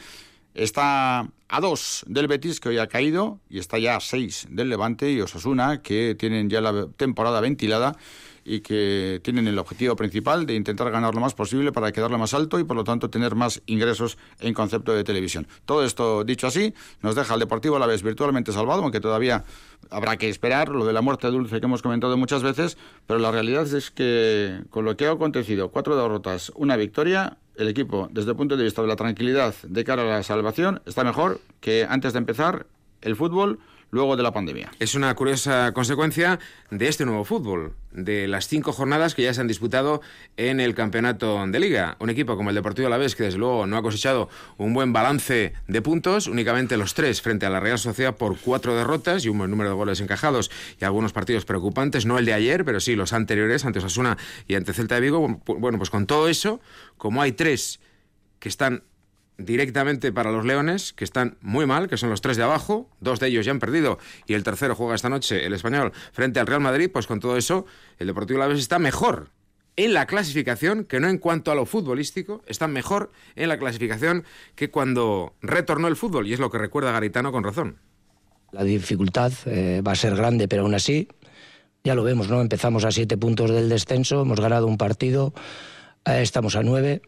Está 0.56 1.26
a 1.48 1.62
dos 1.62 2.04
del 2.06 2.28
Betis, 2.28 2.60
que 2.60 2.68
hoy 2.68 2.80
ha 2.80 2.88
caído, 2.88 3.40
y 3.50 3.60
está 3.60 3.80
ya 3.80 3.96
a 3.96 4.02
seis 4.02 4.46
del 4.50 4.68
Levante 4.68 5.10
y 5.10 5.22
Osasuna, 5.22 5.82
que 5.82 6.16
tienen 6.20 6.50
ya 6.50 6.60
la 6.60 6.88
temporada 6.98 7.40
ventilada 7.40 7.96
y 8.44 8.62
que 8.62 9.20
tienen 9.24 9.48
el 9.48 9.58
objetivo 9.60 9.96
principal 9.96 10.46
de 10.46 10.56
intentar 10.56 10.92
ganar 10.92 11.16
lo 11.16 11.22
más 11.22 11.34
posible 11.34 11.72
para 11.72 11.92
quedarlo 11.92 12.18
más 12.18 12.34
alto 12.34 12.60
y 12.60 12.64
por 12.64 12.76
lo 12.76 12.84
tanto 12.84 13.10
tener 13.10 13.36
más 13.36 13.62
ingresos 13.66 14.18
en 14.40 14.54
concepto 14.54 14.94
de 14.94 15.04
televisión. 15.04 15.48
Todo 15.66 15.84
esto 15.84 16.24
dicho 16.24 16.48
así 16.48 16.74
nos 17.02 17.16
deja 17.16 17.34
al 17.34 17.40
Deportivo 17.40 17.76
a 17.76 17.80
la 17.80 17.88
vez 17.88 18.04
virtualmente 18.04 18.52
salvado, 18.52 18.84
aunque 18.84 19.00
todavía 19.00 19.44
habrá 19.90 20.18
que 20.18 20.30
esperar 20.30 20.70
lo 20.70 20.86
de 20.86 20.94
la 20.94 21.02
muerte 21.02 21.28
dulce 21.28 21.60
que 21.60 21.66
hemos 21.66 21.82
comentado 21.82 22.18
muchas 22.18 22.44
veces, 22.44 22.78
pero 23.08 23.20
la 23.20 23.32
realidad 23.32 23.66
es 23.74 23.92
que 23.92 24.62
con 24.70 24.86
lo 24.86 24.96
que 24.98 25.08
ha 25.08 25.12
acontecido, 25.12 25.70
cuatro 25.70 25.96
derrotas, 25.96 26.52
una 26.56 26.76
victoria, 26.76 27.38
el 27.56 27.68
equipo 27.68 28.08
desde 28.12 28.32
el 28.32 28.38
punto 28.38 28.56
de 28.56 28.64
vista 28.64 28.82
de 28.82 28.88
la 28.88 28.96
tranquilidad 28.96 29.54
de 29.64 29.84
cara 29.84 30.04
a 30.04 30.06
la 30.06 30.24
salvación 30.24 30.82
está 30.86 31.04
mejor 31.04 31.42
que 31.60 31.86
antes 31.88 32.14
de 32.14 32.20
empezar 32.20 32.66
el 33.02 33.16
fútbol 33.16 33.60
luego 33.92 34.16
de 34.16 34.24
la 34.24 34.32
pandemia. 34.32 34.72
Es 34.80 34.96
una 34.96 35.14
curiosa 35.16 35.72
consecuencia 35.74 36.40
de 36.70 36.88
este 36.88 37.06
nuevo 37.06 37.26
fútbol, 37.26 37.74
de 37.92 38.28
las 38.28 38.48
cinco 38.48 38.72
jornadas 38.72 39.16
que 39.16 39.24
ya 39.24 39.34
se 39.34 39.42
han 39.42 39.48
disputado 39.48 40.02
en 40.38 40.60
el 40.60 40.76
campeonato 40.76 41.46
de 41.48 41.60
liga. 41.60 41.98
Un 42.00 42.10
equipo 42.10 42.38
como 42.38 42.50
el 42.50 42.56
Deportivo 42.56 42.88
Alavés, 42.88 43.16
que 43.16 43.24
desde 43.24 43.40
luego 43.40 43.66
no 43.66 43.78
ha 43.78 43.82
cosechado 43.82 44.30
un 44.58 44.74
buen 44.74 44.94
balance 44.94 45.54
de 45.68 45.82
puntos, 45.82 46.28
únicamente 46.28 46.78
los 46.78 46.94
tres 46.94 47.22
frente 47.22 47.46
a 47.46 47.50
la 47.50 47.60
Real 47.60 47.80
Sociedad 47.80 48.16
por 48.16 48.38
cuatro 48.38 48.76
derrotas 48.76 49.26
y 49.26 49.30
un 49.30 49.40
buen 49.40 49.50
número 49.50 49.70
de 49.70 49.76
goles 49.76 50.02
encajados 50.02 50.52
y 50.80 50.86
algunos 50.86 51.14
partidos 51.14 51.46
preocupantes, 51.46 52.06
no 52.06 52.18
el 52.20 52.26
de 52.26 52.34
ayer, 52.34 52.66
pero 52.66 52.80
sí 52.80 52.96
los 52.96 53.14
anteriores, 53.14 53.66
ante 53.66 53.80
Osasuna 53.80 54.18
y 54.48 54.56
ante 54.56 54.74
Celta 54.74 54.96
de 54.96 55.02
Vigo. 55.02 55.42
Bueno, 55.46 55.78
pues 55.78 55.90
con 55.90 56.06
todo 56.06 56.30
eso, 56.30 56.60
como 56.98 57.22
hay 57.22 57.32
tres 57.32 57.80
que 58.40 58.50
están 58.50 58.84
directamente 59.40 60.12
para 60.12 60.32
los 60.32 60.46
Leones, 60.46 60.94
que 60.94 61.04
están 61.04 61.38
muy 61.42 61.66
mal, 61.66 61.88
que 61.88 61.98
son 61.98 62.10
los 62.10 62.22
tres 62.22 62.38
de 62.38 62.44
abajo, 62.44 62.90
dos 63.00 63.20
de 63.20 63.28
ellos 63.28 63.46
ya 63.46 63.52
han 63.52 63.60
perdido 63.60 63.98
y 64.28 64.34
el 64.34 64.44
tercero 64.44 64.76
juega 64.76 64.96
esta 64.96 65.10
noche 65.10 65.46
el 65.46 65.54
español 65.54 65.92
frente 66.12 66.40
al 66.40 66.48
Real 66.48 66.62
Madrid, 66.62 66.90
pues 66.92 67.08
con 67.08 67.20
todo 67.20 67.38
eso 67.38 67.66
el 67.98 68.08
Deportivo 68.08 68.40
Alavés 68.40 68.60
está 68.60 68.78
mejor 68.78 69.32
en 69.78 69.94
la 69.94 70.06
clasificación 70.06 70.84
que 70.84 71.00
no 71.00 71.08
en 71.08 71.18
cuanto 71.18 71.52
a 71.52 71.56
lo 71.56 71.66
futbolístico, 71.66 72.44
está 72.48 72.68
mejor 72.68 73.12
en 73.36 73.48
la 73.48 73.58
clasificación 73.58 74.26
que 74.56 74.70
cuando 74.70 75.36
retornó 75.42 75.88
el 75.88 75.96
fútbol 75.96 76.28
y 76.28 76.34
es 76.34 76.40
lo 76.40 76.52
que 76.52 76.58
recuerda 76.58 76.92
Garitano 76.92 77.32
con 77.32 77.44
razón. 77.44 77.78
La 78.52 78.64
dificultad 78.64 79.32
eh, 79.46 79.82
va 79.86 79.94
a 79.94 79.96
ser 79.96 80.16
grande, 80.16 80.48
pero 80.48 80.64
aún 80.64 80.76
así 80.76 81.08
ya 81.84 81.96
lo 81.96 82.04
vemos, 82.04 82.30
¿no? 82.30 82.42
Empezamos 82.42 82.84
a 82.84 82.92
siete 82.92 83.18
puntos 83.18 83.52
del 83.52 83.70
descenso, 83.70 84.22
hemos 84.22 84.42
ganado 84.42 84.68
un 84.68 84.78
partido, 84.78 85.34
eh, 86.06 86.22
estamos 86.22 86.58
a 86.58 86.64
nueve. 86.64 87.02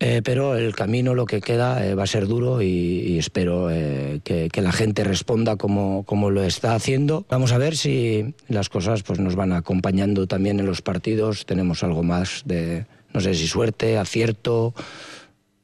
Eh, 0.00 0.22
pero 0.22 0.54
el 0.54 0.76
camino, 0.76 1.14
lo 1.14 1.26
que 1.26 1.40
queda, 1.40 1.84
eh, 1.84 1.94
va 1.96 2.04
a 2.04 2.06
ser 2.06 2.28
duro 2.28 2.62
y, 2.62 3.18
espero 3.18 3.68
eh, 3.70 4.20
que, 4.22 4.62
la 4.62 4.70
gente 4.70 5.02
responda 5.02 5.56
como, 5.56 6.04
como, 6.04 6.30
lo 6.30 6.44
está 6.44 6.74
haciendo. 6.74 7.26
Vamos 7.28 7.50
a 7.50 7.58
ver 7.58 7.76
si 7.76 8.34
las 8.46 8.68
cosas 8.68 9.02
pues, 9.02 9.18
nos 9.18 9.34
van 9.34 9.52
acompañando 9.52 10.28
también 10.28 10.60
en 10.60 10.66
los 10.66 10.82
partidos. 10.82 11.46
Tenemos 11.46 11.82
algo 11.82 12.04
más 12.04 12.42
de, 12.44 12.86
no 13.12 13.20
sé 13.20 13.34
si 13.34 13.48
suerte, 13.48 13.98
acierto, 13.98 14.72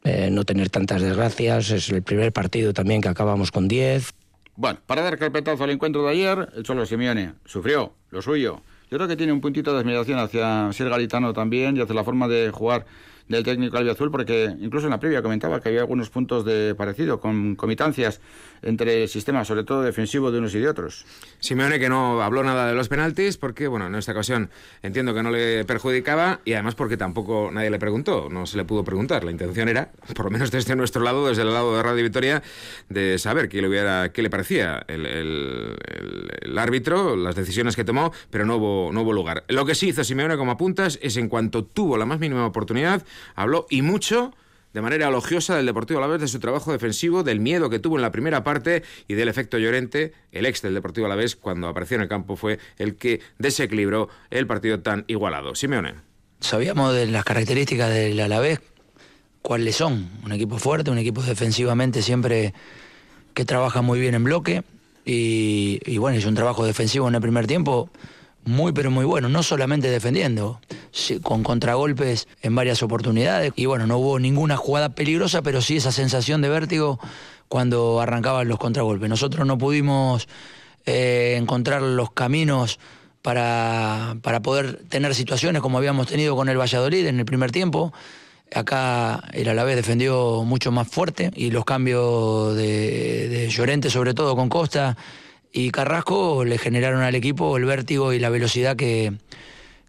no 0.05 0.45
tener 0.45 0.69
tantas 0.69 1.01
desgracias. 1.01 1.71
Es 1.71 1.89
el 1.91 2.03
primer 2.03 2.33
partido 2.33 2.73
también 2.73 3.01
que 3.01 3.09
acabamos 3.09 3.53
con 3.53 3.69
10. 3.69 4.13
Bueno, 4.57 4.81
para 4.87 5.03
dar 5.03 5.17
carpetazo 5.17 5.65
al 5.65 5.71
encuentro 5.71 6.05
de 6.05 6.11
ayer, 6.11 6.49
el 6.57 6.63
Cholo 6.65 6.87
Simeone 6.87 7.35
sufrió 7.45 7.93
lo 8.11 8.21
suyo. 8.21 8.61
Yo 8.91 8.99
creo 8.99 9.09
que 9.09 9.17
tiene 9.17 9.33
un 9.33 9.41
puntito 9.41 9.73
de 9.73 9.81
admiración 9.81 10.19
hacia 10.19 10.73
Sir 10.73 10.89
Garitano 10.89 11.33
también 11.33 11.77
y 11.77 11.81
hacia 11.81 11.95
la 11.95 12.05
forma 12.05 12.29
de 12.29 12.51
jugar 12.51 12.85
del 13.29 13.43
técnico 13.43 13.77
albiazul, 13.79 14.11
porque 14.11 14.55
incluso 14.61 14.87
en 14.87 14.91
la 14.91 15.01
previa 15.01 15.23
comentaba 15.23 15.61
que 15.61 15.69
había 15.71 15.81
algunos 15.81 16.11
puntos 16.11 16.45
de 16.45 16.75
parecido, 16.75 17.21
con 17.21 17.57
comitancias 17.57 18.21
entre 18.65 19.03
el 19.03 19.09
sistema, 19.09 19.45
sobre 19.45 19.65
todo 19.65 19.83
defensivo 19.83 20.33
de 20.33 20.39
unos 20.39 20.55
y 20.55 20.59
de 20.59 20.69
otros. 20.69 21.05
Simeone 21.39 21.79
que 21.79 21.89
no 21.89 22.23
habló 22.23 22.43
nada 22.43 22.67
de 22.67 22.75
los 22.75 22.89
penaltis, 22.89 23.37
porque, 23.37 23.69
bueno, 23.69 23.87
en 23.87 23.95
esta 23.95 24.13
ocasión 24.13 24.51
entiendo 24.83 25.15
que 25.15 25.23
no 25.23 25.31
le 25.31 25.65
perjudicaba 25.65 26.41
y 26.45 26.55
además 26.55 26.75
porque 26.75 26.97
tampoco 26.97 27.51
nadie 27.53 27.71
le 27.71 27.79
preguntó, 27.79 28.29
no 28.31 28.47
se 28.47 28.57
le 28.57 28.65
pudo 28.65 28.85
preguntar. 28.85 29.25
La 29.25 29.31
intención 29.31 29.69
era, 29.69 29.91
por 30.15 30.27
lo 30.27 30.31
menos 30.31 30.51
desde 30.51 30.75
nuestro 30.77 31.03
lado, 31.03 31.29
desde 31.29 31.43
el 31.43 31.53
lado 31.53 31.77
de 31.77 31.83
Radio 31.83 32.03
Victoria, 32.03 32.43
de 32.89 33.19
saber 33.19 33.49
qué 33.49 33.61
le, 33.61 33.69
hubiera, 33.69 34.11
qué 34.13 34.23
le 34.23 34.31
parecía 34.31 34.85
el, 34.89 35.77
árbitro, 36.57 37.17
las 37.17 37.35
decisiones 37.35 37.77
que 37.77 37.85
tomó, 37.85 38.13
pero 38.31 38.47
no 38.47 38.57
hubo, 38.57 38.93
no 38.93 39.03
hubo 39.03 39.13
lugar. 39.13 39.45
Lo 39.49 39.67
que 39.67 39.75
sí 39.75 39.89
hizo 39.89 40.05
Simeone, 40.05 40.37
como 40.37 40.53
apuntas, 40.53 40.99
es 41.03 41.17
en 41.17 41.29
cuanto 41.29 41.65
tuvo 41.65 41.97
la 41.97 42.07
más 42.07 42.19
mínima 42.19 42.47
oportunidad, 42.47 43.05
habló 43.35 43.67
y 43.69 43.83
mucho 43.83 44.33
de 44.75 44.83
manera 44.83 45.09
elogiosa 45.09 45.57
del 45.57 45.67
Deportivo 45.67 46.01
Alavés, 46.01 46.21
de 46.21 46.29
su 46.29 46.41
trabajo 46.41 46.73
defensivo, 46.73 47.23
del 47.23 47.39
miedo 47.39 47.71
que 47.71 47.79
tuvo 47.79 47.95
en 47.97 48.03
la 48.03 48.11
primera 48.11 48.43
parte 48.43 48.83
y 49.07 49.15
del 49.15 49.29
efecto 49.29 49.57
Llorente. 49.57 50.13
El 50.33 50.47
ex 50.47 50.63
del 50.63 50.75
Deportivo 50.75 51.07
Alavés, 51.07 51.37
cuando 51.37 51.69
apareció 51.69 51.95
en 51.95 52.03
el 52.03 52.09
campo, 52.09 52.35
fue 52.35 52.59
el 52.77 52.97
que 52.97 53.21
desequilibró 53.39 54.09
el 54.31 54.49
partido 54.49 54.81
tan 54.81 55.05
igualado. 55.07 55.55
Simeone. 55.55 55.95
Sabíamos 56.41 56.93
de 56.93 57.07
las 57.07 57.25
características 57.25 57.89
del 57.89 58.19
Alavés, 58.19 58.59
cuáles 59.43 59.77
son. 59.77 60.11
Un 60.25 60.33
equipo 60.33 60.59
fuerte, 60.59 60.91
un 60.91 60.99
equipo 60.99 61.23
defensivamente 61.23 62.03
siempre 62.03 62.53
que 63.33 63.45
trabaja 63.45 63.81
muy 63.81 64.01
bien 64.01 64.17
en 64.17 64.25
bloque. 64.25 64.65
Y, 65.05 65.99
bueno, 65.99 66.19
hizo 66.19 66.29
un 66.29 66.35
trabajo 66.35 66.67
defensivo 66.67 67.07
en 67.07 67.15
el 67.15 67.21
primer 67.21 67.47
tiempo 67.47 67.91
muy 68.47 68.73
pero 68.73 68.91
muy 68.91 69.05
bueno, 69.05 69.29
no 69.29 69.43
solamente 69.43 69.91
defendiendo, 69.91 70.61
con 71.23 71.43
contragolpes 71.43 72.29
en 72.43 72.55
varias 72.55 72.83
oportunidades. 72.83 73.53
Y 73.57 73.67
bueno, 73.67 73.87
no 73.87 73.99
hubo 73.99 74.19
ninguna 74.19 74.57
jugada 74.57 74.91
peligrosa, 74.91 75.43
pero 75.43 75.63
sí 75.63 75.77
esa 75.77 75.93
sensación 75.93 76.41
de 76.43 76.49
vértigo 76.49 76.99
cuando 77.49 78.01
arrancaban 78.01 78.49
los 78.49 78.59
contragolpes. 78.59 79.09
Nosotros 79.09 79.47
no 79.47 79.59
pudimos 79.59 80.29
eh, 80.87 81.37
encontrar 81.39 81.83
los 81.83 82.13
caminos 82.13 82.79
para, 83.23 84.17
para 84.23 84.43
poder 84.43 84.83
tener 84.89 85.15
situaciones 85.15 85.63
como 85.63 85.79
habíamos 85.79 86.07
tenido 86.07 86.37
con 86.37 86.49
el 86.49 86.59
Valladolid 86.59 87.07
en 87.07 87.19
el 87.19 87.25
primer 87.25 87.53
tiempo. 87.53 87.93
Acá 88.55 89.25
el 89.33 89.49
Alavés 89.49 89.77
defendió 89.77 90.45
mucho 90.45 90.71
más 90.71 90.89
fuerte 90.89 91.31
y 91.35 91.51
los 91.51 91.65
cambios 91.65 92.55
de, 92.55 93.29
de 93.29 93.49
Llorente, 93.49 93.89
sobre 93.89 94.15
todo 94.15 94.37
con 94.37 94.49
Costa, 94.49 94.97
y 95.55 95.71
Carrasco 95.71 96.45
le 96.45 96.59
generaron 96.59 97.03
al 97.03 97.15
equipo 97.15 97.57
el 97.57 97.65
vértigo 97.65 98.13
y 98.13 98.19
la 98.19 98.29
velocidad 98.29 98.77
que, 98.77 99.15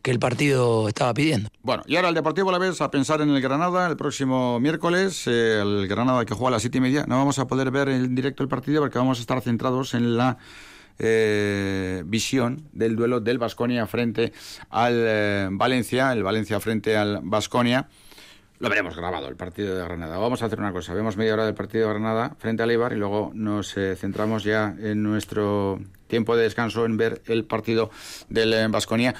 el 0.04 0.20
partido 0.20 0.88
estaba 0.88 1.16
pidiendo. 1.16 1.50
Bueno, 1.64 1.82
y 1.88 1.96
ahora 1.96 2.10
el 2.10 2.14
Deportivo 2.14 2.52
la 2.52 2.60
vez 2.60 2.80
a 2.80 2.92
pensar 2.92 3.22
en 3.22 3.32
el 3.32 3.42
Granada 3.42 3.88
el 3.88 3.98
próximo 3.98 4.60
miércoles, 4.60 5.26
el 5.26 5.88
Granada 5.88 6.24
que 6.26 6.36
juega 6.36 6.50
a 6.50 6.52
las 6.52 6.62
siete 6.62 6.78
y 6.78 6.82
media. 6.82 7.06
No 7.08 7.18
vamos 7.18 7.40
a 7.40 7.48
poder 7.48 7.72
ver 7.72 7.90
en 7.90 8.14
directo 8.14 8.44
el 8.44 8.50
partido 8.50 8.82
porque 8.82 9.00
vamos 9.00 9.18
a 9.18 9.22
estar 9.22 9.42
centrados 9.42 9.96
en 9.96 10.16
la 10.16 10.38
eh, 11.00 12.04
visión 12.06 12.70
del 12.72 12.96
duelo 12.96 13.20
del 13.20 13.40
Vasconia 13.40 13.88
frente 13.88 14.32
al 14.70 14.94
eh, 14.96 15.48
Valencia, 15.50 16.14
el 16.14 16.22
Valencia 16.22 16.60
frente 16.60 16.96
al 16.96 17.22
Vasconia. 17.24 17.90
Lo 18.60 18.70
veremos 18.70 18.96
grabado, 18.96 19.28
el 19.28 19.36
partido 19.36 19.76
de 19.76 19.84
Granada. 19.84 20.18
Vamos 20.18 20.42
a 20.42 20.46
hacer 20.46 20.60
una 20.60 20.72
cosa, 20.72 20.94
vemos 20.94 21.18
media 21.18 21.34
hora 21.34 21.46
del 21.46 21.56
partido 21.56 21.88
de 21.88 21.94
Granada 21.94 22.36
frente 22.40 22.64
al 22.64 22.72
Eibar 22.72 22.94
y 22.94 22.96
luego 22.96 23.32
nos 23.34 23.76
eh, 23.76 23.98
centramos 23.98 24.46
ya 24.46 24.74
en 24.80 25.04
nuestro 25.04 25.82
tiempo 26.08 26.38
de 26.38 26.44
descanso 26.44 26.86
en 26.86 26.96
ver 26.96 27.22
el 27.26 27.44
partido 27.44 27.90
del. 28.30 28.54
Eh, 28.54 28.70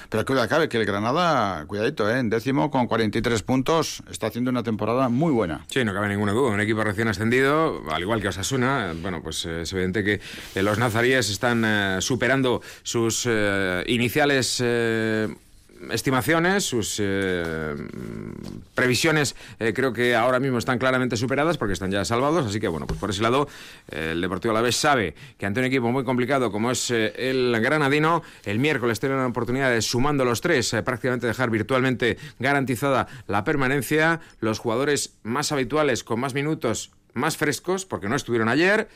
Pero 0.08 0.24
que 0.24 0.40
acabe 0.40 0.70
que 0.70 0.78
el 0.78 0.86
Granada, 0.86 1.66
cuidadito, 1.66 2.08
¿eh? 2.08 2.18
en 2.18 2.30
décimo 2.30 2.70
con 2.70 2.86
43 2.86 3.42
puntos, 3.42 4.02
está 4.10 4.28
haciendo 4.28 4.50
una 4.50 4.62
temporada 4.62 5.10
muy 5.10 5.32
buena. 5.32 5.66
Sí, 5.68 5.84
no 5.84 5.92
cabe 5.92 6.08
ninguna 6.08 6.32
duda. 6.32 6.52
Un 6.52 6.60
equipo 6.60 6.82
recién 6.82 7.08
ascendido, 7.08 7.82
al 7.90 8.00
igual 8.00 8.22
que 8.22 8.28
Osasuna, 8.28 8.94
bueno, 9.02 9.22
pues 9.22 9.44
eh, 9.44 9.62
es 9.62 9.72
evidente 9.74 10.02
que 10.02 10.20
los 10.62 10.78
nazaríes 10.78 11.28
están 11.28 12.00
superando 12.00 12.62
sus 12.82 13.28
iniciales 13.86 14.62
estimaciones, 15.90 16.64
sus 16.64 16.96
eh, 16.98 17.74
previsiones 18.74 19.36
eh, 19.58 19.72
creo 19.74 19.92
que 19.92 20.14
ahora 20.14 20.40
mismo 20.40 20.58
están 20.58 20.78
claramente 20.78 21.16
superadas 21.16 21.58
porque 21.58 21.72
están 21.72 21.90
ya 21.90 22.04
salvados, 22.04 22.46
así 22.46 22.60
que 22.60 22.68
bueno, 22.68 22.86
pues 22.86 22.98
por 22.98 23.10
ese 23.10 23.22
lado 23.22 23.48
eh, 23.90 24.10
el 24.12 24.20
Deportivo 24.20 24.52
Alavés 24.52 24.76
sabe 24.76 25.14
que 25.38 25.46
ante 25.46 25.60
un 25.60 25.66
equipo 25.66 25.90
muy 25.90 26.04
complicado 26.04 26.50
como 26.50 26.70
es 26.70 26.90
el 26.90 27.58
Granadino, 27.60 28.22
el 28.44 28.58
miércoles 28.58 29.00
tiene 29.00 29.14
una 29.14 29.26
oportunidad 29.26 29.70
de 29.70 29.82
sumando 29.82 30.24
los 30.24 30.40
tres, 30.40 30.74
prácticamente 30.84 31.26
dejar 31.26 31.50
virtualmente 31.50 32.18
garantizada 32.38 33.06
la 33.26 33.44
permanencia, 33.44 34.20
los 34.40 34.58
jugadores 34.58 35.14
más 35.22 35.52
habituales 35.52 36.04
con 36.04 36.20
más 36.20 36.34
minutos, 36.34 36.90
más 37.14 37.36
frescos, 37.36 37.86
porque 37.86 38.08
no 38.08 38.16
estuvieron 38.16 38.48
ayer, 38.48 38.88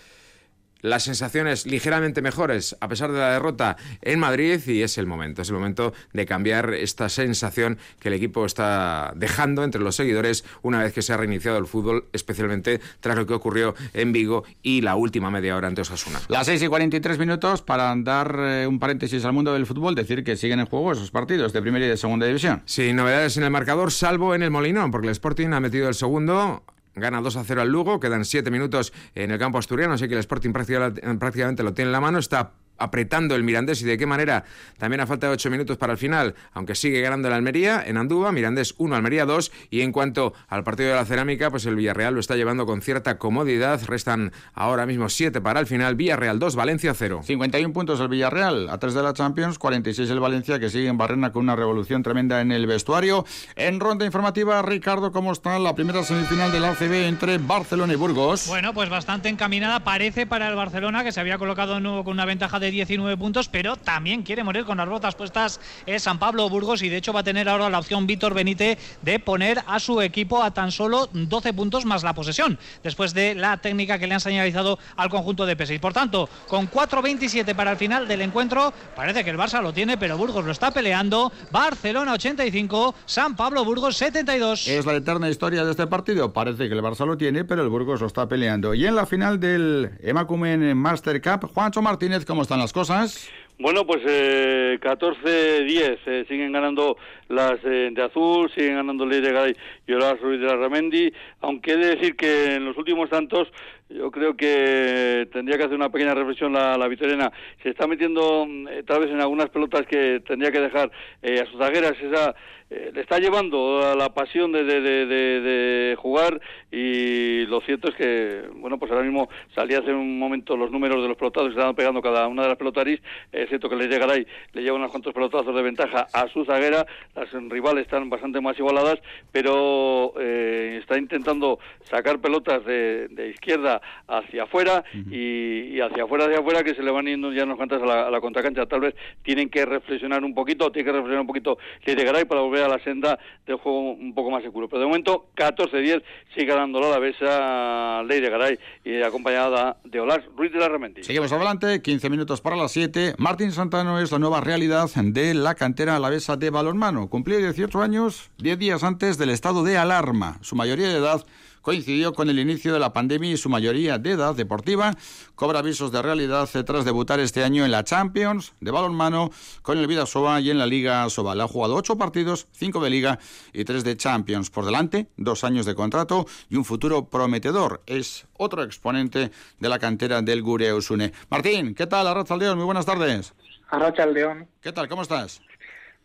las 0.83 1.05
sensaciones 1.05 1.67
ligeramente 1.67 2.23
mejores 2.23 2.77
a 2.81 2.89
pesar 2.89 3.13
de 3.13 3.19
la 3.19 3.33
derrota 3.33 3.77
en 4.03 4.19
Madrid 4.19 4.61
y 4.67 4.83
es 4.83 4.99
el 4.99 5.07
momento, 5.07 5.43
es 5.43 5.49
el 5.49 5.55
momento 5.55 5.93
de 6.13 6.27
cambiar 6.27 6.75
esta 6.75 7.09
sensación 7.09 7.79
que 7.99 8.09
el 8.09 8.15
equipo 8.15 8.45
está 8.47 9.13
dejando 9.17 9.65
entre 9.65 9.81
los 9.81 9.97
seguidores 9.97 10.45
una 10.63 10.83
vez 10.83 10.93
que 10.93 11.03
se 11.03 11.13
ha 11.13 11.17
reiniciado 11.17 11.59
el 11.59 11.67
fútbol, 11.67 12.07
especialmente 12.13 12.81
tras 13.01 13.17
lo 13.17 13.27
que 13.27 13.35
ocurrió 13.35 13.75
en 13.93 14.13
Vigo 14.13 14.45
y 14.63 14.81
la 14.81 14.97
última 14.97 15.31
media 15.31 15.57
hora 15.57 15.69
ante 15.69 15.83
Osasuna. 15.83 16.21
Las 16.29 16.47
6 16.47 16.63
y 16.63 16.67
43 16.69 17.19
minutos 17.19 17.63
para 17.63 17.95
dar 17.97 18.37
eh, 18.39 18.67
un 18.67 18.79
paréntesis 18.79 19.25
al 19.25 19.33
mundo 19.33 19.53
del 19.53 19.67
fútbol, 19.67 19.95
decir 19.95 20.25
que 20.25 20.37
siguen 20.37 20.61
en 20.61 20.67
juego 20.67 20.93
esos 20.93 21.11
partidos 21.11 21.53
de 21.53 21.63
primera 21.63 21.85
y 21.87 21.89
de 21.89 21.97
segunda 21.97 22.27
división. 22.27 22.63
Sin 22.67 22.97
novedades 22.97 23.37
en 23.37 23.45
el 23.45 23.51
marcador, 23.51 23.93
salvo 23.93 24.35
en 24.35 24.43
el 24.43 24.51
Molinón, 24.51 24.91
porque 24.91 25.09
el 25.09 25.13
Sporting 25.13 25.49
ha 25.53 25.61
metido 25.61 25.89
el 25.89 25.95
segundo 25.95 26.63
Gana 27.01 27.21
2 27.21 27.37
a 27.37 27.45
0 27.45 27.63
al 27.63 27.69
Lugo, 27.69 27.99
quedan 27.99 28.25
7 28.25 28.51
minutos 28.51 28.93
en 29.15 29.31
el 29.31 29.39
campo 29.39 29.59
asturiano, 29.59 29.95
así 29.95 30.07
que 30.07 30.15
el 30.15 30.21
Sporting 30.21 30.53
prácticamente 30.53 31.63
lo 31.63 31.73
tiene 31.73 31.89
en 31.89 31.93
la 31.93 32.01
mano, 32.01 32.19
está 32.19 32.53
apretando 32.81 33.37
el 33.37 33.45
Mirandés 33.45 33.83
y 33.83 33.85
de 33.85 33.97
qué 33.97 34.07
manera. 34.07 34.45
También 34.79 35.01
a 35.01 35.07
falta 35.07 35.29
de 35.29 35.35
ocho 35.35 35.51
minutos 35.51 35.77
para 35.77 35.93
el 35.93 35.99
final, 35.99 36.35
aunque 36.53 36.75
sigue 36.75 37.01
ganando 37.01 37.29
el 37.29 37.35
Almería 37.35 37.83
en 37.87 37.97
Andúa, 37.97 38.33
Mirandés 38.33 38.75
1, 38.79 38.97
Almería 38.97 39.27
2. 39.27 39.53
Y 39.71 39.83
en 39.83 39.93
cuanto 39.93 40.35
al 40.49 40.65
partido 40.65 40.91
de 40.91 40.97
la 40.97 41.05
cerámica, 41.05 41.51
pues 41.51 41.67
el 41.67 41.77
Villarreal 41.77 42.15
lo 42.15 42.21
está 42.21 42.37
llevando 42.37 42.67
con 42.67 42.83
cierta 42.83 43.19
comodidad. 43.19 43.81
Restan 43.87 44.33
ahora 44.55 44.87
mismo 44.87 45.09
7 45.09 45.41
para 45.41 45.61
el 45.61 45.67
final. 45.67 45.95
Villarreal 45.95 46.39
2, 46.39 46.57
Valencia 46.57 46.95
0. 46.95 47.21
51 47.25 47.73
puntos 47.73 48.01
el 48.01 48.09
Villarreal, 48.09 48.69
a 48.71 48.79
3 48.79 48.95
de 48.95 49.03
la 49.03 49.13
Champions, 49.13 49.59
46 49.59 50.11
el 50.11 50.21
Valencia, 50.21 50.59
que 50.59 50.71
sigue 50.71 50.89
en 50.89 50.99
Barrena 50.99 51.33
con 51.33 51.43
una 51.43 51.57
revolución 51.57 52.03
tremenda 52.03 52.41
en 52.41 52.53
el 52.53 52.67
vestuario. 52.67 53.25
En 53.57 53.81
ronda 53.81 54.07
informativa, 54.07 54.63
Ricardo, 54.63 55.13
¿cómo 55.13 55.33
está 55.33 55.59
la 55.59 55.75
primera 55.75 56.03
semifinal 56.03 56.51
del 56.53 56.65
ACB 56.65 56.93
entre 57.07 57.39
Barcelona 57.39 57.93
y 57.93 57.97
Burgos? 57.97 58.47
Bueno, 58.49 58.73
pues 58.73 58.89
bastante 58.89 59.29
encaminada 59.29 59.81
parece 59.81 60.27
para 60.27 60.49
el 60.49 60.55
Barcelona, 60.55 61.05
que 61.05 61.13
se 61.13 61.21
había 61.21 61.39
colocado 61.39 61.75
de 61.75 61.81
nuevo 61.81 62.05
con 62.05 62.15
una 62.15 62.25
ventaja 62.25 62.59
de 62.59 62.70
de 62.71 62.77
19 62.77 63.17
puntos, 63.17 63.49
pero 63.49 63.77
también 63.77 64.23
quiere 64.23 64.45
morir 64.45 64.65
con 64.65 64.79
las 64.79 64.89
botas 64.89 65.15
puestas 65.15 65.61
es 65.87 66.03
San 66.03 66.19
Pablo 66.19 66.49
Burgos 66.49 66.83
y 66.83 66.89
de 66.89 66.97
hecho 66.97 67.13
va 67.13 67.21
a 67.21 67.25
tener 67.25 67.49
ahora 67.49 67.69
la 67.69 67.79
opción 67.79 68.07
Víctor 68.07 68.33
Benítez 68.35 68.79
de 69.03 69.19
poner 69.19 69.63
a 69.67 69.81
su 69.81 70.01
equipo 70.01 70.43
a 70.43 70.53
tan 70.53 70.71
solo 70.71 71.09
12 71.13 71.53
puntos 71.53 71.85
más 71.85 72.03
la 72.03 72.15
posesión, 72.15 72.59
después 72.83 73.13
de 73.13 73.35
la 73.35 73.57
técnica 73.57 73.99
que 73.99 74.07
le 74.07 74.15
han 74.15 74.21
señalizado 74.21 74.79
al 74.97 75.11
conjunto 75.11 75.47
de 75.47 75.57
P6. 75.57 75.81
Por 75.81 75.93
tanto, 75.93 76.29
con 76.47 76.71
4.27 76.71 77.55
para 77.55 77.73
el 77.73 77.77
final 77.77 78.07
del 78.07 78.21
encuentro, 78.21 78.73
parece 78.95 79.25
que 79.25 79.31
el 79.31 79.39
Barça 79.39 79.61
lo 79.61 79.73
tiene, 79.73 79.99
pero 79.99 80.17
Burgos 80.17 80.45
lo 80.45 80.53
está 80.53 80.71
peleando. 80.71 81.33
Barcelona 81.51 82.13
85, 82.13 82.95
San 83.07 83.35
Pablo 83.35 83.65
Burgos 83.65 83.97
72. 83.97 84.69
Es 84.69 84.87
la 84.87 84.95
eterna 84.95 85.29
historia 85.29 85.65
de 85.65 85.73
este 85.73 85.87
partido. 85.87 86.33
Parece 86.33 86.69
que 86.69 86.75
el 86.75 86.83
Barça 86.83 87.05
lo 87.07 87.17
tiene, 87.17 87.45
pero 87.45 87.63
el 87.63 87.69
Burgos 87.69 88.01
lo 88.01 88.07
está 88.07 88.29
peleando. 88.29 88.75
Y 88.75 88.87
en 88.87 88.95
la 88.95 89.07
final 89.07 89.41
del 89.41 89.91
Emacumen 90.03 90.77
Master 90.77 91.21
Cup, 91.21 91.51
Juancho 91.53 91.83
Martínez, 91.83 92.25
¿cómo 92.25 92.43
están 92.43 92.60
las 92.61 92.73
cosas? 92.73 93.31
Bueno, 93.59 93.87
pues 93.87 94.01
eh, 94.07 94.79
14-10 94.81 95.99
eh, 96.07 96.25
siguen 96.27 96.51
ganando 96.51 96.97
las 97.29 97.63
eh, 97.65 97.91
de 97.93 98.03
azul, 98.03 98.51
siguen 98.55 98.77
ganando 98.77 99.05
Leire 99.05 99.33
Garay 99.33 99.55
y 99.87 99.93
Olaz 99.93 100.19
Ruiz 100.21 100.41
de 100.41 100.47
la 100.47 100.57
Ramendi, 100.57 101.13
aunque 101.43 101.73
he 101.73 101.77
de 101.77 101.97
decir 101.97 102.17
que 102.17 102.55
en 102.55 102.65
los 102.65 102.79
últimos 102.79 103.11
tantos 103.11 103.49
yo 103.91 104.11
creo 104.11 104.37
que 104.37 105.29
tendría 105.33 105.59
que 105.59 105.65
hacer 105.65 105.77
una 105.77 105.91
pequeña 105.91 106.15
reflexión 106.15 106.53
la, 106.53 106.79
la 106.79 106.89
vitoriana. 106.89 107.33
Se 107.63 107.71
está 107.71 107.87
metiendo 107.87 108.47
eh, 108.71 108.83
tal 108.87 109.01
vez 109.01 109.11
en 109.11 109.21
algunas 109.21 109.51
pelotas 109.51 109.87
que 109.87 110.21
tendría 110.27 110.53
que 110.53 110.61
dejar 110.61 110.91
eh, 111.23 111.41
a 111.41 111.47
sus 111.47 111.59
zagueras. 111.59 111.95
Esa 112.01 112.35
eh, 112.73 112.93
le 112.95 113.01
está 113.01 113.19
llevando 113.19 113.85
a 113.85 113.97
la 113.97 114.11
pasión 114.15 114.53
de, 114.53 114.63
de, 114.63 115.97
jugar 115.99 116.41
y 116.71 117.45
lo 117.47 117.61
cierto 117.63 117.89
es 117.89 117.97
que, 117.97 118.45
bueno, 118.55 118.79
pues 118.79 118.93
ahora 118.93 119.03
mismo 119.03 119.29
salía 119.57 119.81
hace 119.81 119.93
un 119.93 120.21
momento 120.21 120.57
los 120.57 120.71
números 120.71 121.03
de 121.03 121.09
los 121.09 121.17
pelotazos 121.17 121.49
que 121.49 121.55
estaban 121.55 121.75
pegando 121.75 122.01
cada 122.01 122.29
una 122.29 122.43
de 122.43 122.49
las 122.49 122.57
pelotaris, 122.57 123.01
es 123.33 123.49
cierto 123.49 123.69
que 123.69 123.75
le 123.75 123.89
llegará 123.89 124.17
y 124.17 124.27
le 124.53 124.63
lleva 124.63 124.77
unos 124.77 124.93
cuantos 124.93 125.13
pelotazos 125.13 125.53
de 125.53 125.63
ventaja 125.63 126.07
a 126.13 126.29
su 126.29 126.45
zaguera, 126.45 126.87
las 127.17 127.33
rivales 127.33 127.83
están 127.83 128.09
bastante 128.09 128.41
más 128.41 128.57
igualadas, 128.57 129.01
pero 129.33 130.15
eh, 130.21 130.79
está 130.81 130.97
intentando 130.97 131.59
sacar 131.83 132.21
pelotas 132.21 132.65
de 132.65 133.33
izquierda 133.35 133.80
hacia 134.07 134.45
afuera 134.45 134.85
y, 134.95 135.77
y, 135.77 135.81
hacia 135.81 136.05
afuera, 136.05 136.25
hacia 136.25 136.39
afuera, 136.39 136.63
que 136.63 136.75
se 136.75 136.83
le 136.83 136.91
van 136.91 137.07
yendo 137.07 137.33
ya 137.33 137.47
cuantas 137.55 137.83
a 137.83 137.87
la, 137.87 138.07
a 138.07 138.11
la 138.11 138.21
contracancha, 138.21 138.67
tal 138.67 138.81
vez 138.81 138.95
tienen 139.23 139.51
que 139.51 139.67
reflexionar 139.67 140.25
un 140.25 140.35
poquito, 140.35 140.71
tiene 140.71 140.87
que 140.87 140.93
reflexionar 140.93 141.21
un 141.21 141.27
poquito 141.27 141.59
le 141.91 141.97
llegará 141.97 142.21
y 142.21 142.25
para 142.25 142.41
volver 142.41 142.65
a 142.65 142.69
la 142.69 142.83
senda 142.83 143.19
del 143.47 143.57
juego 143.57 143.93
un 143.93 144.15
poco 144.15 144.31
más 144.31 144.43
seguro. 144.43 144.69
Pero 144.69 144.81
de 144.81 144.87
momento, 144.87 145.27
14-10, 145.37 146.03
sigue 146.35 146.47
ganando 146.47 146.81
la 146.81 146.99
besa 146.99 148.03
Ley 148.05 148.21
de 148.21 148.31
Garay 148.31 148.59
y 148.85 149.03
acompañada 149.03 149.79
de 149.85 150.01
Olas 150.01 150.21
Ruiz 150.37 150.53
de 150.53 150.59
la 150.59 150.69
Remendi. 150.69 151.03
Seguimos 151.03 151.33
adelante, 151.33 151.83
15 151.83 152.11
minutos 152.11 152.41
para 152.41 152.57
las 152.57 152.73
7. 152.73 153.15
Martín 153.19 153.53
Santano 153.53 154.01
es 154.01 154.13
la 154.13 154.19
nueva 154.19 154.41
realidad 154.41 154.89
de 154.95 155.35
la 155.35 155.55
cantera 155.55 155.97
alavesa 155.97 156.37
de 156.37 156.51
balonmano. 156.51 157.09
Cumplió 157.09 157.39
18 157.39 157.83
años, 157.83 158.31
10 158.39 158.59
días 158.59 158.85
antes 158.85 159.19
del 159.19 159.31
estado 159.31 159.65
de 159.65 159.77
alarma. 159.77 160.39
Su 160.43 160.57
mayoría 160.57 160.89
de 160.89 160.99
edad 160.99 161.25
coincidió 161.63 162.13
con 162.13 162.31
el 162.31 162.39
inicio 162.39 162.73
de 162.73 162.79
la 162.79 162.93
pandemia 162.93 163.31
y 163.31 163.37
su 163.37 163.49
mayoría 163.49 163.99
de 163.99 164.13
edad 164.13 164.35
deportiva 164.35 164.93
cobra 165.35 165.61
avisos 165.61 165.93
de 165.93 166.03
realidad 166.03 166.49
tras 166.65 166.85
debutar 166.85 167.21
este 167.21 167.45
año 167.45 167.65
en 167.65 167.71
la 167.71 167.85
Champions 167.85 168.53
de 168.61 168.71
balonmano 168.71 169.31
con 169.63 169.79
el 169.79 169.87
Vidasoa 169.87 170.41
y 170.41 170.51
en 170.51 170.59
la 170.59 170.67
Liga 170.67 171.09
Sobal. 171.11 171.41
Ha 171.41 171.49
jugado 171.49 171.77
ocho 171.77 171.97
partidos, 171.97 172.49
cinco 172.53 172.83
de 172.83 172.91
Liga 172.91 173.19
y 173.53 173.65
tres 173.65 173.85
de 173.85 173.97
Champions. 173.97 174.51
Por 174.51 174.65
delante, 174.65 175.09
dos 175.17 175.45
años 175.45 175.67
de 175.67 175.75
contrato 175.75 176.27
y 176.49 176.57
un 176.57 176.65
futuro 176.65 177.09
prometedor. 177.09 177.83
Es 177.87 178.27
otro 178.37 178.63
exponente 178.63 179.31
de 179.59 179.69
la 179.69 179.79
cantera 179.79 180.23
del 180.23 180.43
Gureusune. 180.43 181.13
Martín, 181.29 181.75
¿qué 181.75 181.87
tal? 181.87 182.07
Arracha 182.07 182.37
León, 182.37 182.57
muy 182.57 182.67
buenas 182.67 182.87
tardes. 182.87 183.35
Arracha 183.69 184.07
León. 184.07 184.49
¿Qué 184.61 184.73
tal? 184.73 184.89
¿Cómo 184.89 185.03
estás? 185.03 185.41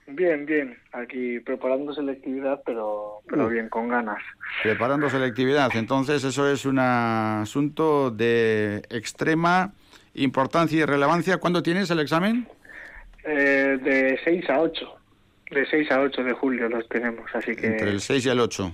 Bien, 0.08 0.45
bien. 0.45 0.78
Aquí 0.91 1.39
preparando 1.39 1.93
selectividad, 1.93 2.62
pero, 2.66 3.22
pero 3.28 3.49
bien, 3.49 3.70
con 3.70 3.89
ganas. 3.89 4.22
Preparando 4.62 5.10
selectividad. 5.10 5.70
Entonces, 5.76 6.24
eso 6.24 6.49
es 6.49 6.66
un 6.66 6.78
asunto 6.80 8.12
de 8.12 8.84
extrema 8.89 9.74
importancia 10.14 10.80
y 10.80 10.86
relevancia. 10.86 11.38
¿Cuándo 11.38 11.64
tienes 11.64 11.89
el 11.89 11.99
examen? 11.99 12.47
Eh, 13.24 13.80
de 13.82 14.20
6 14.24 14.49
a 14.49 14.62
8. 14.62 14.95
De 15.51 15.66
6 15.66 15.91
a 15.91 16.01
8 16.01 16.24
de 16.24 16.34
julio 16.34 16.70
los 16.70 16.88
tenemos, 16.88 17.30
así 17.34 17.56
que... 17.56 17.68
Entre 17.68 17.89
el 17.89 17.99
6 17.99 18.26
y 18.26 18.30
el 18.30 18.39
8. 18.39 18.72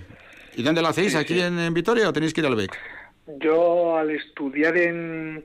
¿Y 0.56 0.62
dónde 0.62 0.82
lo 0.82 0.88
hacéis? 0.88 1.12
Sí, 1.12 1.18
¿Aquí 1.18 1.34
sí. 1.34 1.40
En, 1.40 1.58
en 1.58 1.72
Vitoria 1.72 2.08
o 2.08 2.12
tenéis 2.12 2.34
que 2.34 2.42
ir 2.42 2.46
al 2.46 2.56
BEC? 2.56 2.78
Yo 3.38 3.96
al 3.96 4.10
estudiar 4.10 4.76
en, 4.76 5.44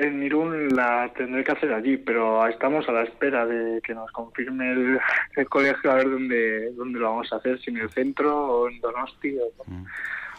en 0.00 0.22
Irún 0.22 0.68
la 0.74 1.12
tendré 1.16 1.44
que 1.44 1.52
hacer 1.52 1.72
allí, 1.72 1.96
pero 1.96 2.46
estamos 2.48 2.88
a 2.88 2.92
la 2.92 3.02
espera 3.02 3.46
de 3.46 3.80
que 3.82 3.94
nos 3.94 4.10
confirme 4.12 4.72
el, 4.72 4.98
el 5.36 5.48
colegio 5.48 5.90
a 5.92 5.94
ver 5.94 6.10
dónde, 6.10 6.72
dónde 6.72 6.98
lo 6.98 7.10
vamos 7.10 7.32
a 7.32 7.36
hacer, 7.36 7.60
si 7.60 7.70
en 7.70 7.78
el 7.78 7.90
centro 7.90 8.34
o 8.36 8.68
en 8.68 8.80
Donosti 8.80 9.36
o, 9.38 9.64
Mm. 9.70 9.84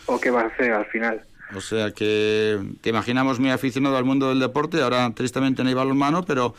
o 0.08 0.20
qué 0.20 0.32
va 0.32 0.42
a 0.42 0.48
hacer 0.48 0.74
al 0.74 0.86
final. 0.88 1.22
O 1.56 1.62
sea 1.62 1.92
que 1.92 2.60
te 2.82 2.90
imaginamos 2.90 3.40
muy 3.40 3.50
aficionado 3.52 3.98
al 3.98 4.06
mundo 4.06 4.30
del 4.30 4.40
deporte, 4.40 4.82
ahora 4.82 5.12
tristemente 5.14 5.62
no 5.64 5.70
hay 5.70 5.76
balonmano, 5.76 6.24
pero 6.24 6.56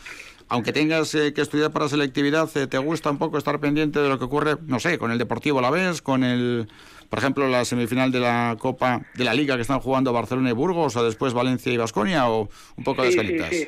aunque 0.49 0.73
tengas 0.73 1.13
eh, 1.15 1.33
que 1.33 1.41
estudiar 1.41 1.71
para 1.71 1.87
selectividad, 1.87 2.49
eh, 2.55 2.67
¿te 2.67 2.77
gusta 2.77 3.09
un 3.09 3.17
poco 3.17 3.37
estar 3.37 3.59
pendiente 3.59 3.99
de 3.99 4.09
lo 4.09 4.19
que 4.19 4.25
ocurre, 4.25 4.55
no 4.65 4.79
sé, 4.79 4.97
con 4.97 5.11
el 5.11 5.17
Deportivo 5.17 5.59
a 5.59 5.61
la 5.61 5.69
vez, 5.71 6.01
con 6.01 6.23
el, 6.23 6.67
por 7.09 7.19
ejemplo, 7.19 7.47
la 7.47 7.65
semifinal 7.65 8.11
de 8.11 8.19
la 8.19 8.55
Copa 8.59 9.01
de 9.15 9.23
la 9.23 9.33
Liga 9.33 9.55
que 9.55 9.61
están 9.61 9.79
jugando 9.79 10.13
Barcelona 10.13 10.49
y 10.49 10.53
Burgos, 10.53 10.95
o 10.95 11.05
después 11.05 11.33
Valencia 11.33 11.71
y 11.71 11.77
Vasconia, 11.77 12.29
o 12.29 12.49
un 12.77 12.83
poco 12.83 13.03
de 13.03 13.09
escalitas? 13.09 13.49
sí, 13.49 13.63
sí. 13.63 13.67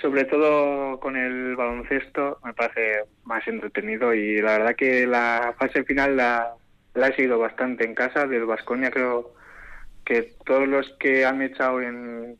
Sobre 0.00 0.24
todo 0.24 0.98
con 0.98 1.14
el 1.14 1.56
baloncesto 1.56 2.38
me 2.42 2.54
parece 2.54 3.04
más 3.24 3.46
entretenido 3.46 4.14
y 4.14 4.40
la 4.40 4.52
verdad 4.52 4.74
que 4.74 5.06
la 5.06 5.54
fase 5.58 5.84
final 5.84 6.16
la, 6.16 6.54
la 6.94 7.08
he 7.08 7.16
seguido 7.16 7.38
bastante 7.38 7.84
en 7.84 7.94
casa. 7.94 8.26
Del 8.26 8.46
Vasconia 8.46 8.90
creo 8.90 9.34
que 10.06 10.32
todos 10.46 10.66
los 10.66 10.88
que 10.98 11.26
han 11.26 11.42
echado 11.42 11.82
en, 11.82 12.38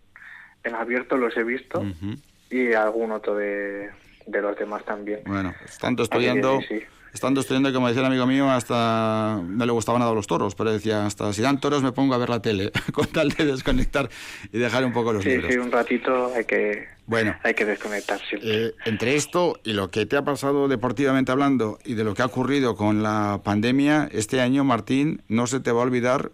en 0.64 0.74
abierto 0.74 1.18
los 1.18 1.36
he 1.36 1.44
visto 1.44 1.80
Ujú. 1.80 2.16
Y 2.50 2.72
algún 2.72 3.12
otro 3.12 3.34
de, 3.36 3.90
de 4.26 4.42
los 4.42 4.56
demás 4.58 4.84
también. 4.84 5.20
Bueno, 5.26 5.54
que 6.02 6.02
estudiando, 6.02 6.60
sí, 6.60 6.66
sí. 6.80 6.84
estando 7.14 7.40
estudiando, 7.40 7.72
como 7.72 7.86
decía 7.88 8.00
el 8.00 8.06
amigo 8.06 8.26
mío, 8.26 8.50
hasta 8.50 9.40
no 9.42 9.64
le 9.66 9.72
gustaban 9.72 10.00
nada 10.00 10.12
los 10.12 10.26
toros, 10.26 10.54
pero 10.54 10.72
decía, 10.72 11.06
hasta 11.06 11.32
si 11.32 11.42
dan 11.42 11.60
toros 11.60 11.82
me 11.82 11.92
pongo 11.92 12.14
a 12.14 12.18
ver 12.18 12.28
la 12.28 12.42
tele, 12.42 12.72
con 12.92 13.06
tal 13.06 13.28
de 13.30 13.44
desconectar 13.46 14.08
y 14.52 14.58
dejar 14.58 14.84
un 14.84 14.92
poco 14.92 15.12
los 15.12 15.22
Sí, 15.22 15.30
libros. 15.30 15.52
sí, 15.52 15.58
un 15.58 15.70
ratito 15.72 16.32
hay 16.34 16.44
que, 16.44 16.88
Bueno, 17.06 17.36
hay 17.42 17.54
que 17.54 17.64
desconectar 17.64 18.18
siempre. 18.20 18.66
eh, 18.66 18.74
entre 18.84 19.14
esto 19.14 19.58
y 19.64 19.72
lo 19.72 19.90
que 19.90 20.06
te 20.06 20.16
ha 20.16 20.22
pasado 20.22 20.66
deportivamente 20.68 21.30
hablando 21.32 21.78
y 21.84 21.94
de 21.94 22.04
lo 22.04 22.14
que 22.14 22.22
ha 22.22 22.26
ocurrido 22.26 22.74
con 22.76 23.02
la 23.02 23.40
pandemia, 23.44 24.08
este 24.12 24.40
año, 24.40 24.64
Martín, 24.64 25.22
no 25.28 25.46
se 25.46 25.60
te 25.60 25.70
va 25.72 25.80
a 25.80 25.84
olvidar 25.84 26.30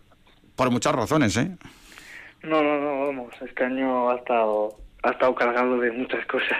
por 0.57 0.71
muchas 0.71 0.95
razones, 0.95 1.37
¿eh? 1.37 1.51
No, 2.43 2.63
no, 2.63 2.81
no, 2.81 3.07
vamos, 3.07 3.35
este 3.45 3.65
año 3.65 4.09
ha 4.11 4.17
estado, 4.17 4.77
ha 5.03 5.11
estado 5.11 5.35
cargado 5.35 5.79
de 5.79 5.93
muchas 5.93 6.25
cosas. 6.27 6.59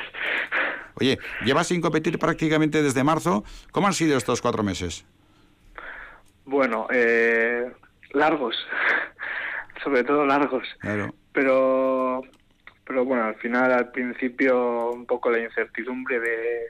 Oye, 0.95 1.19
llevas 1.45 1.69
sin 1.69 1.81
competir 1.81 2.19
prácticamente 2.19 2.83
desde 2.83 3.05
marzo. 3.05 3.45
¿Cómo 3.71 3.87
han 3.87 3.93
sido 3.93 4.17
estos 4.17 4.41
cuatro 4.41 4.63
meses? 4.63 5.05
Bueno, 6.45 6.87
eh, 6.91 7.71
largos, 8.13 8.57
sobre 9.85 10.05
todo 10.05 10.25
largos. 10.25 10.67
Claro. 10.79 11.15
Pero, 11.33 12.23
pero 12.87 13.05
bueno, 13.05 13.25
al 13.25 13.35
final, 13.37 13.73
al 13.73 13.91
principio, 13.91 14.91
un 14.91 15.07
poco 15.07 15.31
la 15.31 15.41
incertidumbre 15.41 16.21
de, 16.21 16.61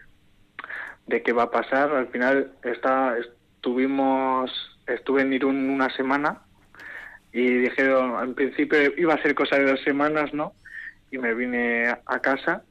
de 1.06 1.22
qué 1.22 1.32
va 1.32 1.44
a 1.44 1.50
pasar. 1.50 1.92
Al 1.92 2.08
final, 2.08 2.52
está, 2.64 3.16
estuvimos, 3.18 4.50
estuve 4.86 5.22
en 5.22 5.32
Irún 5.32 5.70
una 5.70 5.90
semana 5.90 6.42
y 7.32 7.58
dijeron, 7.58 8.22
en 8.24 8.34
principio 8.34 8.78
iba 8.96 9.14
a 9.14 9.22
ser 9.22 9.34
cosa 9.34 9.56
de 9.56 9.70
dos 9.70 9.82
semanas, 9.82 10.32
¿no? 10.32 10.54
Y 11.16 11.18
me 11.18 11.32
vine 11.32 11.88
a 11.88 12.20
casa 12.20 12.62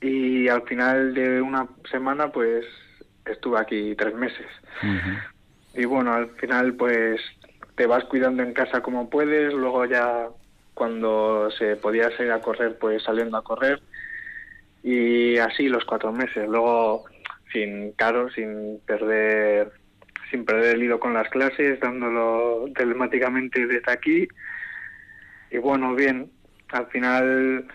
y 0.00 0.48
al 0.48 0.62
final 0.62 1.14
de 1.14 1.40
una 1.40 1.68
semana, 1.88 2.32
pues 2.32 2.66
estuve 3.24 3.60
aquí 3.60 3.94
tres 3.94 4.12
meses. 4.12 4.48
Y 5.74 5.84
bueno, 5.84 6.12
al 6.12 6.30
final 6.30 6.74
pues 6.74 7.20
te 7.76 7.86
vas 7.86 8.02
cuidando 8.04 8.42
en 8.42 8.54
casa 8.54 8.82
como 8.82 9.08
puedes, 9.08 9.54
luego 9.54 9.84
ya 9.84 10.26
cuando 10.74 11.48
se 11.52 11.76
podía 11.76 12.10
salir 12.16 12.32
a 12.32 12.40
correr, 12.40 12.76
pues 12.76 13.04
saliendo 13.04 13.36
a 13.36 13.44
correr. 13.44 13.80
Y 14.82 15.38
así 15.38 15.68
los 15.68 15.84
cuatro 15.84 16.10
meses. 16.10 16.48
Luego, 16.48 17.04
sin 17.52 17.92
caro, 17.92 18.30
sin 18.30 18.80
perder 18.84 19.70
sin 20.28 20.44
perder 20.44 20.74
el 20.74 20.82
hilo 20.82 20.98
con 20.98 21.14
las 21.14 21.28
clases, 21.28 21.78
dándolo 21.78 22.64
telemáticamente 22.74 23.64
desde 23.64 23.92
aquí. 23.92 24.26
Y 25.52 25.58
bueno, 25.58 25.94
bien, 25.94 26.32
al 26.70 26.86
final 26.86 27.68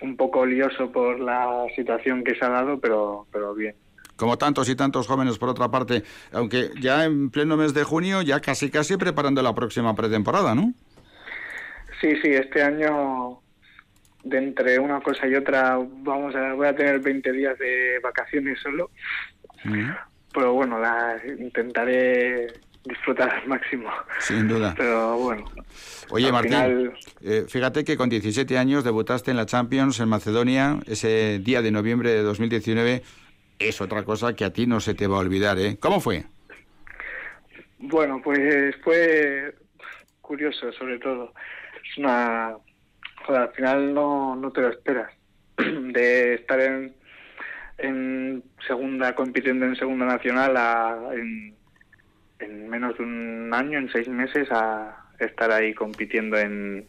un 0.00 0.16
poco 0.16 0.44
lioso 0.44 0.90
por 0.90 1.20
la 1.20 1.66
situación 1.74 2.24
que 2.24 2.34
se 2.34 2.44
ha 2.44 2.48
dado, 2.48 2.78
pero, 2.80 3.26
pero 3.32 3.54
bien. 3.54 3.74
Como 4.16 4.38
tantos 4.38 4.68
y 4.68 4.76
tantos 4.76 5.06
jóvenes, 5.06 5.38
por 5.38 5.48
otra 5.48 5.70
parte, 5.70 6.02
aunque 6.32 6.70
ya 6.80 7.04
en 7.04 7.30
pleno 7.30 7.56
mes 7.56 7.74
de 7.74 7.82
junio, 7.82 8.22
ya 8.22 8.40
casi 8.40 8.70
casi 8.70 8.96
preparando 8.96 9.42
la 9.42 9.54
próxima 9.54 9.94
pretemporada, 9.94 10.54
¿no? 10.54 10.72
Sí, 12.00 12.14
sí, 12.22 12.28
este 12.28 12.62
año 12.62 13.40
de 14.24 14.38
entre 14.38 14.78
una 14.78 15.00
cosa 15.00 15.26
y 15.26 15.34
otra 15.34 15.78
vamos 15.78 16.34
a 16.34 16.54
voy 16.54 16.66
a 16.66 16.74
tener 16.74 16.98
20 17.00 17.30
días 17.32 17.58
de 17.58 17.98
vacaciones 18.02 18.58
solo 18.60 18.90
pero 20.32 20.54
bueno 20.54 20.78
la 20.78 21.20
intentaré 21.38 22.46
disfrutar 22.84 23.30
al 23.30 23.46
máximo 23.48 23.88
sin 24.20 24.46
duda 24.48 24.74
pero 24.76 25.16
bueno 25.18 25.44
Oye, 26.10 26.30
Martín, 26.30 26.52
final- 26.52 26.92
eh, 27.22 27.44
fíjate 27.48 27.82
que 27.82 27.96
con 27.96 28.08
17 28.10 28.58
años 28.58 28.84
debutaste 28.84 29.30
en 29.30 29.38
la 29.38 29.46
Champions 29.46 29.98
en 30.00 30.08
Macedonia 30.08 30.78
ese 30.86 31.38
día 31.40 31.62
de 31.62 31.70
noviembre 31.72 32.10
de 32.10 32.22
2019. 32.22 33.02
Es 33.58 33.80
otra 33.80 34.02
cosa 34.04 34.34
que 34.36 34.44
a 34.44 34.52
ti 34.52 34.66
no 34.66 34.80
se 34.80 34.92
te 34.94 35.06
va 35.06 35.16
a 35.16 35.20
olvidar, 35.20 35.58
¿eh? 35.58 35.78
¿Cómo 35.80 36.00
fue? 36.00 36.24
Bueno, 37.78 38.20
pues 38.22 38.74
fue 38.84 39.54
curioso, 40.20 40.70
sobre 40.72 40.98
todo. 40.98 41.32
Es 41.90 41.98
una. 41.98 42.52
Joder, 43.26 43.42
al 43.42 43.52
final 43.52 43.94
no, 43.94 44.36
no 44.36 44.52
te 44.52 44.60
lo 44.60 44.68
esperas. 44.68 45.10
De 45.56 46.34
estar 46.34 46.60
en, 46.60 46.94
en 47.78 48.44
segunda, 48.66 49.14
compitiendo 49.14 49.64
en 49.64 49.74
segunda 49.76 50.04
nacional 50.06 50.56
a, 50.56 50.98
en, 51.14 51.54
en 52.38 52.68
menos 52.68 52.96
de 52.98 53.04
un 53.04 53.50
año, 53.52 53.78
en 53.78 53.90
seis 53.90 54.08
meses, 54.08 54.48
a 54.50 54.96
estar 55.18 55.50
ahí 55.50 55.74
compitiendo 55.74 56.36
en 56.36 56.86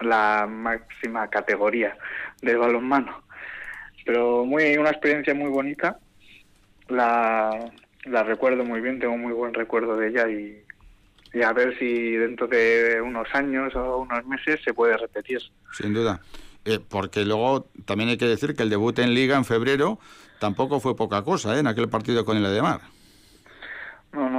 la 0.00 0.46
máxima 0.48 1.28
categoría 1.28 1.96
del 2.42 2.58
balonmano. 2.58 3.22
Pero 4.04 4.44
muy 4.44 4.76
una 4.76 4.90
experiencia 4.90 5.34
muy 5.34 5.50
bonita. 5.50 5.98
La, 6.88 7.72
la 8.04 8.22
recuerdo 8.22 8.64
muy 8.64 8.80
bien, 8.80 9.00
tengo 9.00 9.16
muy 9.16 9.32
buen 9.32 9.52
recuerdo 9.52 9.96
de 9.96 10.08
ella 10.08 10.28
y, 10.28 10.62
a 11.42 11.52
ver 11.52 11.76
si 11.78 12.12
dentro 12.12 12.46
de 12.46 13.00
unos 13.02 13.28
años 13.34 13.74
o 13.74 13.98
unos 13.98 14.24
meses 14.26 14.60
se 14.64 14.72
puede 14.72 14.96
repetir. 14.96 15.40
Sin 15.72 15.92
duda. 15.92 16.20
Eh, 16.64 16.80
porque 16.88 17.24
luego 17.24 17.68
también 17.84 18.10
hay 18.10 18.16
que 18.16 18.26
decir 18.26 18.54
que 18.54 18.62
el 18.62 18.70
debut 18.70 18.98
en 18.98 19.14
Liga 19.14 19.36
en 19.36 19.44
febrero 19.44 19.98
tampoco 20.40 20.80
fue 20.80 20.96
poca 20.96 21.22
cosa, 21.22 21.54
¿eh? 21.54 21.60
En 21.60 21.66
aquel 21.66 21.88
partido 21.88 22.24
con 22.24 22.36
el 22.36 22.46
Edemar. 22.46 22.80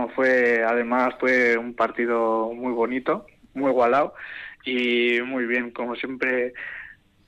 Fue, 0.10 0.64
además 0.64 1.16
fue 1.20 1.58
un 1.58 1.74
partido 1.76 2.52
muy 2.54 2.74
bonito, 2.74 3.26
muy 3.54 3.72
igualado 3.72 4.14
y 4.64 5.22
muy 5.22 5.46
bien, 5.46 5.72
como 5.72 5.96
siempre, 5.96 6.54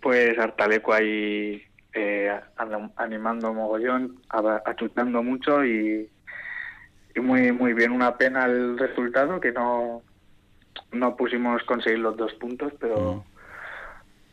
pues 0.01 0.37
Artaleco 0.37 0.93
ahí 0.93 1.63
eh, 1.93 2.31
an- 2.57 2.93
animando 2.97 3.53
mogollón, 3.53 4.21
achutando 4.65 5.23
mucho 5.23 5.63
y, 5.65 6.09
y 7.15 7.19
muy 7.19 7.51
muy 7.51 7.73
bien. 7.73 7.91
Una 7.91 8.17
pena 8.17 8.45
el 8.45 8.77
resultado 8.77 9.39
que 9.39 9.51
no 9.51 10.03
no 10.91 11.15
pusimos 11.15 11.63
conseguir 11.63 11.99
los 11.99 12.15
dos 12.17 12.33
puntos, 12.35 12.73
pero 12.79 13.25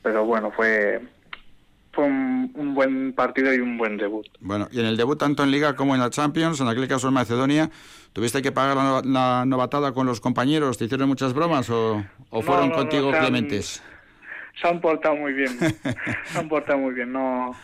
pero 0.03 0.25
bueno 0.25 0.51
fue 0.53 1.01
fue 1.97 2.05
un, 2.05 2.53
un 2.55 2.75
buen 2.75 3.13
partido 3.15 3.53
y 3.53 3.59
un 3.59 3.77
buen 3.79 3.97
debut. 3.97 4.27
Bueno, 4.39 4.69
y 4.71 4.79
en 4.79 4.87
el 4.87 4.97
debut 4.97 5.19
tanto 5.19 5.43
en 5.43 5.51
Liga 5.51 5.75
como 5.75 5.95
en 5.95 6.01
la 6.01 6.11
Champions, 6.11 6.61
en 6.61 6.69
aquel 6.69 6.87
caso 6.87 7.09
en 7.09 7.15
Macedonia, 7.15 7.71
¿tuviste 8.13 8.43
que 8.43 8.53
pagar 8.53 8.77
la, 8.77 8.85
no- 8.85 9.03
la 9.03 9.45
novatada 9.47 9.93
con 9.93 10.07
los 10.07 10.21
compañeros? 10.21 10.77
¿Te 10.79 10.85
hicieron 10.85 11.09
muchas 11.09 11.33
bromas 11.33 11.69
o, 11.71 12.05
o 12.31 12.37
No, 12.37 12.43
fueron 12.43 12.69
no, 12.69 12.77
no, 12.77 12.83
contigo 12.83 13.09
han- 13.11 13.19
clementes? 13.19 13.83
se 14.61 14.69
han 14.69 14.81
portado 14.81 15.17
muy 15.17 15.33
bien, 15.33 15.59
se 16.33 16.39
han 16.39 16.49
portado 16.49 16.79
muy 16.79 16.95
bien, 16.95 17.13
no, 17.13 17.57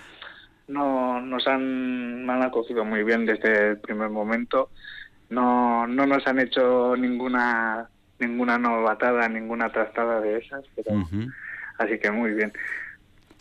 no 0.69 1.21
nos 1.21 1.47
han, 1.47 2.25
me 2.27 2.33
han 2.33 2.43
acogido 2.43 2.85
muy 2.85 3.05
bien 3.05 3.25
desde 3.27 3.71
el 3.71 3.79
primer 3.81 4.09
momento, 4.11 4.71
no, 5.31 5.87
no 5.87 6.07
nos 6.07 6.27
han 6.27 6.39
hecho 6.41 6.97
ninguna 6.97 7.89
ninguna 8.19 8.57
novatada, 8.57 9.29
ninguna 9.29 9.71
trastada 9.73 10.21
de 10.21 10.39
esas, 10.39 10.65
pero 10.77 10.93
así 11.79 11.99
que 11.99 12.11
muy 12.13 12.33
bien. 12.35 12.53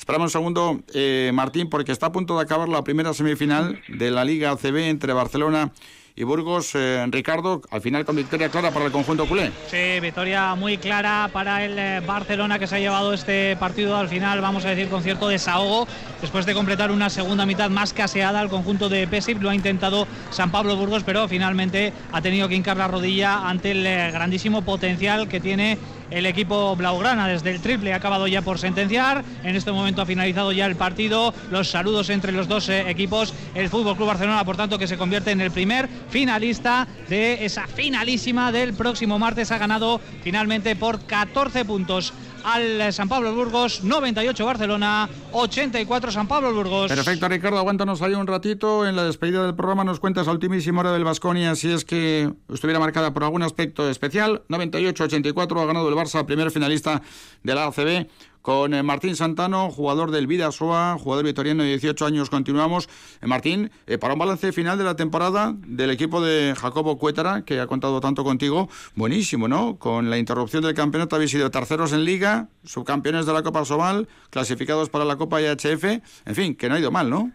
Esperamos 0.02 0.30
un 0.30 0.32
segundo, 0.32 0.80
eh, 0.96 1.30
Martín, 1.32 1.70
porque 1.70 1.92
está 1.92 2.08
a 2.08 2.12
punto 2.12 2.36
de 2.36 2.42
acabar 2.42 2.68
la 2.68 2.84
primera 2.84 3.14
semifinal 3.14 3.80
de 3.88 4.10
la 4.10 4.26
Liga 4.26 4.50
ACB 4.50 4.90
entre 4.90 5.14
Barcelona 5.14 5.72
y 6.16 6.24
Burgos. 6.24 6.72
Eh, 6.74 7.06
Ricardo, 7.12 7.62
al 7.70 7.82
final 7.82 8.04
con 8.04 8.16
victoria 8.16 8.50
clara 8.50 8.72
para 8.72 8.86
el 8.88 8.92
conjunto 8.92 9.28
culé. 9.28 9.52
Sí, 9.70 10.00
victoria 10.02 10.56
muy 10.56 10.80
clara 10.80 11.30
para 11.32 11.64
el 11.64 11.78
eh, 11.78 12.02
Barcelona 12.04 12.58
que 12.58 12.66
se 12.66 12.78
ha 12.78 12.80
llevado 12.80 13.14
este 13.14 13.56
partido 13.58 13.96
al 13.96 14.10
final, 14.10 14.42
vamos 14.42 14.66
a 14.66 14.70
decir, 14.70 14.90
con 14.90 15.04
cierto 15.04 15.28
desahogo. 15.28 15.88
Después 16.20 16.48
de 16.48 16.56
completar 16.56 16.90
una 16.90 17.12
segunda 17.12 17.46
mitad 17.46 17.70
más 17.70 17.94
caseada 17.94 18.40
al 18.40 18.50
conjunto 18.50 18.90
de 18.90 19.06
Pesip, 19.06 19.40
lo 19.40 19.52
ha 19.52 19.56
intentado 19.56 20.08
San 20.32 20.52
Pablo 20.52 20.76
Burgos, 20.78 21.04
pero 21.04 21.28
finalmente 21.28 21.94
ha 22.12 22.24
tenido 22.24 22.50
que 22.50 22.56
hincar 22.56 22.76
la 22.76 22.88
rodilla 22.88 23.48
ante 23.48 23.70
el 23.70 24.12
grandísimo 24.12 24.64
potencial 24.64 25.28
que 25.28 25.40
tiene 25.40 25.78
el 26.12 26.26
equipo 26.26 26.76
Blaugrana. 26.76 27.28
Desde 27.28 27.50
el 27.50 27.62
triple 27.62 27.94
ha 27.94 27.96
acabado 27.96 28.28
ya 28.28 28.42
por 28.42 28.60
sentenciar. 28.60 29.24
En 29.44 29.56
este 29.56 29.72
momento 29.72 30.02
ha 30.02 30.06
finalizado 30.06 30.52
ya 30.52 30.68
el 30.68 30.76
partido. 30.76 31.34
Los 31.50 31.70
saludos 31.70 32.10
entre 32.10 32.32
los 32.32 32.48
dos 32.48 32.70
eh, 32.70 32.90
equipos. 32.90 33.34
El 33.56 33.70
Fútbol 33.70 33.96
Club 33.96 34.10
Barcelona, 34.10 34.46
por 34.46 34.58
tanto, 34.58 34.78
que 34.78 34.88
se 34.88 34.98
convierte 34.98 35.32
en 35.32 35.42
el 35.42 35.52
primer 35.52 35.90
finalista 36.10 36.88
de 37.10 37.46
esa 37.46 37.68
finalísima 37.68 38.52
del 38.52 38.74
próximo 38.74 39.18
martes. 39.18 39.52
Ha 39.52 39.58
ganado 39.58 40.00
finalmente 40.24 40.76
por 40.76 41.02
14 41.06 41.66
puntos 41.66 42.14
al 42.44 42.94
San 42.94 43.10
Pablo 43.10 43.34
Burgos, 43.34 43.84
98 43.84 44.46
Barcelona, 44.46 45.10
84 45.32 46.12
San 46.12 46.28
Pablo 46.28 46.54
Burgos. 46.54 46.90
Perfecto, 46.90 47.28
Ricardo, 47.28 47.58
aguántanos 47.58 48.02
ahí 48.02 48.14
un 48.14 48.28
ratito. 48.28 48.88
En 48.88 48.96
la 48.96 49.04
despedida 49.04 49.44
del 49.46 49.56
programa 49.56 49.84
nos 49.84 50.00
cuentas 50.00 50.28
a 50.28 50.32
ultimísima 50.32 50.82
hora 50.82 50.92
del 50.92 51.04
Vasconia 51.04 51.56
si 51.56 51.72
es 51.72 51.86
que 51.86 52.32
estuviera 52.54 52.80
marcada 52.80 53.14
por 53.14 53.24
algún 53.24 53.44
aspecto 53.44 53.90
especial. 53.90 54.44
98-84 54.50 55.62
ha 55.62 55.66
ganado 55.66 55.90
el 55.90 55.96
Barça, 55.96 56.26
primer 56.26 56.52
finalista 56.52 57.02
de 57.44 57.56
la 57.56 57.66
ACB. 57.66 58.08
Con 58.42 58.74
eh, 58.74 58.82
Martín 58.82 59.16
Santano, 59.16 59.70
jugador 59.70 60.10
del 60.10 60.26
Vidasoa, 60.26 60.98
jugador 60.98 61.26
vitoriano 61.26 61.62
de 61.62 61.70
18 61.70 62.06
años, 62.08 62.30
continuamos. 62.32 62.90
Eh, 63.22 63.28
Martín, 63.28 63.70
eh, 63.86 64.00
para 64.00 64.14
un 64.14 64.20
balance 64.20 64.52
final 64.52 64.80
de 64.80 64.84
la 64.84 64.96
temporada 64.96 65.54
del 65.56 65.92
equipo 65.92 66.22
de 66.22 66.56
Jacobo 66.60 66.98
Cuétara, 66.98 67.44
que 67.44 67.60
ha 67.60 67.68
contado 67.68 68.02
tanto 68.02 68.24
contigo, 68.24 68.68
buenísimo, 68.96 69.48
¿no? 69.48 69.78
Con 69.78 70.10
la 70.10 70.18
interrupción 70.18 70.64
del 70.64 70.74
campeonato 70.74 71.16
habéis 71.16 71.32
sido 71.32 71.52
terceros 71.52 71.94
en 71.94 72.04
Liga, 72.04 72.48
subcampeones 72.64 73.28
de 73.28 73.34
la 73.34 73.44
Copa 73.44 73.64
Sobal, 73.64 74.08
clasificados 74.32 74.90
para 74.90 75.06
la 75.06 75.18
Copa 75.18 75.40
IHF, 75.40 75.84
en 75.84 76.36
fin, 76.36 76.56
que 76.56 76.68
no 76.68 76.76
ha 76.76 76.80
ido 76.80 76.90
mal, 76.90 77.12
¿no? 77.12 77.32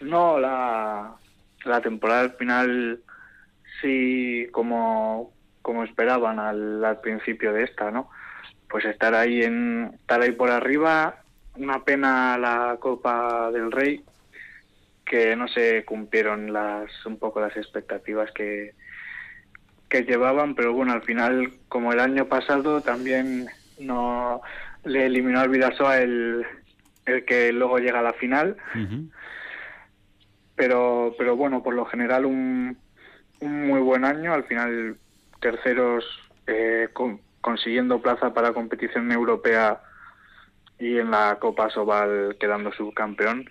No, 0.00 0.38
la, 0.38 1.16
temporada 1.82 2.20
al 2.20 2.32
final 2.32 3.00
sí, 3.80 4.46
como, 4.52 5.32
como 5.62 5.82
esperaban 5.82 6.38
al, 6.38 6.84
al 6.84 7.00
principio 7.00 7.52
de 7.52 7.64
esta, 7.64 7.90
¿no? 7.90 8.08
Pues 8.74 8.86
estar 8.86 9.14
ahí 9.14 9.40
en 9.44 9.92
estar 10.00 10.20
ahí 10.20 10.32
por 10.32 10.50
arriba, 10.50 11.22
una 11.54 11.84
pena 11.84 12.36
la 12.36 12.76
Copa 12.80 13.52
del 13.52 13.70
Rey 13.70 14.02
que 15.06 15.36
no 15.36 15.46
se 15.46 15.84
cumplieron 15.84 16.52
las 16.52 16.90
un 17.06 17.20
poco 17.20 17.40
las 17.40 17.56
expectativas 17.56 18.32
que 18.32 18.72
que 19.88 20.02
llevaban, 20.02 20.56
pero 20.56 20.72
bueno, 20.72 20.92
al 20.92 21.02
final 21.02 21.60
como 21.68 21.92
el 21.92 22.00
año 22.00 22.26
pasado 22.26 22.82
también 22.82 23.48
no 23.78 24.42
le 24.82 25.06
eliminó 25.06 25.38
al 25.38 25.50
Vidasoa 25.50 25.98
el 26.00 26.44
el 27.06 27.24
que 27.24 27.52
luego 27.52 27.78
llega 27.78 28.00
a 28.00 28.02
la 28.10 28.14
final. 28.14 28.56
Pero 30.56 31.14
pero 31.16 31.36
bueno 31.36 31.62
por 31.62 31.74
lo 31.74 31.84
general 31.84 32.24
un, 32.26 32.76
un 33.38 33.66
muy 33.68 33.78
buen 33.78 34.04
año. 34.04 34.34
Al 34.34 34.42
final 34.46 34.98
terceros 35.40 36.04
eh, 36.48 36.88
con- 36.92 37.20
consiguiendo 37.44 38.00
plaza 38.00 38.32
para 38.32 38.54
competición 38.54 39.12
europea 39.12 39.82
y 40.78 40.96
en 40.96 41.10
la 41.10 41.38
Copa 41.38 41.68
Sobal 41.68 42.36
quedando 42.40 42.72
subcampeón 42.72 43.44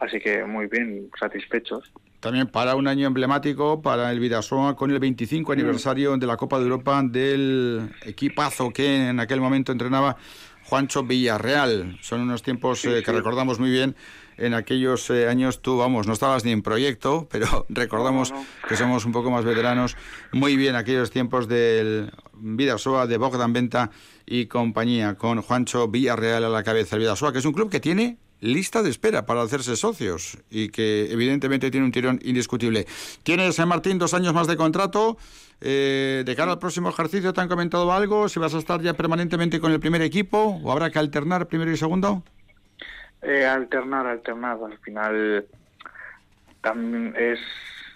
así 0.00 0.18
que 0.18 0.44
muy 0.44 0.66
bien 0.66 1.08
satisfechos 1.18 1.92
También 2.18 2.48
para 2.48 2.74
un 2.74 2.88
año 2.88 3.06
emblemático 3.06 3.80
para 3.80 4.10
el 4.10 4.18
Vidasoa 4.18 4.74
con 4.74 4.90
el 4.90 4.98
25 4.98 5.52
aniversario 5.52 6.16
de 6.16 6.26
la 6.26 6.36
Copa 6.36 6.58
de 6.58 6.64
Europa 6.64 7.00
del 7.04 7.88
equipazo 8.04 8.72
que 8.72 9.10
en 9.10 9.20
aquel 9.20 9.40
momento 9.40 9.70
entrenaba 9.70 10.16
Juancho 10.64 11.04
Villarreal. 11.04 11.96
Son 12.00 12.20
unos 12.20 12.42
tiempos 12.42 12.84
eh, 12.84 13.02
que 13.04 13.12
recordamos 13.12 13.60
muy 13.60 13.70
bien. 13.70 13.94
En 14.38 14.54
aquellos 14.54 15.08
eh, 15.10 15.28
años 15.28 15.62
tú, 15.62 15.78
vamos, 15.78 16.06
no 16.06 16.12
estabas 16.12 16.44
ni 16.44 16.52
en 16.52 16.62
proyecto, 16.62 17.26
pero 17.30 17.66
recordamos 17.68 18.34
que 18.68 18.76
somos 18.76 19.04
un 19.04 19.12
poco 19.12 19.30
más 19.30 19.44
veteranos. 19.44 19.96
Muy 20.32 20.56
bien 20.56 20.76
aquellos 20.76 21.10
tiempos 21.10 21.48
del 21.48 22.12
Vidasoa, 22.34 23.06
de 23.06 23.16
Bogdan 23.16 23.52
Venta 23.52 23.90
y 24.26 24.46
compañía, 24.46 25.14
con 25.14 25.40
Juancho 25.42 25.88
Villarreal 25.88 26.44
a 26.44 26.48
la 26.48 26.62
cabeza. 26.62 26.96
El 26.96 27.00
Vidasoa, 27.00 27.32
que 27.32 27.38
es 27.38 27.44
un 27.44 27.52
club 27.52 27.70
que 27.70 27.80
tiene 27.80 28.18
lista 28.40 28.82
de 28.82 28.90
espera 28.90 29.24
para 29.24 29.42
hacerse 29.42 29.76
socios 29.76 30.38
y 30.50 30.68
que 30.68 31.10
evidentemente 31.10 31.70
tiene 31.70 31.86
un 31.86 31.92
tirón 31.92 32.20
indiscutible. 32.22 32.86
Tienes, 33.22 33.56
San 33.56 33.68
Martín, 33.68 33.98
dos 33.98 34.14
años 34.14 34.34
más 34.34 34.46
de 34.46 34.56
contrato. 34.56 35.16
Eh, 35.62 36.22
de 36.26 36.36
cara 36.36 36.52
al 36.52 36.58
próximo 36.58 36.90
ejercicio, 36.90 37.32
¿te 37.32 37.40
han 37.40 37.48
comentado 37.48 37.90
algo? 37.90 38.28
¿Si 38.28 38.38
vas 38.38 38.52
a 38.52 38.58
estar 38.58 38.82
ya 38.82 38.92
permanentemente 38.92 39.58
con 39.58 39.72
el 39.72 39.80
primer 39.80 40.02
equipo 40.02 40.60
o 40.62 40.70
habrá 40.70 40.90
que 40.90 40.98
alternar 40.98 41.48
primero 41.48 41.72
y 41.72 41.78
segundo? 41.78 42.22
Eh, 43.28 43.44
alternar, 43.44 44.06
alternar. 44.06 44.58
Al 44.64 44.78
final 44.78 45.46
también 46.60 47.12
es, 47.18 47.40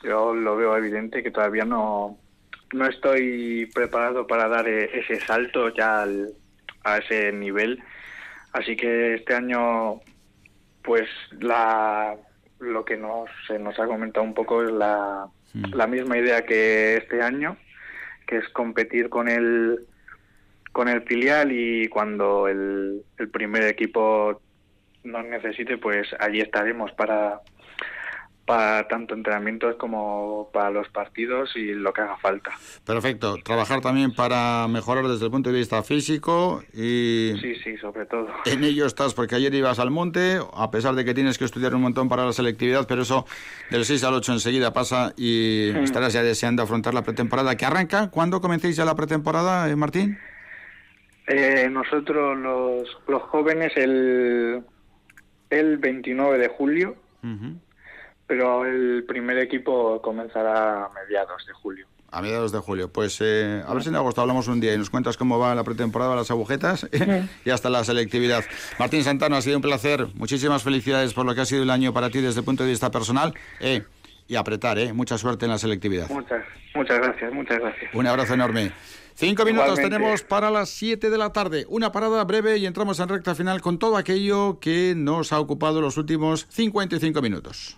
yo 0.03 0.35
lo 0.35 0.57
veo 0.57 0.77
evidente 0.77 1.23
que 1.23 1.31
todavía 1.31 1.65
no, 1.65 2.19
no 2.73 2.87
estoy 2.87 3.71
preparado 3.73 4.27
para 4.27 4.49
dar 4.49 4.67
eh, 4.69 4.91
ese 4.99 5.21
salto 5.21 5.69
ya 5.69 6.03
al- 6.03 6.33
a 6.85 6.99
ese 6.99 7.31
nivel. 7.33 7.81
Así 8.53 8.75
que 8.77 9.15
este 9.15 9.35
año, 9.35 10.01
pues 10.83 11.09
la, 11.39 12.17
lo 12.59 12.85
que 12.85 12.97
nos, 12.97 13.31
se 13.47 13.59
nos 13.59 13.79
ha 13.79 13.87
comentado 13.87 14.25
un 14.25 14.35
poco 14.35 14.65
es 14.65 14.73
la, 14.73 15.27
la 15.73 15.87
misma 15.87 16.19
idea 16.19 16.45
que 16.45 16.97
este 16.97 17.23
año, 17.23 17.57
que 18.27 18.39
es 18.39 18.49
competir 18.49 19.09
con 19.09 19.29
el 19.29 19.87
con 20.73 20.89
el 20.89 21.03
filial 21.03 21.51
y 21.51 21.89
cuando 21.89 22.47
el, 22.47 23.03
el 23.19 23.29
primer 23.29 23.65
equipo 23.65 24.41
nos 25.05 25.25
necesite, 25.25 25.79
pues 25.79 26.09
allí 26.19 26.41
estaremos 26.41 26.93
para, 26.93 27.41
para 28.51 28.89
tanto 28.89 29.15
entrenamientos 29.15 29.77
como 29.77 30.51
para 30.53 30.71
los 30.71 30.89
partidos 30.89 31.55
y 31.55 31.73
lo 31.73 31.93
que 31.93 32.01
haga 32.01 32.17
falta. 32.17 32.51
Perfecto. 32.85 33.37
Trabajar 33.45 33.81
también 33.81 34.13
para 34.13 34.67
mejorar 34.69 35.07
desde 35.07 35.27
el 35.27 35.31
punto 35.31 35.53
de 35.53 35.59
vista 35.59 35.83
físico 35.85 36.63
y... 36.75 37.33
Sí, 37.41 37.55
sí, 37.63 37.77
sobre 37.77 38.07
todo. 38.07 38.27
En 38.47 38.65
ello 38.65 38.87
estás, 38.87 39.15
porque 39.15 39.37
ayer 39.37 39.55
ibas 39.55 39.79
al 39.79 39.93
monte, 39.93 40.41
a 40.53 40.71
pesar 40.73 40.97
de 40.97 41.05
que 41.05 41.15
tienes 41.15 41.39
que 41.39 41.45
estudiar 41.45 41.77
un 41.77 41.83
montón 41.83 42.09
para 42.09 42.25
la 42.25 42.33
selectividad, 42.33 42.89
pero 42.89 43.03
eso 43.03 43.25
del 43.71 43.85
6 43.85 44.03
al 44.03 44.15
8 44.15 44.33
enseguida 44.33 44.73
pasa 44.73 45.13
y 45.17 45.71
estarás 45.85 46.13
ya 46.13 46.25
deseando 46.25 46.65
afrontar 46.65 46.93
la 46.93 47.03
pretemporada 47.03 47.57
que 47.57 47.65
arranca. 47.65 48.11
¿Cuándo 48.11 48.41
comencéis 48.41 48.75
ya 48.75 48.85
la 48.85 48.97
pretemporada, 48.97 49.71
eh, 49.71 49.77
Martín? 49.77 50.19
Eh, 51.29 51.69
nosotros 51.71 52.37
los, 52.37 52.99
los 53.07 53.23
jóvenes 53.23 53.73
el, 53.77 54.65
el 55.51 55.79
29 55.79 56.39
de 56.39 56.49
julio, 56.49 56.97
pero 58.27 58.65
el 58.65 59.05
primer 59.07 59.39
equipo 59.39 60.01
comenzará 60.01 60.87
a 60.87 60.91
mediados 60.91 61.45
de 61.47 61.53
julio. 61.53 61.87
A 62.13 62.23
mediados 62.23 62.51
de 62.51 62.59
julio. 62.59 62.89
Pues 62.89 63.19
eh, 63.21 63.63
a 63.65 63.73
ver 63.73 63.83
si 63.85 63.89
en 63.89 63.95
agosto 63.95 64.21
hablamos 64.21 64.49
un 64.49 64.61
día 64.61 64.75
y 64.75 64.79
nos 64.79 64.91
cuentas 64.91 65.17
cómo 65.17 65.39
va 65.39 65.55
la 65.55 65.63
pretemporada, 65.63 66.17
las 66.17 66.31
agujetas 66.31 66.89
y 67.45 67.51
hasta 67.51 67.71
la 67.71 67.85
selectividad. 67.85 68.45
Martín 68.79 69.05
Santano, 69.05 69.37
ha 69.37 69.43
sido 69.43 69.57
un 69.57 69.63
placer. 69.63 70.09
Muchísimas 70.15 70.65
felicidades 70.65 71.15
por 71.15 71.25
lo 71.25 71.35
que 71.35 71.43
ha 71.43 71.45
sido 71.47 71.63
el 71.63 71.71
año 71.71 71.93
para 71.93 72.11
ti 72.11 72.21
desde 72.21 72.41
el 72.41 72.45
punto 72.45 72.65
de 72.65 72.71
vista 72.71 72.91
personal. 72.91 73.35
Eh, 73.61 73.85
y 74.31 74.37
apretar, 74.37 74.79
¿eh? 74.79 74.93
Mucha 74.93 75.19
suerte 75.19 75.45
en 75.45 75.51
la 75.51 75.59
selectividad. 75.59 76.09
Muchas, 76.09 76.45
muchas 76.73 76.99
gracias, 77.01 77.33
muchas 77.33 77.59
gracias. 77.59 77.93
Un 77.93 78.07
abrazo 78.07 78.35
enorme. 78.35 78.71
Cinco 79.17 79.45
minutos 79.45 79.71
Igualmente. 79.71 79.97
tenemos 79.97 80.23
para 80.23 80.53
las 80.53 80.71
siete 80.71 81.11
de 81.11 81.19
la 81.19 81.33
tarde. 81.33 81.67
Una 81.69 81.91
parada 81.91 82.23
breve 82.25 82.57
y 82.57 82.65
entramos 82.65 83.01
en 83.01 83.09
recta 83.09 83.35
final 83.35 83.61
con 83.61 83.81
todo 83.81 83.97
aquello 83.97 84.61
que 84.61 84.95
nos 84.97 85.33
ha 85.33 85.41
ocupado 85.41 85.81
los 85.81 85.97
últimos 85.97 86.47
55 86.49 87.21
minutos. 87.21 87.77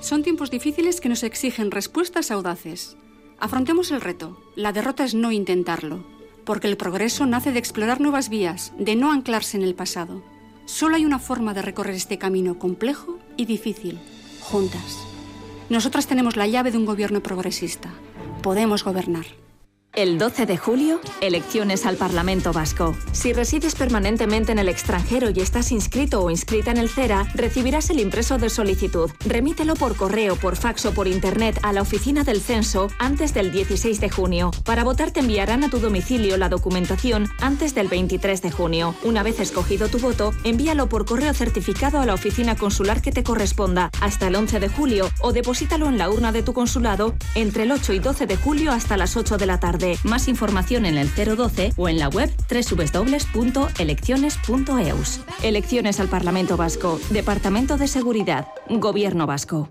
Son 0.00 0.24
tiempos 0.24 0.50
difíciles 0.50 1.00
que 1.00 1.08
nos 1.08 1.22
exigen 1.22 1.70
respuestas 1.70 2.32
audaces. 2.32 2.96
Afrontemos 3.38 3.92
el 3.92 4.00
reto. 4.00 4.42
La 4.56 4.72
derrota 4.72 5.04
es 5.04 5.14
no 5.14 5.30
intentarlo, 5.30 6.04
porque 6.44 6.66
el 6.66 6.76
progreso 6.76 7.26
nace 7.26 7.52
de 7.52 7.60
explorar 7.60 8.00
nuevas 8.00 8.28
vías, 8.28 8.72
de 8.76 8.96
no 8.96 9.12
anclarse 9.12 9.56
en 9.56 9.62
el 9.62 9.76
pasado. 9.76 10.20
Solo 10.68 10.96
hay 10.96 11.06
una 11.06 11.18
forma 11.18 11.54
de 11.54 11.62
recorrer 11.62 11.94
este 11.94 12.18
camino 12.18 12.58
complejo 12.58 13.18
y 13.38 13.46
difícil, 13.46 13.98
juntas. 14.42 14.98
Nosotras 15.70 16.06
tenemos 16.06 16.36
la 16.36 16.46
llave 16.46 16.70
de 16.70 16.76
un 16.76 16.84
gobierno 16.84 17.22
progresista. 17.22 17.88
Podemos 18.42 18.84
gobernar. 18.84 19.24
El 19.98 20.16
12 20.16 20.46
de 20.46 20.56
julio, 20.56 21.00
elecciones 21.20 21.84
al 21.84 21.96
Parlamento 21.96 22.52
Vasco. 22.52 22.94
Si 23.10 23.32
resides 23.32 23.74
permanentemente 23.74 24.52
en 24.52 24.60
el 24.60 24.68
extranjero 24.68 25.30
y 25.34 25.40
estás 25.40 25.72
inscrito 25.72 26.22
o 26.22 26.30
inscrita 26.30 26.70
en 26.70 26.76
el 26.76 26.88
CERA, 26.88 27.26
recibirás 27.34 27.90
el 27.90 27.98
impreso 27.98 28.38
de 28.38 28.48
solicitud. 28.48 29.10
Remítelo 29.26 29.74
por 29.74 29.96
correo, 29.96 30.36
por 30.36 30.54
fax 30.54 30.86
o 30.86 30.94
por 30.94 31.08
internet 31.08 31.58
a 31.64 31.72
la 31.72 31.82
oficina 31.82 32.22
del 32.22 32.40
censo 32.40 32.92
antes 33.00 33.34
del 33.34 33.50
16 33.50 34.00
de 34.00 34.08
junio. 34.08 34.52
Para 34.64 34.84
votar 34.84 35.10
te 35.10 35.18
enviarán 35.18 35.64
a 35.64 35.68
tu 35.68 35.80
domicilio 35.80 36.36
la 36.36 36.48
documentación 36.48 37.26
antes 37.40 37.74
del 37.74 37.88
23 37.88 38.40
de 38.40 38.52
junio. 38.52 38.94
Una 39.02 39.24
vez 39.24 39.40
escogido 39.40 39.88
tu 39.88 39.98
voto, 39.98 40.32
envíalo 40.44 40.88
por 40.88 41.06
correo 41.06 41.34
certificado 41.34 41.98
a 41.98 42.06
la 42.06 42.14
oficina 42.14 42.54
consular 42.54 43.02
que 43.02 43.10
te 43.10 43.24
corresponda 43.24 43.90
hasta 44.00 44.28
el 44.28 44.36
11 44.36 44.60
de 44.60 44.68
julio 44.68 45.10
o 45.18 45.32
deposítalo 45.32 45.88
en 45.88 45.98
la 45.98 46.08
urna 46.08 46.30
de 46.30 46.44
tu 46.44 46.52
consulado 46.52 47.16
entre 47.34 47.64
el 47.64 47.72
8 47.72 47.94
y 47.94 47.98
12 47.98 48.28
de 48.28 48.36
julio 48.36 48.70
hasta 48.70 48.96
las 48.96 49.16
8 49.16 49.38
de 49.38 49.46
la 49.46 49.58
tarde. 49.58 49.87
Más 50.04 50.28
información 50.28 50.86
en 50.86 50.96
el 50.98 51.10
012 51.14 51.72
o 51.76 51.88
en 51.88 51.98
la 51.98 52.08
web 52.08 52.30
www.elecciones.eus. 52.50 55.20
Elecciones 55.42 55.98
al 56.00 56.08
Parlamento 56.08 56.56
Vasco. 56.56 56.98
Departamento 57.10 57.76
de 57.76 57.86
Seguridad. 57.88 58.48
Gobierno 58.68 59.26
Vasco. 59.26 59.68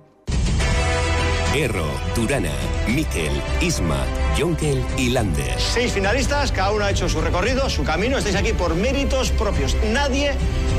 Erro, 1.58 1.88
Durana, 2.16 2.54
Miquel, 2.88 3.32
Isma, 3.62 4.06
Jonkel 4.38 4.86
y 4.96 5.10
Lander. 5.10 5.60
Seis 5.60 5.92
finalistas, 5.92 6.52
cada 6.52 6.72
uno 6.72 6.86
ha 6.86 6.92
hecho 6.92 7.10
su 7.10 7.20
recorrido, 7.20 7.68
su 7.68 7.84
camino. 7.84 8.20
Estáis 8.20 8.36
aquí 8.36 8.54
por 8.54 8.76
méritos 8.76 9.32
propios. 9.32 9.76
Nadie 9.92 10.34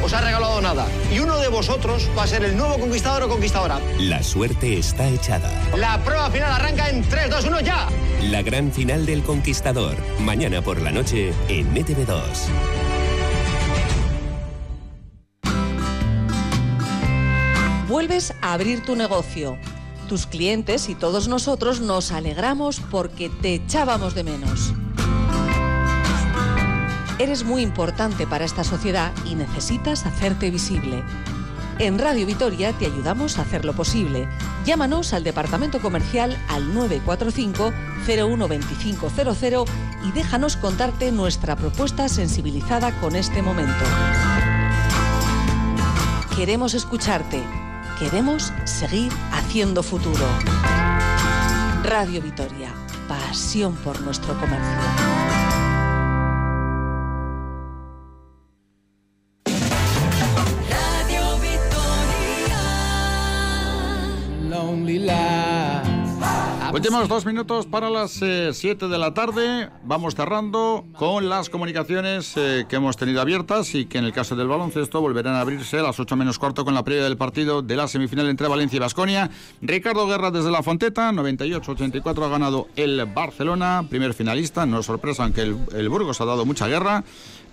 os 0.05 0.13
ha 0.13 0.21
regalado 0.21 0.61
nada. 0.61 0.87
Y 1.13 1.19
uno 1.19 1.37
de 1.39 1.49
vosotros 1.49 2.09
va 2.17 2.23
a 2.23 2.27
ser 2.29 2.45
el 2.45 2.57
nuevo 2.57 2.79
conquistador 2.79 3.25
o 3.25 3.29
conquistadora. 3.29 3.81
La 3.99 4.23
suerte 4.23 4.79
está 4.79 5.09
echada. 5.09 5.51
La 5.77 5.99
prueba 6.05 6.31
final 6.31 6.53
arranca 6.53 6.89
en 6.91 7.03
3, 7.03 7.29
2, 7.29 7.45
1, 7.47 7.61
ya. 7.63 7.89
La 8.23 8.43
gran 8.43 8.71
final 8.71 9.05
del 9.05 9.25
Conquistador. 9.25 9.97
Mañana 10.21 10.63
por 10.63 10.81
la 10.81 10.93
noche 10.93 11.33
en 11.49 11.77
E 11.77 11.85
ETV2. 11.85 12.23
Vuelves 17.89 18.33
a 18.43 18.53
abrir 18.53 18.85
tu 18.85 18.95
negocio. 18.95 19.59
Tus 20.09 20.27
clientes 20.27 20.89
y 20.89 20.95
todos 20.95 21.29
nosotros 21.29 21.81
nos 21.83 22.13
alegramos 22.13 22.81
porque 22.91 23.29
te 23.29 23.55
echábamos 23.55 24.15
de 24.15 24.25
menos. 24.25 24.73
Eres 27.19 27.45
muy 27.45 27.61
importante 27.61 28.27
para 28.27 28.47
esta 28.47 28.65
sociedad 28.65 29.13
y 29.27 29.35
necesitas 29.35 30.07
hacerte 30.07 30.51
visible. 30.51 31.05
En 31.79 31.99
Radio 31.99 32.25
Vitoria 32.27 32.73
te 32.73 32.87
ayudamos 32.87 33.39
a 33.39 33.43
hacerlo 33.43 33.75
posible. 33.75 34.27
Llámanos 34.65 35.13
al 35.13 35.25
departamento 35.25 35.79
comercial 35.79 36.39
al 36.49 36.73
945 36.73 37.73
012500 38.07 39.69
y 40.09 40.13
déjanos 40.13 40.57
contarte 40.57 41.13
nuestra 41.13 41.55
propuesta 41.55 42.09
sensibilizada 42.09 42.99
con 43.01 43.15
este 43.15 43.43
momento. 43.43 43.85
Queremos 46.35 46.73
escucharte. 46.73 47.68
Queremos 47.99 48.53
seguir 48.65 49.13
haciendo 49.33 49.83
futuro. 49.83 50.25
Radio 51.83 52.23
Vitoria, 52.23 52.73
pasión 53.09 53.75
por 53.75 54.01
nuestro 54.03 54.39
comercio. 54.39 55.08
Últimos 66.79 67.09
dos 67.09 67.27
minutos 67.27 67.67
para 67.67 67.91
las 67.91 68.13
7 68.13 68.87
de 68.87 68.99
la 68.99 69.13
tarde. 69.13 69.69
Vamos 69.83 70.15
cerrando 70.15 70.85
con 70.97 71.29
las 71.29 71.51
comunicaciones 71.51 72.35
eh, 72.37 72.67
que 72.69 72.77
hemos 72.77 72.97
tenido 72.97 73.21
abiertas 73.21 73.75
y 73.75 73.87
que 73.87 73.99
en 73.99 74.05
el 74.05 74.13
caso 74.13 74.37
del 74.37 74.47
baloncesto 74.47 75.01
volverán 75.01 75.35
a 75.35 75.41
abrirse 75.41 75.81
a 75.81 75.83
las 75.83 75.99
8 75.99 76.15
menos 76.15 76.39
cuarto 76.39 76.65
con 76.65 76.75
la 76.75 76.85
previa 76.85 77.03
del 77.03 77.17
partido 77.17 77.63
de 77.63 77.75
la 77.75 77.89
semifinal 77.89 78.29
entre 78.29 78.47
Valencia 78.47 78.77
y 78.77 78.79
Basconia. 78.79 79.29
Ricardo 79.61 80.07
Guerra 80.07 80.31
desde 80.31 80.53
la 80.53 80.63
Fonteta, 80.63 81.11
98-84 81.11 82.25
ha 82.25 82.29
ganado 82.29 82.69
el 82.77 83.05
Barcelona, 83.07 83.85
primer 83.91 84.15
finalista. 84.15 84.65
No 84.65 84.79
es 84.79 84.87
sorpresa, 84.87 85.25
aunque 85.25 85.43
el, 85.43 85.59
el 85.75 85.89
Burgos 85.89 86.21
ha 86.21 86.27
dado 86.27 86.47
mucha 86.47 86.69
guerra. 86.69 87.03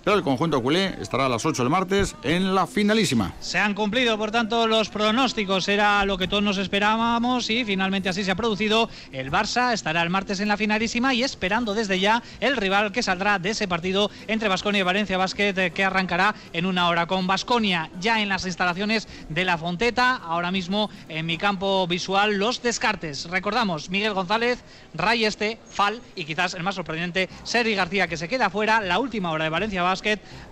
Pero 0.06 0.18
el 0.18 0.22
conjunto 0.22 0.62
culé 0.62 0.94
estará 1.00 1.26
a 1.26 1.28
las 1.28 1.44
8 1.44 1.64
el 1.64 1.68
martes 1.68 2.14
en 2.22 2.54
la 2.54 2.68
finalísima. 2.68 3.34
Se 3.40 3.58
han 3.58 3.74
cumplido, 3.74 4.16
por 4.16 4.30
tanto, 4.30 4.68
los 4.68 4.88
pronósticos. 4.88 5.66
Era 5.66 6.04
lo 6.04 6.16
que 6.16 6.28
todos 6.28 6.44
nos 6.44 6.58
esperábamos 6.58 7.50
y 7.50 7.64
finalmente 7.64 8.08
así 8.08 8.22
se 8.22 8.30
ha 8.30 8.36
producido. 8.36 8.88
El 9.10 9.32
Barça 9.32 9.72
estará 9.72 10.02
el 10.02 10.10
martes 10.10 10.38
en 10.38 10.46
la 10.46 10.56
finalísima 10.56 11.12
y 11.12 11.24
esperando 11.24 11.74
desde 11.74 11.98
ya 11.98 12.22
el 12.38 12.56
rival 12.56 12.92
que 12.92 13.02
saldrá 13.02 13.40
de 13.40 13.50
ese 13.50 13.66
partido 13.66 14.08
entre 14.28 14.48
Basconia 14.48 14.78
y 14.78 14.84
Valencia 14.84 15.18
Basket 15.18 15.58
eh, 15.58 15.72
que 15.72 15.82
arrancará 15.82 16.36
en 16.52 16.66
una 16.66 16.88
hora 16.88 17.08
con 17.08 17.26
Basconia 17.26 17.90
ya 17.98 18.22
en 18.22 18.28
las 18.28 18.46
instalaciones 18.46 19.08
de 19.28 19.44
la 19.44 19.58
Fonteta. 19.58 20.14
Ahora 20.14 20.52
mismo 20.52 20.88
en 21.08 21.26
mi 21.26 21.36
campo 21.36 21.84
visual 21.88 22.36
los 22.36 22.62
descartes. 22.62 23.28
Recordamos, 23.28 23.90
Miguel 23.90 24.14
González, 24.14 24.62
Ray 24.94 25.24
Este, 25.24 25.58
Fal 25.68 26.00
y 26.14 26.26
quizás 26.26 26.54
el 26.54 26.62
más 26.62 26.76
sorprendente, 26.76 27.28
Sergi 27.42 27.74
García 27.74 28.06
que 28.06 28.16
se 28.16 28.28
queda 28.28 28.50
fuera. 28.50 28.80
La 28.80 29.00
última 29.00 29.32
hora 29.32 29.42
de 29.42 29.50
Valencia 29.50 29.82
Basket 29.82 29.95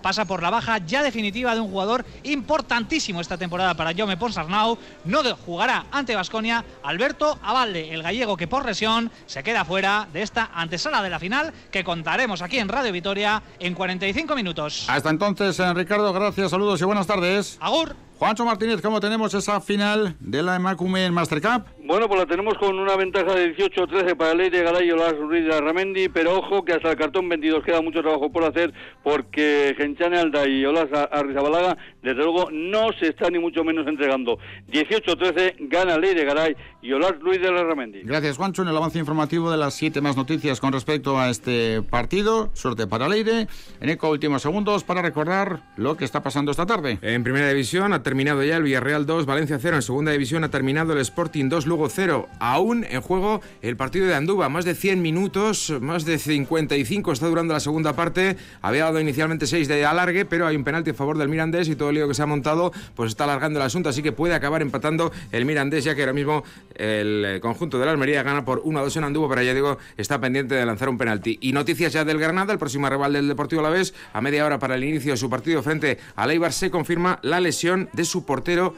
pasa 0.01 0.25
por 0.25 0.41
la 0.41 0.49
baja 0.49 0.77
ya 0.79 1.03
definitiva 1.03 1.53
de 1.55 1.61
un 1.61 1.69
jugador 1.69 2.05
importantísimo 2.23 3.21
esta 3.21 3.37
temporada 3.37 3.73
para 3.75 3.93
Jaume 3.93 4.17
Ponsarnau. 4.17 4.77
No 5.03 5.23
jugará 5.33 5.85
ante 5.91 6.15
Basconia 6.15 6.63
Alberto 6.83 7.39
Avalde, 7.41 7.93
el 7.93 8.03
gallego 8.03 8.37
que 8.37 8.47
por 8.47 8.65
lesión 8.65 9.11
se 9.25 9.43
queda 9.43 9.65
fuera 9.65 10.07
de 10.13 10.21
esta 10.21 10.49
antesala 10.53 11.01
de 11.01 11.09
la 11.09 11.19
final 11.19 11.53
que 11.71 11.83
contaremos 11.83 12.41
aquí 12.41 12.59
en 12.59 12.69
Radio 12.69 12.91
Vitoria 12.91 13.41
en 13.59 13.73
45 13.73 14.35
minutos. 14.35 14.85
Hasta 14.87 15.09
entonces, 15.09 15.59
eh, 15.59 15.73
Ricardo, 15.73 16.13
gracias, 16.13 16.51
saludos 16.51 16.81
y 16.81 16.85
buenas 16.85 17.07
tardes. 17.07 17.57
Agur. 17.59 17.95
Juancho 18.17 18.45
Martínez, 18.45 18.81
¿cómo 18.81 19.01
tenemos 19.01 19.33
esa 19.33 19.59
final 19.59 20.15
de 20.21 20.41
la 20.41 20.55
Emakume 20.55 21.11
Master 21.11 21.41
Cup? 21.41 21.65
Bueno, 21.87 22.07
pues 22.07 22.19
la 22.19 22.25
tenemos 22.25 22.55
con 22.57 22.79
una 22.79 22.95
ventaja 22.95 23.35
de 23.35 23.55
18-13 23.55 24.17
para 24.17 24.33
Leire 24.33 24.63
Garay 24.63 24.87
y 24.87 24.91
Olas 24.91 25.15
Ruiz 25.19 25.45
de 25.45 25.61
Ramendi, 25.61 26.09
pero 26.09 26.39
ojo 26.39 26.65
que 26.65 26.73
hasta 26.73 26.89
el 26.89 26.97
cartón 26.97 27.29
22 27.29 27.63
queda 27.63 27.79
mucho 27.79 28.01
trabajo 28.01 28.31
por 28.31 28.43
hacer 28.43 28.73
porque 29.03 29.75
Genchane 29.77 30.17
Alda 30.17 30.47
y 30.47 30.65
Olas 30.65 30.87
Arrizabalaga, 31.11 31.77
desde 32.01 32.23
luego, 32.23 32.49
no 32.51 32.87
se 32.99 33.09
está 33.09 33.29
ni 33.29 33.37
mucho 33.37 33.63
menos 33.63 33.85
entregando. 33.85 34.39
18-13 34.71 35.57
gana 35.69 35.99
Leire 35.99 36.25
Garay 36.25 36.55
y 36.81 36.91
Olas 36.91 37.19
Ruiz 37.19 37.39
de 37.39 37.51
Ramendi. 37.51 38.01
Gracias, 38.01 38.37
Juancho, 38.37 38.63
en 38.63 38.69
el 38.69 38.77
avance 38.77 38.97
informativo 38.97 39.51
de 39.51 39.57
las 39.57 39.75
siete 39.75 40.01
más 40.01 40.17
noticias 40.17 40.59
con 40.59 40.73
respecto 40.73 41.19
a 41.19 41.29
este 41.29 41.83
partido. 41.83 42.49
Suerte 42.53 42.87
para 42.87 43.07
Leire. 43.07 43.47
En 43.79 43.89
eco, 43.89 44.09
últimos 44.09 44.41
segundos 44.41 44.83
para 44.83 45.03
recordar 45.03 45.61
lo 45.77 45.97
que 45.97 46.05
está 46.05 46.23
pasando 46.23 46.49
esta 46.49 46.65
tarde. 46.65 46.97
En 47.03 47.23
primera 47.23 47.47
división 47.47 47.93
ha 47.93 48.01
terminado 48.01 48.43
ya 48.43 48.57
el 48.57 48.63
Villarreal 48.63 49.05
2, 49.05 49.27
Valencia 49.27 49.59
0. 49.61 49.75
En 49.75 49.81
segunda 49.83 50.11
división 50.11 50.43
ha 50.43 50.49
terminado 50.49 50.93
el 50.93 50.99
Sporting 50.99 51.49
2, 51.49 51.67
Lugo 51.75 51.89
0. 51.89 52.29
Aún 52.39 52.85
en 52.89 53.01
juego 53.01 53.41
el 53.61 53.75
partido 53.75 54.07
de 54.07 54.15
Andúba, 54.15 54.47
más 54.47 54.63
de 54.63 54.75
100 54.75 55.01
minutos, 55.01 55.73
más 55.81 56.05
de 56.05 56.17
55 56.17 57.11
está 57.11 57.27
durando 57.27 57.53
la 57.53 57.59
segunda 57.59 57.91
parte. 57.91 58.37
Había 58.61 58.85
dado 58.85 59.01
inicialmente 59.01 59.45
6 59.45 59.67
de 59.67 59.85
alargue, 59.85 60.23
pero 60.23 60.47
hay 60.47 60.55
un 60.55 60.63
penalti 60.63 60.91
a 60.91 60.93
favor 60.93 61.17
del 61.17 61.27
Mirandés 61.27 61.67
y 61.67 61.75
todo 61.75 61.89
el 61.89 61.95
lío 61.95 62.07
que 62.07 62.13
se 62.13 62.21
ha 62.21 62.27
montado 62.27 62.71
pues 62.95 63.09
está 63.09 63.25
alargando 63.25 63.59
el 63.59 63.65
asunto, 63.65 63.89
así 63.89 64.01
que 64.01 64.13
puede 64.13 64.33
acabar 64.35 64.61
empatando 64.61 65.11
el 65.33 65.43
Mirandés, 65.43 65.83
ya 65.83 65.95
que 65.95 66.03
ahora 66.03 66.13
mismo 66.13 66.45
el 66.75 67.39
conjunto 67.41 67.77
de 67.77 67.87
la 67.87 67.91
Almería 67.91 68.23
gana 68.23 68.45
por 68.45 68.61
1 68.63 68.79
a 68.79 68.83
2 68.83 68.95
en 68.95 69.03
Andúba, 69.03 69.27
pero 69.27 69.41
ya 69.41 69.53
digo, 69.53 69.77
está 69.97 70.21
pendiente 70.21 70.55
de 70.55 70.65
lanzar 70.65 70.87
un 70.87 70.97
penalti. 70.97 71.37
Y 71.41 71.51
noticias 71.51 71.91
ya 71.91 72.05
del 72.05 72.19
Granada, 72.19 72.53
el 72.53 72.59
próximo 72.59 72.87
rival 72.87 73.11
del 73.11 73.27
Deportivo 73.27 73.59
Alavés, 73.59 73.93
a 74.13 74.21
media 74.21 74.45
hora 74.45 74.59
para 74.59 74.75
el 74.75 74.83
inicio 74.85 75.11
de 75.11 75.17
su 75.17 75.29
partido 75.29 75.61
frente 75.61 75.97
a 76.15 76.25
Leibar 76.25 76.53
se 76.53 76.71
confirma 76.71 77.19
la 77.21 77.41
lesión 77.41 77.89
de 77.91 78.05
su 78.05 78.25
portero 78.25 78.75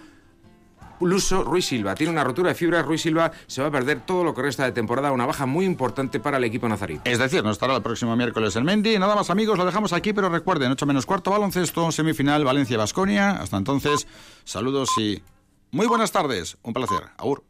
Luso 1.01 1.43
Ruiz 1.43 1.65
Silva. 1.65 1.95
Tiene 1.95 2.11
una 2.11 2.23
rotura 2.23 2.49
de 2.49 2.55
fibra. 2.55 2.81
Ruiz 2.81 3.01
Silva 3.01 3.31
se 3.47 3.61
va 3.61 3.67
a 3.67 3.71
perder 3.71 4.01
todo 4.05 4.23
lo 4.23 4.33
que 4.33 4.41
resta 4.41 4.65
de 4.65 4.71
temporada. 4.71 5.11
Una 5.11 5.25
baja 5.25 5.45
muy 5.45 5.65
importante 5.65 6.19
para 6.19 6.37
el 6.37 6.43
equipo 6.43 6.67
nazarí. 6.67 6.99
Es 7.03 7.19
decir, 7.19 7.43
no 7.43 7.51
estará 7.51 7.75
el 7.75 7.81
próximo 7.81 8.15
miércoles 8.15 8.55
el 8.55 8.63
Mendy. 8.63 8.97
Nada 8.99 9.15
más, 9.15 9.29
amigos, 9.29 9.57
lo 9.57 9.65
dejamos 9.65 9.93
aquí, 9.93 10.13
pero 10.13 10.29
recuerden, 10.29 10.71
8 10.71 10.85
menos 10.85 11.05
cuarto 11.05 11.31
baloncesto, 11.31 11.91
semifinal 11.91 12.43
Valencia-Basconia. 12.43 13.31
Hasta 13.31 13.57
entonces, 13.57 14.07
saludos 14.43 14.89
y 14.97 15.21
muy 15.71 15.87
buenas 15.87 16.11
tardes. 16.11 16.57
Un 16.63 16.73
placer. 16.73 17.03
Aur. 17.17 17.43